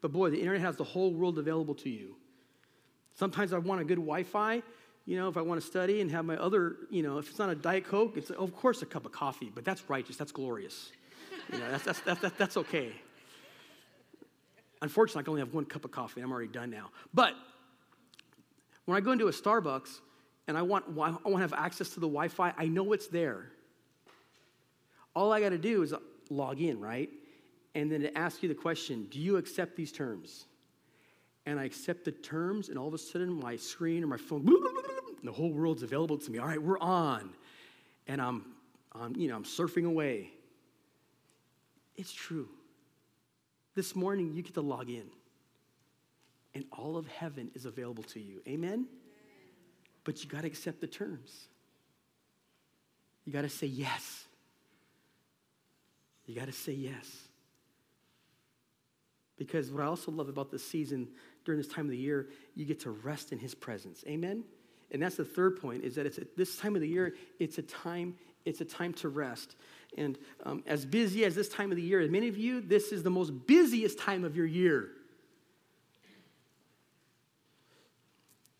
But 0.00 0.12
boy, 0.12 0.30
the 0.30 0.38
internet 0.38 0.60
has 0.60 0.76
the 0.76 0.84
whole 0.84 1.12
world 1.12 1.40
available 1.40 1.74
to 1.74 1.90
you. 1.90 2.14
Sometimes 3.16 3.52
I 3.52 3.58
want 3.58 3.80
a 3.80 3.84
good 3.84 3.96
Wi 3.96 4.22
Fi, 4.22 4.62
you 5.06 5.16
know, 5.16 5.28
if 5.28 5.36
I 5.36 5.42
want 5.42 5.60
to 5.60 5.66
study 5.66 6.02
and 6.02 6.10
have 6.12 6.24
my 6.24 6.36
other, 6.36 6.76
you 6.88 7.02
know, 7.02 7.18
if 7.18 7.30
it's 7.30 7.38
not 7.40 7.50
a 7.50 7.56
Diet 7.56 7.84
Coke, 7.84 8.16
it's, 8.16 8.30
of 8.30 8.54
course, 8.54 8.80
a 8.82 8.86
cup 8.86 9.06
of 9.06 9.10
coffee, 9.10 9.50
but 9.52 9.64
that's 9.64 9.90
righteous, 9.90 10.16
that's 10.16 10.30
glorious. 10.30 10.92
You 11.52 11.58
know, 11.58 11.70
that's, 11.70 11.84
that's, 11.84 12.20
that's, 12.20 12.36
that's 12.36 12.56
okay. 12.56 12.92
Unfortunately, 14.82 15.20
I 15.20 15.22
can 15.24 15.30
only 15.30 15.40
have 15.40 15.54
one 15.54 15.64
cup 15.64 15.84
of 15.84 15.90
coffee. 15.90 16.20
I'm 16.20 16.30
already 16.30 16.48
done 16.48 16.70
now. 16.70 16.90
But 17.12 17.34
when 18.84 18.96
I 18.96 19.00
go 19.00 19.12
into 19.12 19.28
a 19.28 19.32
Starbucks 19.32 20.00
and 20.46 20.56
I 20.56 20.62
want, 20.62 20.84
I 20.88 21.10
want 21.10 21.22
to 21.24 21.36
have 21.38 21.52
access 21.52 21.90
to 21.90 22.00
the 22.00 22.06
Wi 22.06 22.28
Fi, 22.28 22.52
I 22.56 22.66
know 22.66 22.92
it's 22.92 23.08
there. 23.08 23.50
All 25.14 25.32
I 25.32 25.40
got 25.40 25.50
to 25.50 25.58
do 25.58 25.82
is 25.82 25.92
log 26.30 26.60
in, 26.60 26.80
right? 26.80 27.10
And 27.74 27.90
then 27.90 28.02
it 28.02 28.12
asks 28.14 28.42
you 28.42 28.48
the 28.48 28.54
question 28.54 29.06
Do 29.10 29.18
you 29.18 29.36
accept 29.36 29.76
these 29.76 29.92
terms? 29.92 30.46
And 31.46 31.58
I 31.58 31.64
accept 31.64 32.04
the 32.04 32.12
terms, 32.12 32.68
and 32.68 32.78
all 32.78 32.88
of 32.88 32.94
a 32.94 32.98
sudden, 32.98 33.32
my 33.32 33.56
screen 33.56 34.04
or 34.04 34.06
my 34.06 34.18
phone, 34.18 34.44
the 35.24 35.32
whole 35.32 35.50
world's 35.50 35.82
available 35.82 36.18
to 36.18 36.30
me. 36.30 36.38
All 36.38 36.46
right, 36.46 36.62
we're 36.62 36.78
on. 36.78 37.30
And 38.06 38.20
I'm, 38.20 38.44
I'm, 38.92 39.16
you 39.16 39.28
know, 39.28 39.36
I'm 39.36 39.44
surfing 39.44 39.86
away. 39.86 40.30
It's 41.98 42.12
true. 42.12 42.48
This 43.74 43.94
morning, 43.96 44.32
you 44.32 44.42
get 44.42 44.54
to 44.54 44.60
log 44.60 44.88
in, 44.88 45.10
and 46.54 46.64
all 46.72 46.96
of 46.96 47.08
heaven 47.08 47.50
is 47.54 47.66
available 47.66 48.04
to 48.04 48.20
you. 48.20 48.40
Amen? 48.48 48.86
But 50.04 50.22
you 50.22 50.30
got 50.30 50.42
to 50.42 50.46
accept 50.46 50.80
the 50.80 50.86
terms. 50.86 51.48
You 53.24 53.32
got 53.32 53.42
to 53.42 53.48
say 53.48 53.66
yes. 53.66 54.24
You 56.24 56.34
got 56.34 56.46
to 56.46 56.52
say 56.52 56.72
yes. 56.72 57.04
Because 59.36 59.70
what 59.70 59.82
I 59.82 59.86
also 59.86 60.12
love 60.12 60.28
about 60.28 60.50
this 60.50 60.64
season 60.64 61.08
during 61.44 61.60
this 61.60 61.68
time 61.68 61.86
of 61.86 61.90
the 61.90 61.98
year, 61.98 62.28
you 62.54 62.64
get 62.64 62.80
to 62.80 62.90
rest 62.90 63.32
in 63.32 63.38
his 63.38 63.54
presence. 63.54 64.04
Amen? 64.06 64.44
And 64.92 65.02
that's 65.02 65.16
the 65.16 65.24
third 65.24 65.60
point 65.60 65.84
is 65.84 65.96
that 65.96 66.06
it's 66.06 66.18
a, 66.18 66.26
this 66.36 66.56
time 66.56 66.74
of 66.74 66.80
the 66.80 66.88
year, 66.88 67.14
it's 67.38 67.58
a 67.58 67.62
time, 67.62 68.14
it's 68.44 68.60
a 68.60 68.64
time 68.64 68.92
to 68.94 69.08
rest. 69.08 69.56
And 69.96 70.18
um, 70.44 70.62
as 70.66 70.84
busy 70.84 71.24
as 71.24 71.34
this 71.34 71.48
time 71.48 71.70
of 71.70 71.76
the 71.76 71.82
year, 71.82 72.06
many 72.08 72.28
of 72.28 72.36
you, 72.36 72.60
this 72.60 72.92
is 72.92 73.02
the 73.02 73.10
most 73.10 73.30
busiest 73.46 73.98
time 73.98 74.24
of 74.24 74.36
your 74.36 74.46
year. 74.46 74.90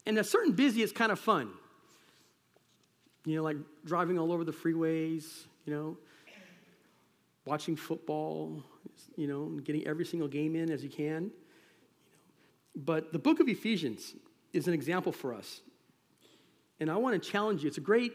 And 0.07 0.19
a 0.19 0.25
certain 0.25 0.53
busy 0.53 0.83
is 0.83 0.91
kind 0.91 1.13
of 1.13 1.21
fun. 1.21 1.51
You 3.27 3.37
know, 3.37 3.43
like 3.43 3.59
driving 3.85 4.19
all 4.19 4.33
over 4.33 4.43
the 4.43 4.53
freeways, 4.53 5.25
you 5.67 5.75
know, 5.75 5.99
watching 7.45 7.77
football, 7.77 8.63
you 9.17 9.27
know, 9.27 9.61
getting 9.63 9.87
every 9.87 10.07
single 10.07 10.29
game 10.29 10.57
in 10.57 10.71
as 10.71 10.83
you 10.83 10.89
can. 10.89 11.07
You 11.07 11.21
know. 11.21 11.31
But 12.75 13.13
the 13.13 13.19
book 13.19 13.41
of 13.41 13.49
Ephesians 13.49 14.15
is 14.53 14.69
an 14.69 14.75
example 14.75 15.13
for 15.13 15.35
us. 15.35 15.61
And 16.81 16.91
I 16.91 16.97
want 16.97 17.21
to 17.21 17.31
challenge 17.31 17.63
you. 17.63 17.69
It's 17.69 17.79
a 17.79 17.83
great 17.83 18.13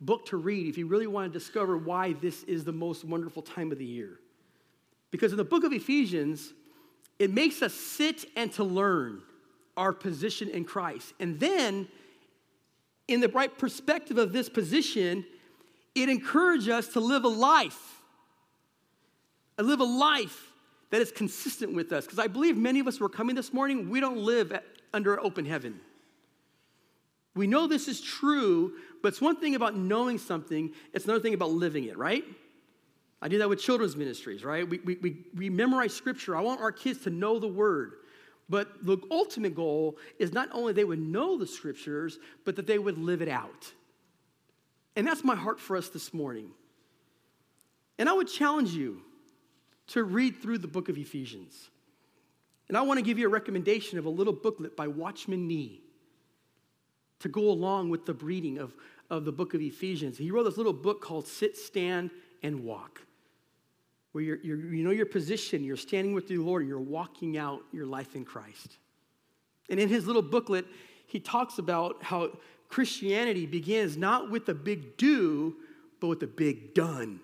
book 0.00 0.26
to 0.26 0.36
read 0.36 0.66
if 0.66 0.76
you 0.76 0.86
really 0.86 1.06
want 1.06 1.32
to 1.32 1.38
discover 1.38 1.76
why 1.76 2.12
this 2.14 2.42
is 2.44 2.64
the 2.64 2.72
most 2.72 3.04
wonderful 3.04 3.42
time 3.42 3.72
of 3.72 3.78
the 3.78 3.84
year. 3.84 4.18
Because 5.10 5.32
in 5.32 5.38
the 5.38 5.44
book 5.44 5.64
of 5.64 5.72
Ephesians, 5.72 6.52
it 7.18 7.32
makes 7.32 7.62
us 7.62 7.72
sit 7.72 8.26
and 8.36 8.52
to 8.52 8.64
learn 8.64 9.22
our 9.76 9.92
position 9.92 10.48
in 10.48 10.64
Christ. 10.64 11.12
And 11.20 11.38
then, 11.40 11.88
in 13.08 13.20
the 13.20 13.28
right 13.28 13.56
perspective 13.56 14.18
of 14.18 14.32
this 14.32 14.48
position, 14.48 15.24
it 15.94 16.08
encourages 16.08 16.68
us 16.68 16.88
to 16.88 17.00
live 17.00 17.24
a 17.24 17.28
life, 17.28 18.02
to 19.58 19.64
live 19.64 19.80
a 19.80 19.84
life 19.84 20.52
that 20.90 21.00
is 21.00 21.10
consistent 21.10 21.74
with 21.74 21.92
us. 21.92 22.04
Because 22.04 22.18
I 22.18 22.26
believe 22.26 22.56
many 22.56 22.80
of 22.80 22.86
us 22.86 22.98
who 22.98 23.04
are 23.04 23.10
coming 23.10 23.34
this 23.34 23.52
morning, 23.52 23.88
we 23.88 24.00
don't 24.00 24.18
live 24.18 24.52
at, 24.52 24.64
under 24.92 25.18
open 25.20 25.44
heaven. 25.44 25.80
We 27.34 27.46
know 27.46 27.66
this 27.66 27.86
is 27.86 28.00
true, 28.00 28.72
but 29.06 29.12
it's 29.12 29.20
one 29.20 29.36
thing 29.36 29.54
about 29.54 29.76
knowing 29.76 30.18
something, 30.18 30.72
it's 30.92 31.04
another 31.04 31.20
thing 31.20 31.32
about 31.32 31.52
living 31.52 31.84
it, 31.84 31.96
right? 31.96 32.24
I 33.22 33.28
do 33.28 33.38
that 33.38 33.48
with 33.48 33.60
children's 33.60 33.94
ministries, 33.94 34.42
right? 34.44 34.68
We, 34.68 34.80
we, 34.80 34.96
we, 34.96 35.16
we 35.32 35.48
memorize 35.48 35.94
scripture. 35.94 36.34
I 36.34 36.40
want 36.40 36.60
our 36.60 36.72
kids 36.72 37.04
to 37.04 37.10
know 37.10 37.38
the 37.38 37.46
word. 37.46 37.92
But 38.48 38.84
the 38.84 38.98
ultimate 39.12 39.54
goal 39.54 39.96
is 40.18 40.32
not 40.32 40.48
only 40.50 40.72
they 40.72 40.82
would 40.82 40.98
know 40.98 41.38
the 41.38 41.46
scriptures, 41.46 42.18
but 42.44 42.56
that 42.56 42.66
they 42.66 42.80
would 42.80 42.98
live 42.98 43.22
it 43.22 43.28
out. 43.28 43.72
And 44.96 45.06
that's 45.06 45.22
my 45.22 45.36
heart 45.36 45.60
for 45.60 45.76
us 45.76 45.88
this 45.88 46.12
morning. 46.12 46.50
And 48.00 48.08
I 48.08 48.12
would 48.12 48.26
challenge 48.26 48.70
you 48.72 49.02
to 49.90 50.02
read 50.02 50.42
through 50.42 50.58
the 50.58 50.66
book 50.66 50.88
of 50.88 50.98
Ephesians. 50.98 51.70
And 52.66 52.76
I 52.76 52.80
want 52.80 52.98
to 52.98 53.04
give 53.04 53.20
you 53.20 53.26
a 53.26 53.30
recommendation 53.30 54.00
of 54.00 54.06
a 54.06 54.10
little 54.10 54.32
booklet 54.32 54.76
by 54.76 54.88
Watchman 54.88 55.46
Nee 55.46 55.85
to 57.20 57.28
go 57.28 57.50
along 57.50 57.90
with 57.90 58.06
the 58.06 58.14
reading 58.14 58.58
of, 58.58 58.74
of 59.10 59.24
the 59.24 59.32
book 59.32 59.54
of 59.54 59.60
Ephesians. 59.60 60.18
He 60.18 60.30
wrote 60.30 60.44
this 60.44 60.56
little 60.56 60.72
book 60.72 61.00
called 61.00 61.26
Sit, 61.26 61.56
Stand, 61.56 62.10
and 62.42 62.64
Walk, 62.64 63.02
where 64.12 64.22
you're, 64.22 64.38
you're, 64.42 64.58
you 64.58 64.84
know 64.84 64.90
your 64.90 65.06
position, 65.06 65.64
you're 65.64 65.76
standing 65.76 66.14
with 66.14 66.28
the 66.28 66.38
Lord, 66.38 66.66
you're 66.66 66.78
walking 66.78 67.36
out 67.36 67.62
your 67.72 67.86
life 67.86 68.14
in 68.14 68.24
Christ. 68.24 68.78
And 69.68 69.80
in 69.80 69.88
his 69.88 70.06
little 70.06 70.22
booklet, 70.22 70.66
he 71.06 71.20
talks 71.20 71.58
about 71.58 72.02
how 72.02 72.30
Christianity 72.68 73.46
begins 73.46 73.96
not 73.96 74.30
with 74.30 74.48
a 74.48 74.54
big 74.54 74.96
do, 74.96 75.56
but 76.00 76.08
with 76.08 76.22
a 76.22 76.26
big 76.26 76.74
done. 76.74 77.20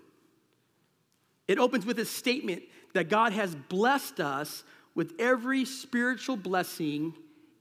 It 1.49 1.59
opens 1.59 1.85
with 1.85 1.99
a 1.99 2.05
statement 2.05 2.63
that 2.95 3.09
God 3.09 3.33
has 3.33 3.55
blessed 3.55 4.21
us 4.21 4.65
with 4.95 5.13
every 5.19 5.65
spiritual 5.65 6.37
blessing 6.37 7.15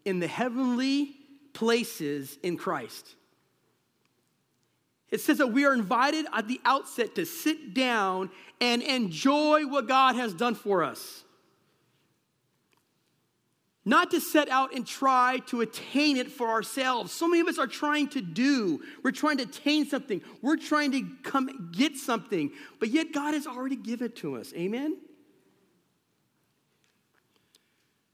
in 0.06 0.20
the 0.20 0.28
heavenly 0.28 1.16
places 1.54 2.38
in 2.44 2.58
Christ. 2.58 3.16
It 5.10 5.20
says 5.20 5.40
that 5.40 5.48
we 5.48 5.66
are 5.66 5.74
invited 5.74 6.26
at 6.34 6.48
the 6.48 6.62
outset 6.64 7.16
to 7.16 7.26
sit 7.26 7.74
down 7.74 8.30
and 8.62 8.82
enjoy 8.82 9.66
what 9.68 9.88
God 9.88 10.16
has 10.16 10.34
done 10.34 10.56
for 10.56 10.84
us. 10.84 11.24
Not 13.84 14.12
to 14.12 14.22
set 14.22 14.48
out 14.48 14.76
and 14.76 14.86
try 14.86 15.40
to 15.48 15.62
attain 15.62 16.18
it 16.18 16.32
for 16.32 16.48
ourselves. 16.48 17.12
So 17.12 17.28
many 17.28 17.42
of 17.42 17.48
us 17.48 17.58
are 17.58 17.68
trying 17.68 18.10
to 18.10 18.22
do. 18.22 18.82
We're 19.04 19.12
trying 19.12 19.38
to 19.38 19.44
attain 19.44 19.88
something. 19.88 20.22
We're 20.42 20.58
trying 20.58 20.92
to 20.92 21.04
come 21.24 21.72
get 21.76 21.98
something. 21.98 22.52
But 22.80 22.90
yet 22.90 23.12
God 23.12 23.34
has 23.34 23.48
already 23.48 23.76
given 23.76 24.06
it 24.06 24.16
to 24.18 24.38
us. 24.38 24.54
Amen? 24.54 24.98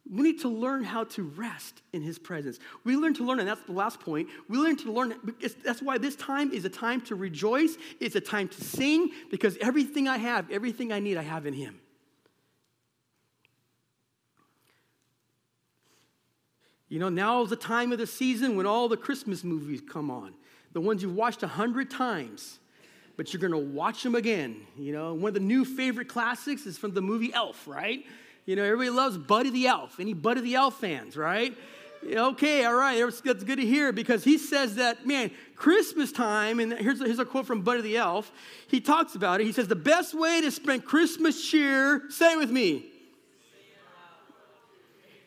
We 0.10 0.24
need 0.24 0.40
to 0.42 0.48
learn 0.48 0.84
how 0.84 1.06
to 1.06 1.24
rest 1.24 1.82
in 1.92 2.02
his 2.02 2.18
presence. 2.18 2.60
We 2.84 2.96
learn 2.96 3.14
to 3.16 3.26
learn, 3.26 3.40
and 3.40 3.48
that's 3.48 3.64
the 3.64 3.74
last 3.74 4.00
point. 4.00 4.30
We 4.48 4.58
learn 4.58 4.78
to 4.78 4.92
learn, 4.92 5.16
that's 5.64 5.82
why 5.82 5.98
this 5.98 6.16
time 6.16 6.54
is 6.54 6.66
a 6.66 6.70
time 6.70 7.02
to 7.02 7.16
rejoice. 7.16 7.78
It's 8.00 8.16
a 8.16 8.22
time 8.22 8.48
to 8.50 8.64
sing 8.64 9.10
because 9.30 9.58
everything 9.60 10.08
I 10.08 10.18
have, 10.18 10.50
everything 10.52 10.94
I 10.94 11.00
need, 11.00 11.18
I 11.18 11.24
have 11.24 11.46
in 11.46 11.54
him. 11.54 11.80
You 16.90 17.00
know, 17.00 17.10
now 17.10 17.42
is 17.42 17.50
the 17.50 17.58
time 17.58 17.92
of 17.92 17.98
the 17.98 18.08
season 18.08 18.56
when 18.56 18.66
all 18.66 18.88
the 18.88 18.98
Christmas 18.98 19.44
movies 19.44 19.82
come 19.82 20.10
on. 20.10 20.34
The 20.72 20.80
ones 20.80 21.02
you've 21.02 21.16
watched 21.16 21.44
a 21.44 21.48
hundred 21.48 21.90
times, 21.90 22.60
but 23.18 23.34
you're 23.34 23.42
gonna 23.42 23.58
watch 23.58 24.04
them 24.04 24.16
again. 24.16 24.66
You 24.78 24.94
know, 24.94 25.14
one 25.14 25.30
of 25.30 25.34
the 25.34 25.40
new 25.42 25.66
favorite 25.66 26.08
classics 26.08 26.66
is 26.66 26.78
from 26.78 26.94
the 26.94 27.02
movie 27.02 27.34
Elf, 27.34 27.68
right? 27.68 28.06
You 28.48 28.56
know, 28.56 28.64
everybody 28.64 28.90
loves 28.90 29.18
Buddy 29.18 29.50
the 29.50 29.68
Elf. 29.68 30.00
Any 30.00 30.14
Buddy 30.14 30.40
the 30.40 30.56
Elf 30.56 30.80
fans, 30.80 31.18
right? 31.18 31.56
Okay, 32.10 32.64
all 32.64 32.76
right, 32.76 33.04
that's 33.24 33.44
good 33.44 33.58
to 33.58 33.66
hear 33.66 33.92
because 33.92 34.24
he 34.24 34.38
says 34.38 34.76
that, 34.76 35.06
man, 35.06 35.32
Christmas 35.58 36.14
time, 36.14 36.62
and 36.62 36.72
here's 36.72 37.02
a, 37.02 37.06
here's 37.06 37.20
a 37.20 37.26
quote 37.26 37.46
from 37.46 37.62
Buddy 37.62 37.82
the 37.82 37.98
Elf. 37.98 38.32
He 38.70 38.80
talks 38.80 39.16
about 39.16 39.42
it. 39.42 39.44
He 39.44 39.52
says, 39.52 39.68
The 39.68 39.76
best 39.76 40.14
way 40.14 40.40
to 40.40 40.50
spend 40.50 40.86
Christmas 40.86 41.44
cheer, 41.44 42.04
say 42.10 42.34
it 42.34 42.38
with 42.38 42.50
me, 42.50 42.86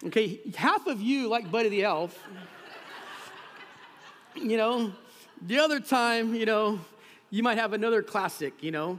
Okay, 0.06 0.40
half 0.56 0.86
of 0.86 1.02
you 1.02 1.28
like 1.28 1.50
Buddy 1.50 1.68
the 1.68 1.84
Elf. 1.84 2.18
you 4.34 4.56
know, 4.56 4.92
the 5.42 5.58
other 5.58 5.78
time, 5.78 6.34
you 6.34 6.46
know, 6.46 6.80
you 7.28 7.42
might 7.42 7.58
have 7.58 7.74
another 7.74 8.02
classic, 8.02 8.62
you 8.62 8.70
know. 8.70 8.98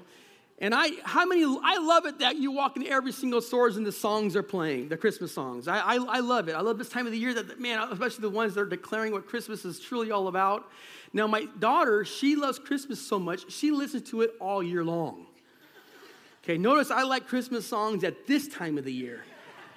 And 0.62 0.76
I, 0.76 0.90
how 1.04 1.26
many, 1.26 1.44
I 1.44 1.80
love 1.80 2.06
it 2.06 2.20
that 2.20 2.38
you 2.38 2.52
walk 2.52 2.78
into 2.78 2.88
every 2.88 3.12
single 3.12 3.42
stores 3.42 3.78
and 3.78 3.86
the 3.86 3.92
songs 3.92 4.36
are 4.36 4.44
playing, 4.44 4.90
the 4.90 4.96
Christmas 4.96 5.34
songs. 5.34 5.68
I, 5.68 5.80
I, 5.80 5.96
I 5.96 6.20
love 6.20 6.50
it. 6.50 6.56
I 6.56 6.62
love 6.62 6.78
this 6.78 6.88
time 6.88 7.08
of 7.08 7.12
the 7.12 7.18
year 7.18 7.34
that, 7.34 7.60
man, 7.60 7.80
especially 7.92 8.22
the 8.22 8.30
ones 8.30 8.54
that 8.54 8.62
are 8.62 8.66
declaring 8.66 9.12
what 9.12 9.28
Christmas 9.28 9.66
is 9.66 9.80
truly 9.80 10.12
all 10.12 10.28
about. 10.28 10.70
Now, 11.14 11.26
my 11.26 11.48
daughter, 11.58 12.06
she 12.06 12.36
loves 12.36 12.60
Christmas 12.60 13.02
so 13.02 13.18
much, 13.18 13.52
she 13.52 13.72
listens 13.72 14.08
to 14.12 14.22
it 14.22 14.36
all 14.40 14.62
year 14.62 14.86
long. 14.86 15.26
Okay, 16.44 16.60
notice 16.60 16.92
I 16.92 17.04
like 17.04 17.28
Christmas 17.28 17.66
songs 17.66 18.04
at 18.04 18.28
this 18.28 18.48
time 18.48 18.78
of 18.78 18.86
the 18.86 18.94
year 18.94 19.24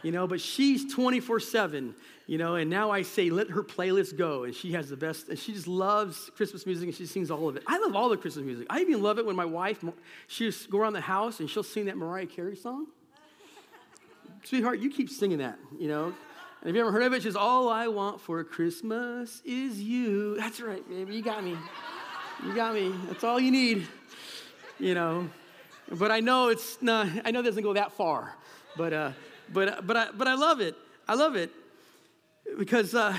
you 0.05 0.13
know, 0.13 0.27
but 0.27 0.41
she's 0.41 0.93
24 0.93 1.41
7, 1.41 1.95
you 2.27 2.37
know, 2.37 2.57
and 2.57 2.69
now 2.69 2.91
I 2.91 3.03
say, 3.03 3.31
let 3.31 3.49
her 3.51 3.65
playlist 3.65 4.17
go. 4.19 4.45
And 4.45 4.55
she 4.55 4.73
has 4.73 4.91
the 4.91 4.97
best, 4.97 5.31
and 5.31 5.39
she 5.39 5.55
just 5.55 5.67
loves 5.67 6.31
Christmas 6.37 6.67
music 6.67 6.89
and 6.89 6.95
she 6.95 7.07
sings 7.07 7.31
all 7.31 7.49
of 7.49 7.57
it. 7.57 7.63
I 7.67 7.79
love 7.79 7.97
all 7.97 8.11
the 8.11 8.19
Christmas 8.19 8.45
music. 8.45 8.67
I 8.69 8.81
even 8.81 9.03
love 9.03 9.19
it 9.19 9.25
when 9.25 9.35
my 9.35 9.47
wife, 9.47 9.83
she'll 10.27 10.53
go 10.71 10.79
around 10.79 10.93
the 10.93 11.01
house 11.01 11.41
and 11.41 11.49
she'll 11.49 11.63
sing 11.63 11.87
that 11.87 11.97
Mariah 11.97 12.27
Carey 12.27 12.55
song. 12.55 12.87
Sweetheart, 14.45 14.79
you 14.79 14.91
keep 14.91 15.09
singing 15.09 15.39
that, 15.39 15.59
you 15.79 15.89
know. 15.89 16.05
And 16.61 16.69
have 16.69 16.77
you 16.77 16.83
ever 16.83 16.93
heard 16.93 17.03
of 17.03 17.15
it? 17.15 17.23
She's 17.23 17.37
all 17.37 17.71
I 17.71 17.89
want 17.89 18.21
for 18.21 18.45
Christmas 18.45 19.41
is 19.47 19.81
you. 19.83 20.37
That's 20.37 20.61
right, 20.61 20.87
baby. 20.87 21.17
You 21.17 21.23
got 21.23 21.43
me. 21.43 21.57
You 22.45 22.55
got 22.55 22.75
me. 22.75 22.95
That's 23.07 23.25
all 23.25 23.41
you 23.41 23.51
need, 23.51 23.87
you 24.79 24.95
know. 24.95 25.31
But 25.91 26.11
I 26.11 26.21
know 26.21 26.49
it's 26.49 26.83
not, 26.83 27.09
I 27.25 27.31
know 27.31 27.41
it 27.41 27.45
doesn't 27.45 27.63
go 27.63 27.73
that 27.73 27.93
far. 27.93 28.35
But, 28.77 28.93
uh, 28.93 29.13
but, 29.53 29.87
but, 29.87 29.97
I, 29.97 30.09
but 30.13 30.29
I 30.29 30.35
love 30.35 30.61
it. 30.61 30.77
I 31.07 31.15
love 31.15 31.37
it 31.37 31.51
because 32.59 32.95
uh, 32.95 33.17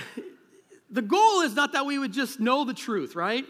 the 0.90 1.02
goal 1.02 1.42
is 1.42 1.56
not 1.56 1.74
that 1.74 1.86
we 1.86 2.00
would 2.00 2.14
just 2.14 2.40
know 2.40 2.64
the 2.64 2.74
truth, 2.74 3.16
right? 3.16 3.46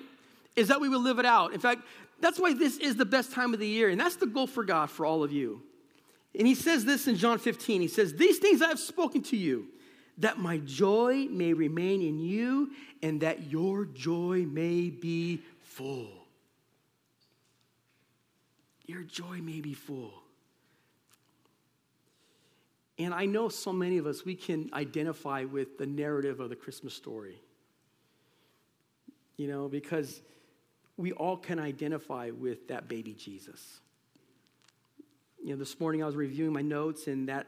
Is 0.55 0.69
that 0.69 0.79
we 0.79 0.89
would 0.89 1.01
live 1.01 1.19
it 1.19 1.25
out. 1.25 1.53
In 1.53 1.59
fact, 1.59 1.81
that's 2.19 2.39
why 2.39 2.53
this 2.53 2.77
is 2.77 2.95
the 2.95 3.05
best 3.05 3.31
time 3.31 3.53
of 3.53 3.59
the 3.59 3.67
year. 3.67 3.89
And 3.89 3.99
that's 3.99 4.15
the 4.15 4.25
goal 4.25 4.47
for 4.47 4.63
God 4.63 4.89
for 4.89 5.05
all 5.05 5.23
of 5.23 5.31
you. 5.31 5.61
And 6.37 6.47
he 6.47 6.55
says 6.55 6.85
this 6.85 7.07
in 7.07 7.15
John 7.15 7.39
15. 7.39 7.81
He 7.81 7.87
says, 7.87 8.13
These 8.13 8.39
things 8.39 8.61
I 8.61 8.67
have 8.67 8.79
spoken 8.79 9.21
to 9.23 9.37
you, 9.37 9.67
that 10.17 10.37
my 10.37 10.57
joy 10.59 11.27
may 11.29 11.53
remain 11.53 12.01
in 12.01 12.19
you 12.19 12.71
and 13.01 13.21
that 13.21 13.51
your 13.51 13.85
joy 13.85 14.45
may 14.47 14.89
be 14.89 15.41
full. 15.61 16.25
Your 18.85 19.03
joy 19.03 19.39
may 19.41 19.61
be 19.61 19.73
full. 19.73 20.13
And 22.97 23.13
I 23.13 23.25
know 23.25 23.49
so 23.49 23.73
many 23.73 23.97
of 23.97 24.05
us, 24.05 24.23
we 24.23 24.35
can 24.35 24.69
identify 24.73 25.43
with 25.43 25.77
the 25.77 25.85
narrative 25.85 26.39
of 26.39 26.49
the 26.49 26.55
Christmas 26.55 26.93
story. 26.93 27.41
You 29.37 29.47
know, 29.47 29.67
because 29.67 30.21
we 30.95 31.11
all 31.11 31.35
can 31.35 31.59
identify 31.59 32.29
with 32.29 32.69
that 32.69 32.87
baby 32.87 33.13
Jesus. 33.13 33.81
You 35.43 35.51
know, 35.51 35.57
this 35.57 35.79
morning 35.79 36.01
I 36.01 36.05
was 36.05 36.15
reviewing 36.15 36.53
my 36.53 36.61
notes 36.61 37.07
and 37.07 37.27
that, 37.27 37.47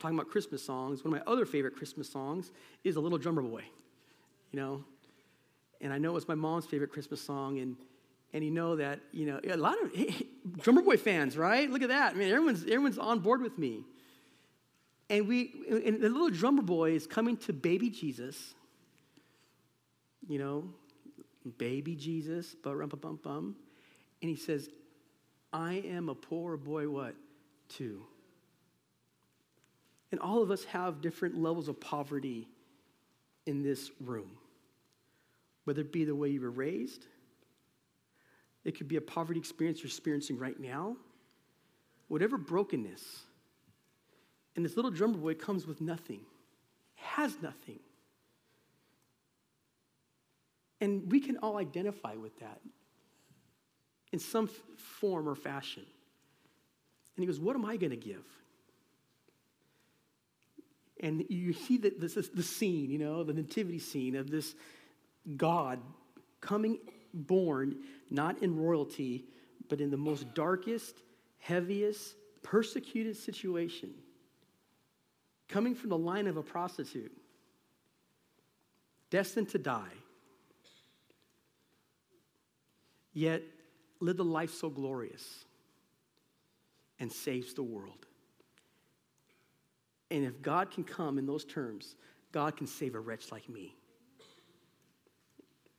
talking 0.00 0.18
about 0.18 0.30
Christmas 0.30 0.64
songs, 0.64 1.04
one 1.04 1.14
of 1.14 1.24
my 1.24 1.32
other 1.32 1.46
favorite 1.46 1.76
Christmas 1.76 2.08
songs 2.08 2.50
is 2.82 2.96
A 2.96 3.00
Little 3.00 3.18
Drummer 3.18 3.42
Boy. 3.42 3.62
You 4.50 4.60
know, 4.60 4.84
and 5.80 5.92
I 5.92 5.98
know 5.98 6.16
it's 6.16 6.28
my 6.28 6.34
mom's 6.34 6.66
favorite 6.66 6.92
Christmas 6.92 7.20
song, 7.20 7.58
and 7.58 7.76
and 8.32 8.44
you 8.44 8.50
know 8.50 8.76
that 8.76 9.00
you 9.12 9.26
know 9.26 9.40
a 9.48 9.56
lot 9.56 9.80
of 9.82 9.94
hey, 9.94 10.26
drummer 10.58 10.82
boy 10.82 10.96
fans, 10.96 11.36
right? 11.36 11.70
Look 11.70 11.82
at 11.82 11.88
that. 11.88 12.14
I 12.14 12.16
mean, 12.16 12.28
everyone's 12.28 12.64
everyone's 12.64 12.98
on 12.98 13.20
board 13.20 13.40
with 13.40 13.58
me. 13.58 13.84
And 15.12 15.28
we, 15.28 15.52
and 15.68 16.00
the 16.00 16.08
little 16.08 16.30
drummer 16.30 16.62
boy 16.62 16.92
is 16.92 17.06
coming 17.06 17.36
to 17.36 17.52
baby 17.52 17.90
Jesus, 17.90 18.54
you 20.26 20.38
know, 20.38 20.64
baby 21.58 21.94
Jesus, 21.94 22.54
bum 22.54 22.88
bum 22.88 23.20
bum, 23.22 23.56
and 24.22 24.30
he 24.30 24.36
says, 24.36 24.70
I 25.52 25.74
am 25.84 26.08
a 26.08 26.14
poor 26.14 26.56
boy, 26.56 26.88
what? 26.88 27.14
Too. 27.68 28.02
And 30.12 30.18
all 30.18 30.42
of 30.42 30.50
us 30.50 30.64
have 30.64 31.02
different 31.02 31.36
levels 31.36 31.68
of 31.68 31.78
poverty 31.78 32.48
in 33.44 33.62
this 33.62 33.90
room, 34.00 34.30
whether 35.64 35.82
it 35.82 35.92
be 35.92 36.06
the 36.06 36.14
way 36.14 36.30
you 36.30 36.40
were 36.40 36.50
raised, 36.50 37.04
it 38.64 38.78
could 38.78 38.88
be 38.88 38.96
a 38.96 39.02
poverty 39.02 39.38
experience 39.38 39.80
you're 39.80 39.88
experiencing 39.88 40.38
right 40.38 40.58
now, 40.58 40.96
whatever 42.08 42.38
brokenness. 42.38 43.24
And 44.54 44.64
this 44.64 44.76
little 44.76 44.90
drummer 44.90 45.16
boy 45.16 45.34
comes 45.34 45.66
with 45.66 45.80
nothing, 45.80 46.20
has 46.94 47.34
nothing. 47.40 47.80
And 50.80 51.10
we 51.10 51.20
can 51.20 51.38
all 51.38 51.58
identify 51.58 52.14
with 52.14 52.38
that 52.40 52.60
in 54.12 54.18
some 54.18 54.48
form 54.76 55.28
or 55.28 55.34
fashion. 55.34 55.84
And 57.16 57.22
he 57.22 57.26
goes, 57.26 57.40
What 57.40 57.56
am 57.56 57.64
I 57.64 57.76
going 57.76 57.90
to 57.90 57.96
give? 57.96 58.24
And 61.00 61.24
you 61.28 61.52
see 61.52 61.78
the, 61.78 61.92
this, 61.98 62.14
the 62.14 62.42
scene, 62.42 62.90
you 62.90 62.98
know, 62.98 63.24
the 63.24 63.32
nativity 63.32 63.78
scene 63.78 64.14
of 64.16 64.30
this 64.30 64.54
God 65.36 65.80
coming 66.40 66.78
born 67.14 67.76
not 68.10 68.42
in 68.42 68.56
royalty, 68.56 69.24
but 69.68 69.80
in 69.80 69.90
the 69.90 69.96
most 69.96 70.34
darkest, 70.34 70.96
heaviest, 71.38 72.14
persecuted 72.42 73.16
situation, 73.16 73.90
coming 75.52 75.74
from 75.74 75.90
the 75.90 75.98
line 75.98 76.26
of 76.26 76.38
a 76.38 76.42
prostitute, 76.42 77.12
destined 79.10 79.50
to 79.50 79.58
die, 79.58 79.92
yet 83.12 83.42
lived 84.00 84.18
a 84.18 84.22
life 84.22 84.50
so 84.50 84.70
glorious 84.70 85.44
and 86.98 87.12
saves 87.12 87.52
the 87.52 87.62
world. 87.62 88.06
And 90.10 90.24
if 90.24 90.40
God 90.40 90.70
can 90.70 90.84
come 90.84 91.18
in 91.18 91.26
those 91.26 91.44
terms, 91.44 91.96
God 92.32 92.56
can 92.56 92.66
save 92.66 92.94
a 92.94 93.00
wretch 93.00 93.30
like 93.30 93.46
me. 93.48 93.76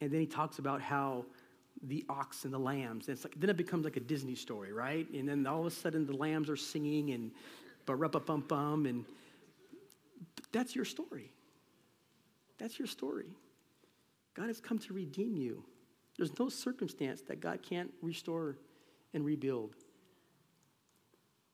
And 0.02 0.12
then 0.12 0.20
he 0.20 0.28
talks 0.28 0.60
about 0.60 0.82
how 0.82 1.26
the 1.82 2.06
ox 2.10 2.46
and 2.46 2.54
the 2.54 2.60
lambs, 2.60 3.08
and 3.08 3.16
it's 3.16 3.26
like 3.26 3.34
then 3.40 3.50
it 3.50 3.58
becomes 3.58 3.86
like 3.86 3.98
a 3.98 4.02
Disney 4.02 4.36
story, 4.36 4.72
right? 4.72 5.10
And 5.12 5.28
then 5.28 5.48
all 5.48 5.62
of 5.62 5.66
a 5.66 5.72
sudden 5.72 6.06
the 6.06 6.16
lambs 6.16 6.50
are 6.50 6.56
singing 6.56 7.12
and 7.12 7.32
ba 7.86 7.98
bum 7.98 8.42
bum 8.42 8.86
and 8.86 9.06
that's 10.52 10.76
your 10.76 10.86
story. 10.86 11.32
That's 12.58 12.78
your 12.78 12.88
story. 12.88 13.36
God 14.36 14.48
has 14.48 14.60
come 14.60 14.80
to 14.80 14.94
redeem 14.94 15.36
you. 15.36 15.64
There's 16.18 16.38
no 16.40 16.50
circumstance 16.50 17.22
that 17.24 17.40
God 17.40 17.62
can't 17.62 17.92
restore 18.02 18.58
and 19.14 19.26
rebuild. 19.26 19.76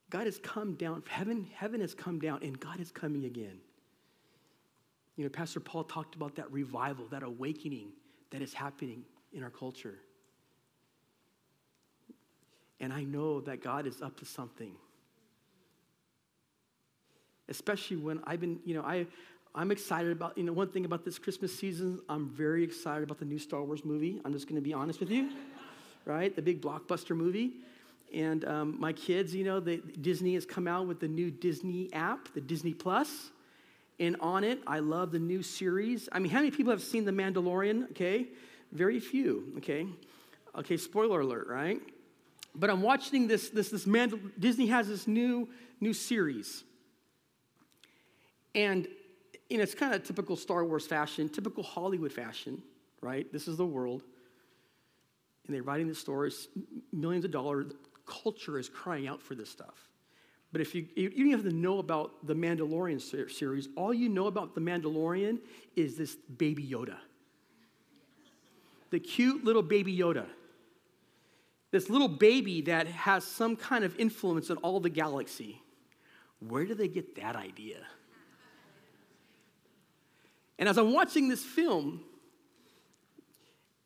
God 0.10 0.26
has 0.26 0.40
come 0.40 0.74
down, 0.74 1.04
heaven, 1.08 1.48
heaven 1.54 1.82
has 1.82 1.94
come 1.94 2.20
down, 2.20 2.40
and 2.42 2.60
God 2.60 2.80
is 2.80 2.92
coming 2.92 3.26
again. 3.26 3.60
You 5.16 5.26
know, 5.26 5.30
Pastor 5.30 5.60
Paul 5.60 5.84
talked 5.84 6.16
about 6.16 6.36
that 6.36 6.52
revival, 6.52 7.06
that 7.12 7.24
awakening 7.24 7.92
that 8.32 8.42
is 8.42 8.54
happening 8.54 9.04
in 9.34 9.44
our 9.44 9.50
culture. 9.50 10.00
And 12.80 12.94
I 12.94 13.04
know 13.04 13.42
that 13.42 13.62
God 13.62 13.86
is 13.86 14.02
up 14.02 14.18
to 14.20 14.26
something. 14.26 14.76
Especially 17.50 17.98
when 17.98 18.22
I've 18.26 18.40
been, 18.40 18.60
you 18.66 18.76
know, 18.76 18.84
I, 18.84 19.08
I'm 19.56 19.72
excited 19.72 20.12
about, 20.12 20.38
you 20.38 20.44
know, 20.44 20.54
one 20.54 20.70
thing 20.70 20.86
about 20.86 21.04
this 21.04 21.18
Christmas 21.18 21.54
season, 21.54 22.00
I'm 22.08 22.30
very 22.30 22.64
excited 22.64 23.04
about 23.04 23.20
the 23.20 23.26
new 23.26 23.40
Star 23.40 23.64
Wars 23.64 23.84
movie. 23.84 24.22
I'm 24.24 24.32
just 24.32 24.48
going 24.48 24.56
to 24.56 24.62
be 24.62 24.74
honest 24.74 25.00
with 25.00 25.10
you, 25.10 25.30
right? 26.06 26.36
The 26.36 26.42
big 26.42 26.62
blockbuster 26.62 27.16
movie. 27.16 27.54
And 28.14 28.46
um, 28.46 28.76
my 28.80 28.94
kids, 28.94 29.36
you 29.36 29.44
know, 29.44 29.60
the, 29.60 29.78
Disney 30.02 30.34
has 30.36 30.46
come 30.46 30.68
out 30.68 30.88
with 30.88 31.00
the 31.00 31.08
new 31.08 31.30
Disney 31.30 31.92
app, 31.94 32.34
the 32.34 32.42
Disney 32.42 32.74
Plus. 32.74 33.32
And 34.00 34.16
on 34.22 34.44
it, 34.44 34.62
I 34.66 34.80
love 34.80 35.12
the 35.12 35.20
new 35.20 35.44
series. 35.44 36.08
I 36.12 36.20
mean, 36.20 36.32
how 36.32 36.40
many 36.40 36.52
people 36.52 36.72
have 36.72 36.82
seen 36.82 37.06
The 37.06 37.12
Mandalorian? 37.12 37.92
Okay, 37.92 38.28
very 38.72 39.00
few. 39.00 39.54
Okay, 39.58 39.88
okay. 40.56 40.78
Spoiler 40.78 41.20
alert, 41.22 41.48
right? 41.50 41.82
But 42.56 42.70
I'm 42.70 42.82
watching 42.82 43.28
this. 43.28 43.50
This 43.50 43.70
this 43.70 43.86
Mandal- 43.86 44.32
Disney 44.40 44.68
has 44.68 44.88
this 44.88 45.06
new 45.06 45.50
new 45.82 45.94
series, 45.94 46.64
and 48.56 48.88
know 49.50 49.64
it's 49.64 49.76
kind 49.76 49.94
of 49.94 50.04
typical 50.04 50.36
Star 50.36 50.64
Wars 50.64 50.86
fashion, 50.86 51.30
typical 51.30 51.64
Hollywood 51.64 52.12
fashion, 52.12 52.62
right? 53.02 53.32
This 53.32 53.48
is 53.48 53.58
the 53.58 53.66
world, 53.66 54.04
and 55.46 55.56
they're 55.56 55.64
writing 55.64 55.88
the 55.88 55.96
stories, 55.96 56.48
millions 56.92 57.26
of 57.26 57.32
dollars 57.32 57.74
culture 58.10 58.58
is 58.58 58.68
crying 58.68 59.08
out 59.08 59.22
for 59.22 59.36
this 59.36 59.50
stuff. 59.50 59.88
But 60.52 60.62
if 60.62 60.74
you, 60.74 60.88
you 60.96 61.10
don't 61.10 61.32
have 61.32 61.44
to 61.44 61.56
know 61.56 61.78
about 61.78 62.26
the 62.26 62.34
Mandalorian 62.34 63.00
series, 63.00 63.70
all 63.76 63.94
you 63.94 64.10
know 64.10 64.28
about 64.28 64.56
the 64.56 64.62
Mandalorian 64.62 65.40
is 65.76 65.96
this 65.96 66.16
baby 66.16 66.66
Yoda. 66.66 66.98
The 68.90 69.00
cute 69.00 69.46
little 69.46 69.62
baby 69.62 69.96
Yoda. 69.96 70.26
This 71.72 71.88
little 71.88 72.08
baby 72.08 72.62
that 72.62 72.88
has 72.88 73.24
some 73.24 73.56
kind 73.56 73.84
of 73.84 73.96
influence 74.00 74.50
on 74.50 74.58
all 74.58 74.80
the 74.80 74.90
galaxy. 74.90 75.62
Where 76.40 76.66
do 76.66 76.74
they 76.74 76.88
get 76.88 77.16
that 77.18 77.36
idea? 77.36 77.78
And 80.60 80.68
as 80.68 80.78
I'm 80.78 80.94
watching 80.94 81.30
this 81.30 81.44
film, 81.44 82.02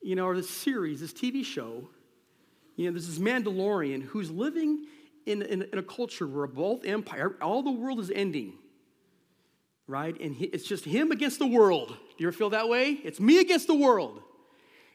you 0.01 0.15
know, 0.15 0.25
or 0.25 0.35
this 0.35 0.49
series, 0.49 0.99
this 0.99 1.13
TV 1.13 1.45
show, 1.45 1.87
you 2.75 2.85
know, 2.87 2.91
there's 2.91 3.07
this 3.07 3.19
Mandalorian 3.19 4.01
who's 4.01 4.31
living 4.31 4.87
in, 5.27 5.43
in, 5.43 5.61
in 5.61 5.77
a 5.77 5.83
culture 5.83 6.27
where 6.27 6.47
both 6.47 6.83
empire, 6.83 7.37
all 7.41 7.61
the 7.61 7.71
world 7.71 7.99
is 7.99 8.11
ending, 8.13 8.53
right? 9.87 10.19
And 10.19 10.35
he, 10.35 10.45
it's 10.45 10.67
just 10.67 10.83
him 10.83 11.11
against 11.11 11.37
the 11.37 11.47
world. 11.47 11.89
Do 11.89 11.95
you 12.17 12.27
ever 12.27 12.35
feel 12.35 12.49
that 12.49 12.67
way? 12.67 12.99
It's 13.03 13.19
me 13.19 13.39
against 13.39 13.67
the 13.67 13.75
world. 13.75 14.19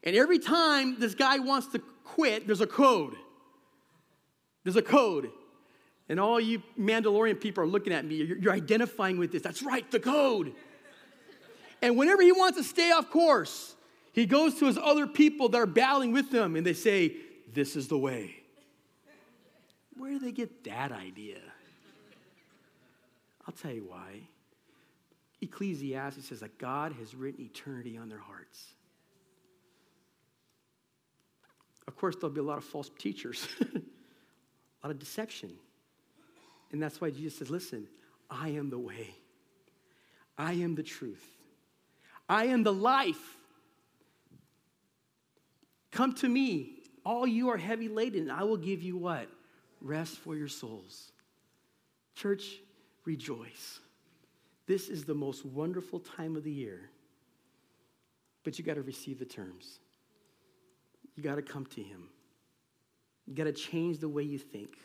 And 0.02 0.16
every 0.16 0.40
time 0.40 0.98
this 0.98 1.14
guy 1.14 1.38
wants 1.38 1.68
to 1.68 1.78
quit, 2.04 2.46
there's 2.46 2.60
a 2.60 2.66
code. 2.66 3.14
There's 4.64 4.76
a 4.76 4.82
code. 4.82 5.30
And 6.08 6.18
all 6.18 6.40
you 6.40 6.62
Mandalorian 6.78 7.40
people 7.40 7.62
are 7.62 7.68
looking 7.68 7.92
at 7.92 8.04
me. 8.04 8.16
You're, 8.16 8.38
you're 8.38 8.52
identifying 8.52 9.18
with 9.18 9.30
this. 9.30 9.42
That's 9.42 9.62
right, 9.62 9.88
the 9.90 10.00
code. 10.00 10.54
And 11.82 11.96
whenever 11.96 12.22
he 12.22 12.32
wants 12.32 12.58
to 12.58 12.64
stay 12.64 12.90
off 12.90 13.10
course, 13.10 13.74
he 14.12 14.26
goes 14.26 14.54
to 14.56 14.66
his 14.66 14.78
other 14.78 15.06
people 15.06 15.48
that 15.50 15.58
are 15.58 15.66
battling 15.66 16.12
with 16.12 16.32
him 16.32 16.56
and 16.56 16.66
they 16.66 16.72
say, 16.72 17.14
this 17.52 17.76
is 17.76 17.88
the 17.88 17.98
way. 17.98 18.34
Where 19.96 20.12
do 20.12 20.18
they 20.18 20.32
get 20.32 20.64
that 20.64 20.92
idea? 20.92 21.38
I'll 23.46 23.54
tell 23.54 23.72
you 23.72 23.86
why. 23.88 24.28
Ecclesiastes 25.40 26.28
says 26.28 26.40
that 26.40 26.58
God 26.58 26.92
has 26.98 27.14
written 27.14 27.44
eternity 27.44 27.96
on 27.96 28.08
their 28.08 28.18
hearts. 28.18 28.74
Of 31.86 31.96
course, 31.96 32.16
there'll 32.16 32.34
be 32.34 32.40
a 32.40 32.44
lot 32.44 32.58
of 32.58 32.64
false 32.64 32.90
teachers, 32.98 33.48
a 33.60 34.86
lot 34.86 34.90
of 34.90 34.98
deception. 34.98 35.52
And 36.70 36.82
that's 36.82 37.00
why 37.00 37.10
Jesus 37.10 37.38
says, 37.38 37.50
Listen, 37.50 37.86
I 38.30 38.50
am 38.50 38.68
the 38.68 38.78
way, 38.78 39.14
I 40.36 40.52
am 40.52 40.74
the 40.74 40.82
truth, 40.82 41.37
I 42.28 42.46
am 42.46 42.62
the 42.62 42.72
life. 42.72 43.36
Come 45.90 46.14
to 46.16 46.28
me, 46.28 46.74
all 47.04 47.26
you 47.26 47.48
are 47.48 47.56
heavy 47.56 47.88
laden, 47.88 48.22
and 48.22 48.32
I 48.32 48.44
will 48.44 48.56
give 48.56 48.82
you 48.82 48.96
what? 48.96 49.28
Rest 49.80 50.18
for 50.18 50.36
your 50.36 50.48
souls. 50.48 51.12
Church, 52.14 52.44
rejoice. 53.04 53.80
This 54.66 54.88
is 54.88 55.04
the 55.04 55.14
most 55.14 55.46
wonderful 55.46 56.00
time 56.00 56.36
of 56.36 56.44
the 56.44 56.52
year. 56.52 56.90
But 58.44 58.58
you 58.58 58.64
got 58.64 58.74
to 58.74 58.82
receive 58.82 59.18
the 59.18 59.24
terms. 59.24 59.80
You 61.16 61.22
got 61.22 61.36
to 61.36 61.42
come 61.42 61.64
to 61.66 61.82
Him. 61.82 62.08
You 63.26 63.34
got 63.34 63.44
to 63.44 63.52
change 63.52 63.98
the 63.98 64.08
way 64.08 64.22
you 64.22 64.38
think 64.38 64.76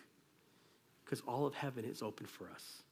because 1.03 1.21
all 1.27 1.45
of 1.45 1.53
heaven 1.53 1.85
is 1.85 2.01
open 2.01 2.25
for 2.25 2.49
us. 2.49 2.83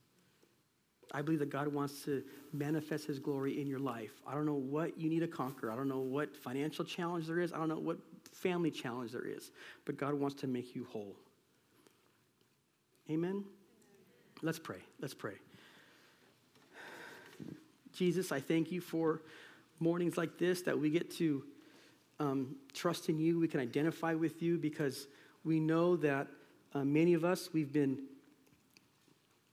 I 1.11 1.21
believe 1.21 1.39
that 1.39 1.49
God 1.49 1.67
wants 1.67 2.03
to 2.05 2.23
manifest 2.53 3.05
His 3.05 3.19
glory 3.19 3.59
in 3.59 3.67
your 3.67 3.79
life. 3.79 4.11
I 4.25 4.33
don't 4.33 4.45
know 4.45 4.53
what 4.53 4.97
you 4.99 5.09
need 5.09 5.19
to 5.19 5.27
conquer. 5.27 5.71
I 5.71 5.75
don't 5.75 5.89
know 5.89 5.99
what 5.99 6.35
financial 6.35 6.85
challenge 6.85 7.27
there 7.27 7.39
is. 7.39 7.51
I 7.51 7.57
don't 7.57 7.69
know 7.69 7.79
what 7.79 7.97
family 8.31 8.71
challenge 8.71 9.11
there 9.11 9.25
is, 9.25 9.51
but 9.85 9.97
God 9.97 10.13
wants 10.13 10.35
to 10.41 10.47
make 10.47 10.75
you 10.75 10.85
whole. 10.89 11.15
Amen? 13.09 13.43
Let's 14.41 14.59
pray. 14.59 14.79
Let's 14.99 15.13
pray. 15.13 15.33
Jesus, 17.93 18.31
I 18.31 18.39
thank 18.39 18.71
you 18.71 18.79
for 18.79 19.21
mornings 19.79 20.17
like 20.17 20.37
this 20.37 20.61
that 20.61 20.79
we 20.79 20.89
get 20.89 21.11
to 21.17 21.43
um, 22.19 22.55
trust 22.73 23.09
in 23.09 23.19
you. 23.19 23.39
We 23.39 23.47
can 23.47 23.59
identify 23.59 24.13
with 24.13 24.41
you 24.41 24.57
because 24.57 25.07
we 25.43 25.59
know 25.59 25.97
that 25.97 26.27
uh, 26.73 26.83
many 26.83 27.13
of 27.13 27.25
us, 27.25 27.49
we've 27.51 27.73
been, 27.73 27.97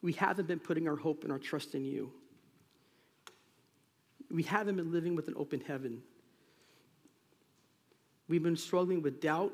we 0.02 0.12
haven't 0.12 0.46
been 0.46 0.60
putting 0.60 0.88
our 0.88 0.96
hope 0.96 1.24
and 1.24 1.32
our 1.32 1.38
trust 1.38 1.74
in 1.74 1.84
you. 1.84 2.12
We 4.30 4.42
haven't 4.42 4.76
been 4.76 4.92
living 4.92 5.16
with 5.16 5.28
an 5.28 5.34
open 5.36 5.60
heaven. 5.60 6.02
We've 8.28 8.42
been 8.42 8.56
struggling 8.56 9.02
with 9.02 9.20
doubt, 9.20 9.52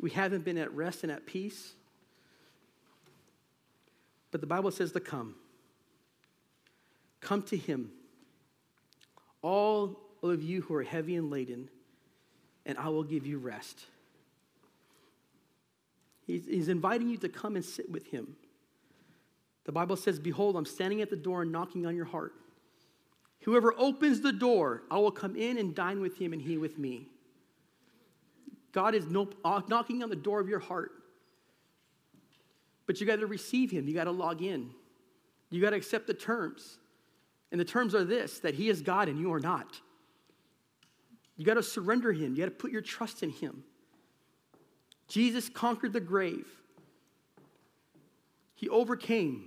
We 0.00 0.10
haven't 0.10 0.44
been 0.44 0.58
at 0.58 0.72
rest 0.74 1.02
and 1.02 1.10
at 1.10 1.26
peace. 1.26 1.72
But 4.30 4.40
the 4.40 4.46
Bible 4.46 4.70
says 4.70 4.92
to 4.92 5.00
come. 5.00 5.34
Come 7.20 7.42
to 7.44 7.56
him, 7.56 7.90
all 9.42 9.98
of 10.22 10.42
you 10.42 10.62
who 10.62 10.74
are 10.74 10.82
heavy 10.82 11.16
and 11.16 11.30
laden, 11.30 11.68
and 12.64 12.78
I 12.78 12.88
will 12.88 13.02
give 13.02 13.26
you 13.26 13.38
rest. 13.38 13.84
He's, 16.26 16.44
he's 16.46 16.68
inviting 16.68 17.08
you 17.08 17.16
to 17.18 17.28
come 17.28 17.56
and 17.56 17.64
sit 17.64 17.90
with 17.90 18.06
him. 18.06 18.36
The 19.68 19.72
Bible 19.72 19.96
says, 19.96 20.18
Behold, 20.18 20.56
I'm 20.56 20.64
standing 20.64 21.02
at 21.02 21.10
the 21.10 21.16
door 21.16 21.42
and 21.42 21.52
knocking 21.52 21.84
on 21.84 21.94
your 21.94 22.06
heart. 22.06 22.32
Whoever 23.42 23.74
opens 23.76 24.22
the 24.22 24.32
door, 24.32 24.84
I 24.90 24.96
will 24.96 25.10
come 25.10 25.36
in 25.36 25.58
and 25.58 25.74
dine 25.74 26.00
with 26.00 26.16
him 26.16 26.32
and 26.32 26.40
he 26.40 26.56
with 26.56 26.78
me. 26.78 27.06
God 28.72 28.94
is 28.94 29.04
uh, 29.44 29.60
knocking 29.68 30.02
on 30.02 30.08
the 30.08 30.16
door 30.16 30.40
of 30.40 30.48
your 30.48 30.58
heart. 30.58 30.92
But 32.86 32.98
you 32.98 33.06
got 33.06 33.16
to 33.16 33.26
receive 33.26 33.70
him. 33.70 33.86
You 33.86 33.92
got 33.92 34.04
to 34.04 34.10
log 34.10 34.40
in. 34.40 34.70
You 35.50 35.60
got 35.60 35.70
to 35.70 35.76
accept 35.76 36.06
the 36.06 36.14
terms. 36.14 36.78
And 37.52 37.60
the 37.60 37.66
terms 37.66 37.94
are 37.94 38.04
this 38.04 38.38
that 38.38 38.54
he 38.54 38.70
is 38.70 38.80
God 38.80 39.10
and 39.10 39.20
you 39.20 39.34
are 39.34 39.40
not. 39.40 39.78
You 41.36 41.44
got 41.44 41.54
to 41.54 41.62
surrender 41.62 42.10
him. 42.10 42.34
You 42.34 42.38
got 42.38 42.46
to 42.46 42.52
put 42.52 42.72
your 42.72 42.80
trust 42.80 43.22
in 43.22 43.28
him. 43.28 43.64
Jesus 45.08 45.50
conquered 45.50 45.92
the 45.92 46.00
grave. 46.00 46.48
He 48.54 48.70
overcame. 48.70 49.44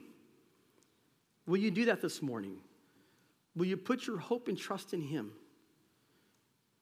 Will 1.47 1.57
you 1.57 1.71
do 1.71 1.85
that 1.85 2.01
this 2.01 2.21
morning? 2.21 2.57
Will 3.55 3.65
you 3.65 3.77
put 3.77 4.07
your 4.07 4.17
hope 4.17 4.47
and 4.47 4.57
trust 4.57 4.93
in 4.93 5.01
him? 5.01 5.31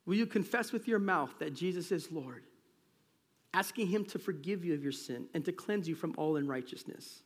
Will 0.06 0.16
you 0.16 0.26
confess 0.26 0.72
with 0.72 0.88
your 0.88 1.00
mouth 1.00 1.32
that 1.40 1.54
Jesus 1.54 1.92
is 1.92 2.12
Lord? 2.12 2.44
Asking 3.54 3.88
him 3.88 4.06
to 4.06 4.20
forgive 4.20 4.64
you 4.64 4.74
of 4.74 4.84
your 4.84 4.92
sin 4.92 5.28
and 5.34 5.44
to 5.46 5.52
cleanse 5.52 5.88
you 5.88 5.96
from 5.96 6.14
all 6.18 6.36
unrighteousness. 6.36 7.24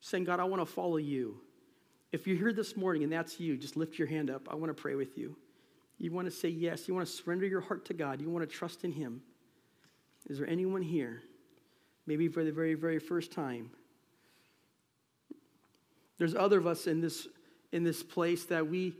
Saying, 0.00 0.24
God, 0.24 0.40
I 0.40 0.44
want 0.44 0.60
to 0.60 0.66
follow 0.66 0.98
you. 0.98 1.40
If 2.12 2.26
you're 2.26 2.36
here 2.36 2.52
this 2.52 2.76
morning 2.76 3.02
and 3.02 3.12
that's 3.12 3.40
you, 3.40 3.56
just 3.56 3.76
lift 3.76 3.98
your 3.98 4.08
hand 4.08 4.30
up. 4.30 4.48
I 4.50 4.54
want 4.54 4.74
to 4.74 4.80
pray 4.80 4.94
with 4.94 5.16
you. 5.16 5.36
You 5.98 6.12
want 6.12 6.26
to 6.26 6.30
say 6.30 6.48
yes. 6.48 6.86
You 6.86 6.94
want 6.94 7.06
to 7.06 7.12
surrender 7.12 7.46
your 7.46 7.60
heart 7.60 7.84
to 7.86 7.94
God. 7.94 8.20
You 8.20 8.30
want 8.30 8.48
to 8.48 8.54
trust 8.54 8.84
in 8.84 8.92
him. 8.92 9.22
Is 10.28 10.38
there 10.38 10.48
anyone 10.48 10.82
here, 10.82 11.22
maybe 12.06 12.28
for 12.28 12.44
the 12.44 12.52
very, 12.52 12.74
very 12.74 12.98
first 12.98 13.32
time? 13.32 13.70
There's 16.18 16.34
other 16.34 16.58
of 16.58 16.66
us 16.66 16.86
in 16.86 17.00
this, 17.00 17.28
in 17.72 17.84
this 17.84 18.02
place 18.02 18.44
that 18.46 18.66
we, 18.68 18.94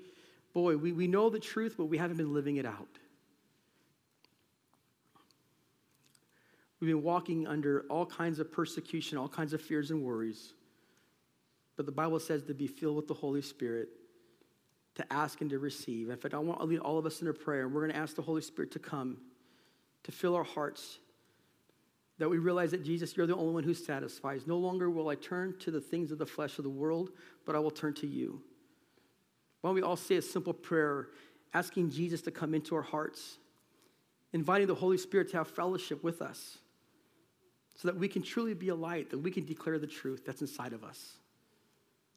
boy, 0.55 0.77
we, 0.77 0.93
we 0.93 1.07
know 1.07 1.31
the 1.31 1.41
truth, 1.41 1.75
but 1.77 1.87
we 1.87 1.99
haven't 1.99 2.16
been 2.16 2.33
living 2.33 2.57
it 2.57 2.66
out. 2.66 2.89
We've 6.81 6.91
been 6.91 7.03
walking 7.03 7.47
under 7.49 7.85
all 7.91 8.07
kinds 8.07 8.39
of 8.39 8.53
persecution, 8.53 9.19
all 9.19 9.29
kinds 9.29 9.53
of 9.53 9.61
fears 9.61 9.91
and 9.91 10.03
worries. 10.03 10.53
But 11.77 11.87
the 11.87 11.93
Bible 11.93 12.21
says 12.21 12.45
to 12.45 12.55
be 12.55 12.69
filled 12.69 12.97
with 12.97 13.09
the 13.09 13.14
Holy 13.14 13.43
Spirit, 13.43 13.89
to 14.95 15.12
ask 15.12 15.41
and 15.41 15.51
to 15.51 15.59
receive. 15.59 16.11
In 16.11 16.16
fact, 16.16 16.35
I 16.35 16.39
want 16.39 16.61
to 16.61 16.66
lead 16.66 16.79
all 16.81 16.99
of 16.99 17.07
us 17.07 17.21
in 17.21 17.29
a 17.29 17.33
prayer. 17.33 17.69
We're 17.69 17.81
going 17.81 17.93
to 17.93 17.97
ask 17.97 18.14
the 18.16 18.23
Holy 18.23 18.43
Spirit 18.43 18.73
to 18.73 18.79
come, 18.79 19.19
to 20.05 20.12
fill 20.12 20.35
our 20.37 20.45
hearts, 20.45 20.99
that 22.19 22.29
we 22.29 22.39
realize 22.39 22.73
that 22.73 22.85
Jesus, 22.85 23.16
you're 23.16 23.27
the 23.27 23.37
only 23.37 23.55
one 23.55 23.62
who 23.62 23.75
satisfies. 23.75 24.47
No 24.47 24.59
longer 24.59 24.91
will 24.91 25.09
I 25.09 25.14
turn 25.14 25.55
to 25.61 25.71
the 25.71 25.81
things 25.81 26.11
of 26.11 26.19
the 26.19 26.27
flesh 26.27 26.59
of 26.59 26.64
the 26.64 26.71
world, 26.71 27.11
but 27.45 27.55
I 27.55 27.61
will 27.61 27.71
turn 27.71 27.95
to 27.95 28.07
you. 28.07 28.43
Why 29.61 29.69
don't 29.69 29.75
we 29.77 29.83
all 29.83 29.97
say 29.97 30.16
a 30.16 30.23
simple 30.23 30.53
prayer, 30.53 31.09
asking 31.55 31.91
Jesus 31.91 32.21
to 32.23 32.31
come 32.31 32.55
into 32.55 32.75
our 32.75 32.83
hearts, 32.83 33.39
inviting 34.33 34.66
the 34.66 34.75
Holy 34.75 34.99
Spirit 34.99 35.31
to 35.31 35.37
have 35.39 35.49
fellowship 35.49 36.03
with 36.03 36.21
us, 36.21 36.59
so 37.77 37.87
that 37.87 37.97
we 37.97 38.09
can 38.09 38.23
truly 38.23 38.55
be 38.55 38.69
a 38.71 38.75
light, 38.75 39.11
that 39.11 39.19
we 39.19 39.31
can 39.31 39.45
declare 39.45 39.79
the 39.79 39.87
truth 39.87 40.25
that's 40.27 40.41
inside 40.41 40.73
of 40.73 40.83
us. 40.83 41.19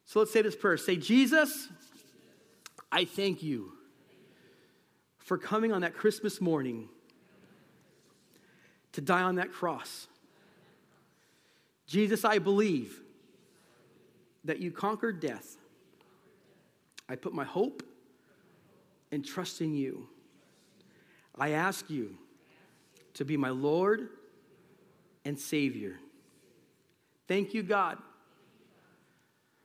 So 0.04 0.18
let's 0.18 0.32
say 0.32 0.42
this 0.42 0.56
prayer. 0.56 0.76
Say, 0.76 0.96
Jesus, 0.96 1.68
I 2.90 3.04
thank 3.04 3.42
you 3.42 3.72
for 5.18 5.38
coming 5.38 5.72
on 5.72 5.82
that 5.82 5.94
Christmas 5.94 6.40
morning 6.40 6.88
to 8.92 9.00
die 9.00 9.22
on 9.22 9.36
that 9.36 9.52
cross. 9.52 10.06
Jesus, 11.86 12.24
I 12.24 12.38
believe 12.38 13.00
that 14.44 14.60
you 14.60 14.70
conquered 14.70 15.20
death. 15.20 15.56
I 17.08 17.16
put 17.16 17.32
my 17.34 17.44
hope 17.44 17.82
and 19.10 19.24
trust 19.24 19.60
in 19.60 19.74
you. 19.74 20.08
I 21.38 21.50
ask 21.50 21.90
you 21.90 22.16
to 23.14 23.24
be 23.24 23.36
my 23.36 23.50
Lord 23.50 24.08
and 25.24 25.38
Savior. 25.38 25.98
Thank 27.28 27.54
you, 27.54 27.62
God, 27.62 27.98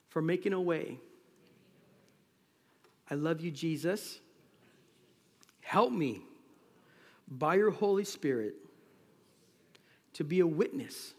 for 0.10 0.22
making 0.22 0.54
a 0.54 0.62
way. 0.62 1.00
I 3.10 3.16
love 3.16 3.42
you, 3.42 3.52
Jesus. 3.52 4.20
Help 5.62 5.92
me 5.92 6.22
by 7.28 7.56
your 7.56 7.72
Holy 7.72 8.04
Spirit 8.04 8.56
to 10.18 10.24
be 10.24 10.40
a 10.40 10.48
witness 10.48 11.14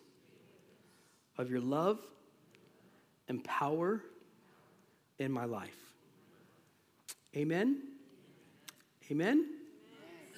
of 1.36 1.48
your 1.50 1.60
love 1.60 2.00
and 3.28 3.44
power 3.44 4.02
in 5.20 5.30
my 5.30 5.44
life. 5.44 5.76
Amen. 7.36 7.80
Amen. 9.08 9.46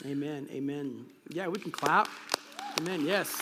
Amen. 0.04 0.46
Amen. 0.50 1.06
Yeah, 1.30 1.48
we 1.48 1.58
can 1.58 1.70
clap. 1.70 2.08
Amen. 2.80 3.06
Yes. 3.06 3.40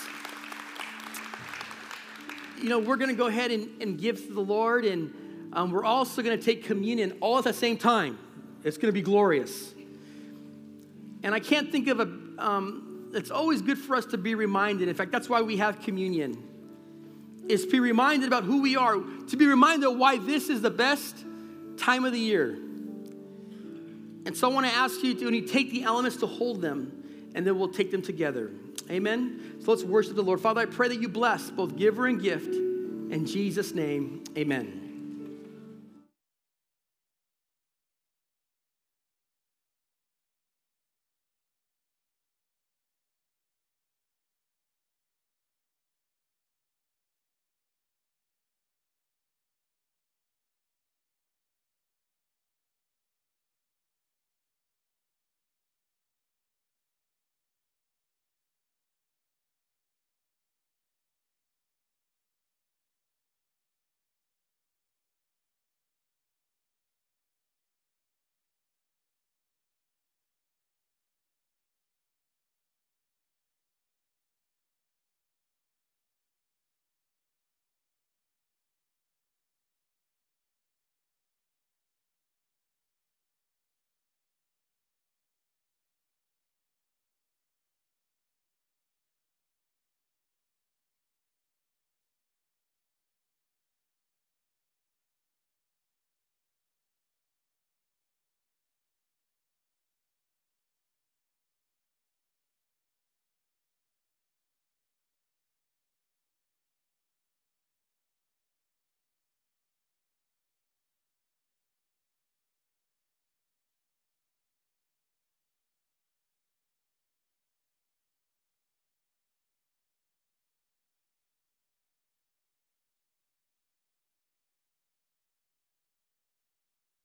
You 2.63 2.69
know, 2.69 2.79
we're 2.79 2.97
going 2.97 3.11
to 3.11 3.17
go 3.17 3.27
ahead 3.27 3.51
and, 3.51 3.83
and 3.83 3.99
give 3.99 4.25
to 4.25 4.33
the 4.33 4.41
Lord, 4.41 4.85
and 4.85 5.51
um, 5.53 5.73
we're 5.73 5.85
also 5.85 6.23
going 6.23 6.39
to 6.39 6.45
take 6.45 6.65
communion 6.65 7.17
all 7.21 7.39
at 7.39 7.45
the 7.45 7.53
same 7.53 7.77
time. 7.77 8.19
It's 8.63 8.77
going 8.77 8.89
to 8.89 8.93
be 8.93 9.03
glorious. 9.03 9.75
And 11.25 11.35
I 11.35 11.41
can't 11.41 11.73
think 11.73 11.89
of 11.89 11.99
a, 11.99 12.09
um, 12.39 12.88
it's 13.15 13.31
always 13.31 13.63
good 13.63 13.79
for 13.79 13.97
us 13.97 14.07
to 14.07 14.19
be 14.19 14.35
reminded. 14.35 14.89
In 14.89 14.95
fact, 14.95 15.13
that's 15.13 15.29
why 15.29 15.43
we 15.43 15.57
have 15.59 15.81
communion. 15.81 16.45
Is 17.49 17.65
to 17.65 17.71
be 17.71 17.81
reminded 17.81 18.29
about 18.29 18.45
who 18.45 18.61
we 18.61 18.77
are, 18.77 18.97
to 18.97 19.37
be 19.37 19.47
reminded 19.47 19.89
of 19.89 19.97
why 19.97 20.19
this 20.19 20.49
is 20.51 20.61
the 20.61 20.71
best 20.71 21.25
time 21.79 22.05
of 22.05 22.13
the 22.13 22.19
year. 22.19 22.59
And 24.27 24.37
so 24.37 24.51
I 24.51 24.53
want 24.53 24.67
to 24.67 24.73
ask 24.73 25.03
you 25.03 25.15
to 25.15 25.25
when 25.25 25.35
you 25.35 25.47
take 25.47 25.71
the 25.71 25.85
elements 25.85 26.19
to 26.19 26.27
hold 26.27 26.61
them, 26.61 27.31
and 27.35 27.47
then 27.47 27.59
we'll 27.59 27.73
take 27.73 27.91
them 27.91 28.03
together. 28.03 28.51
Amen. 28.91 29.57
So 29.65 29.71
let's 29.71 29.85
worship 29.85 30.17
the 30.17 30.23
Lord. 30.23 30.41
Father, 30.41 30.61
I 30.61 30.67
pray 30.67 30.89
that 30.89 31.01
you 31.01 31.09
bless 31.09 31.51
both 31.51 31.77
giver 31.77 32.07
and 32.07 32.21
gift. 32.21 32.55
In 32.55 33.25
Jesus' 33.25 33.75
name, 33.75 34.25
amen. 34.37 34.88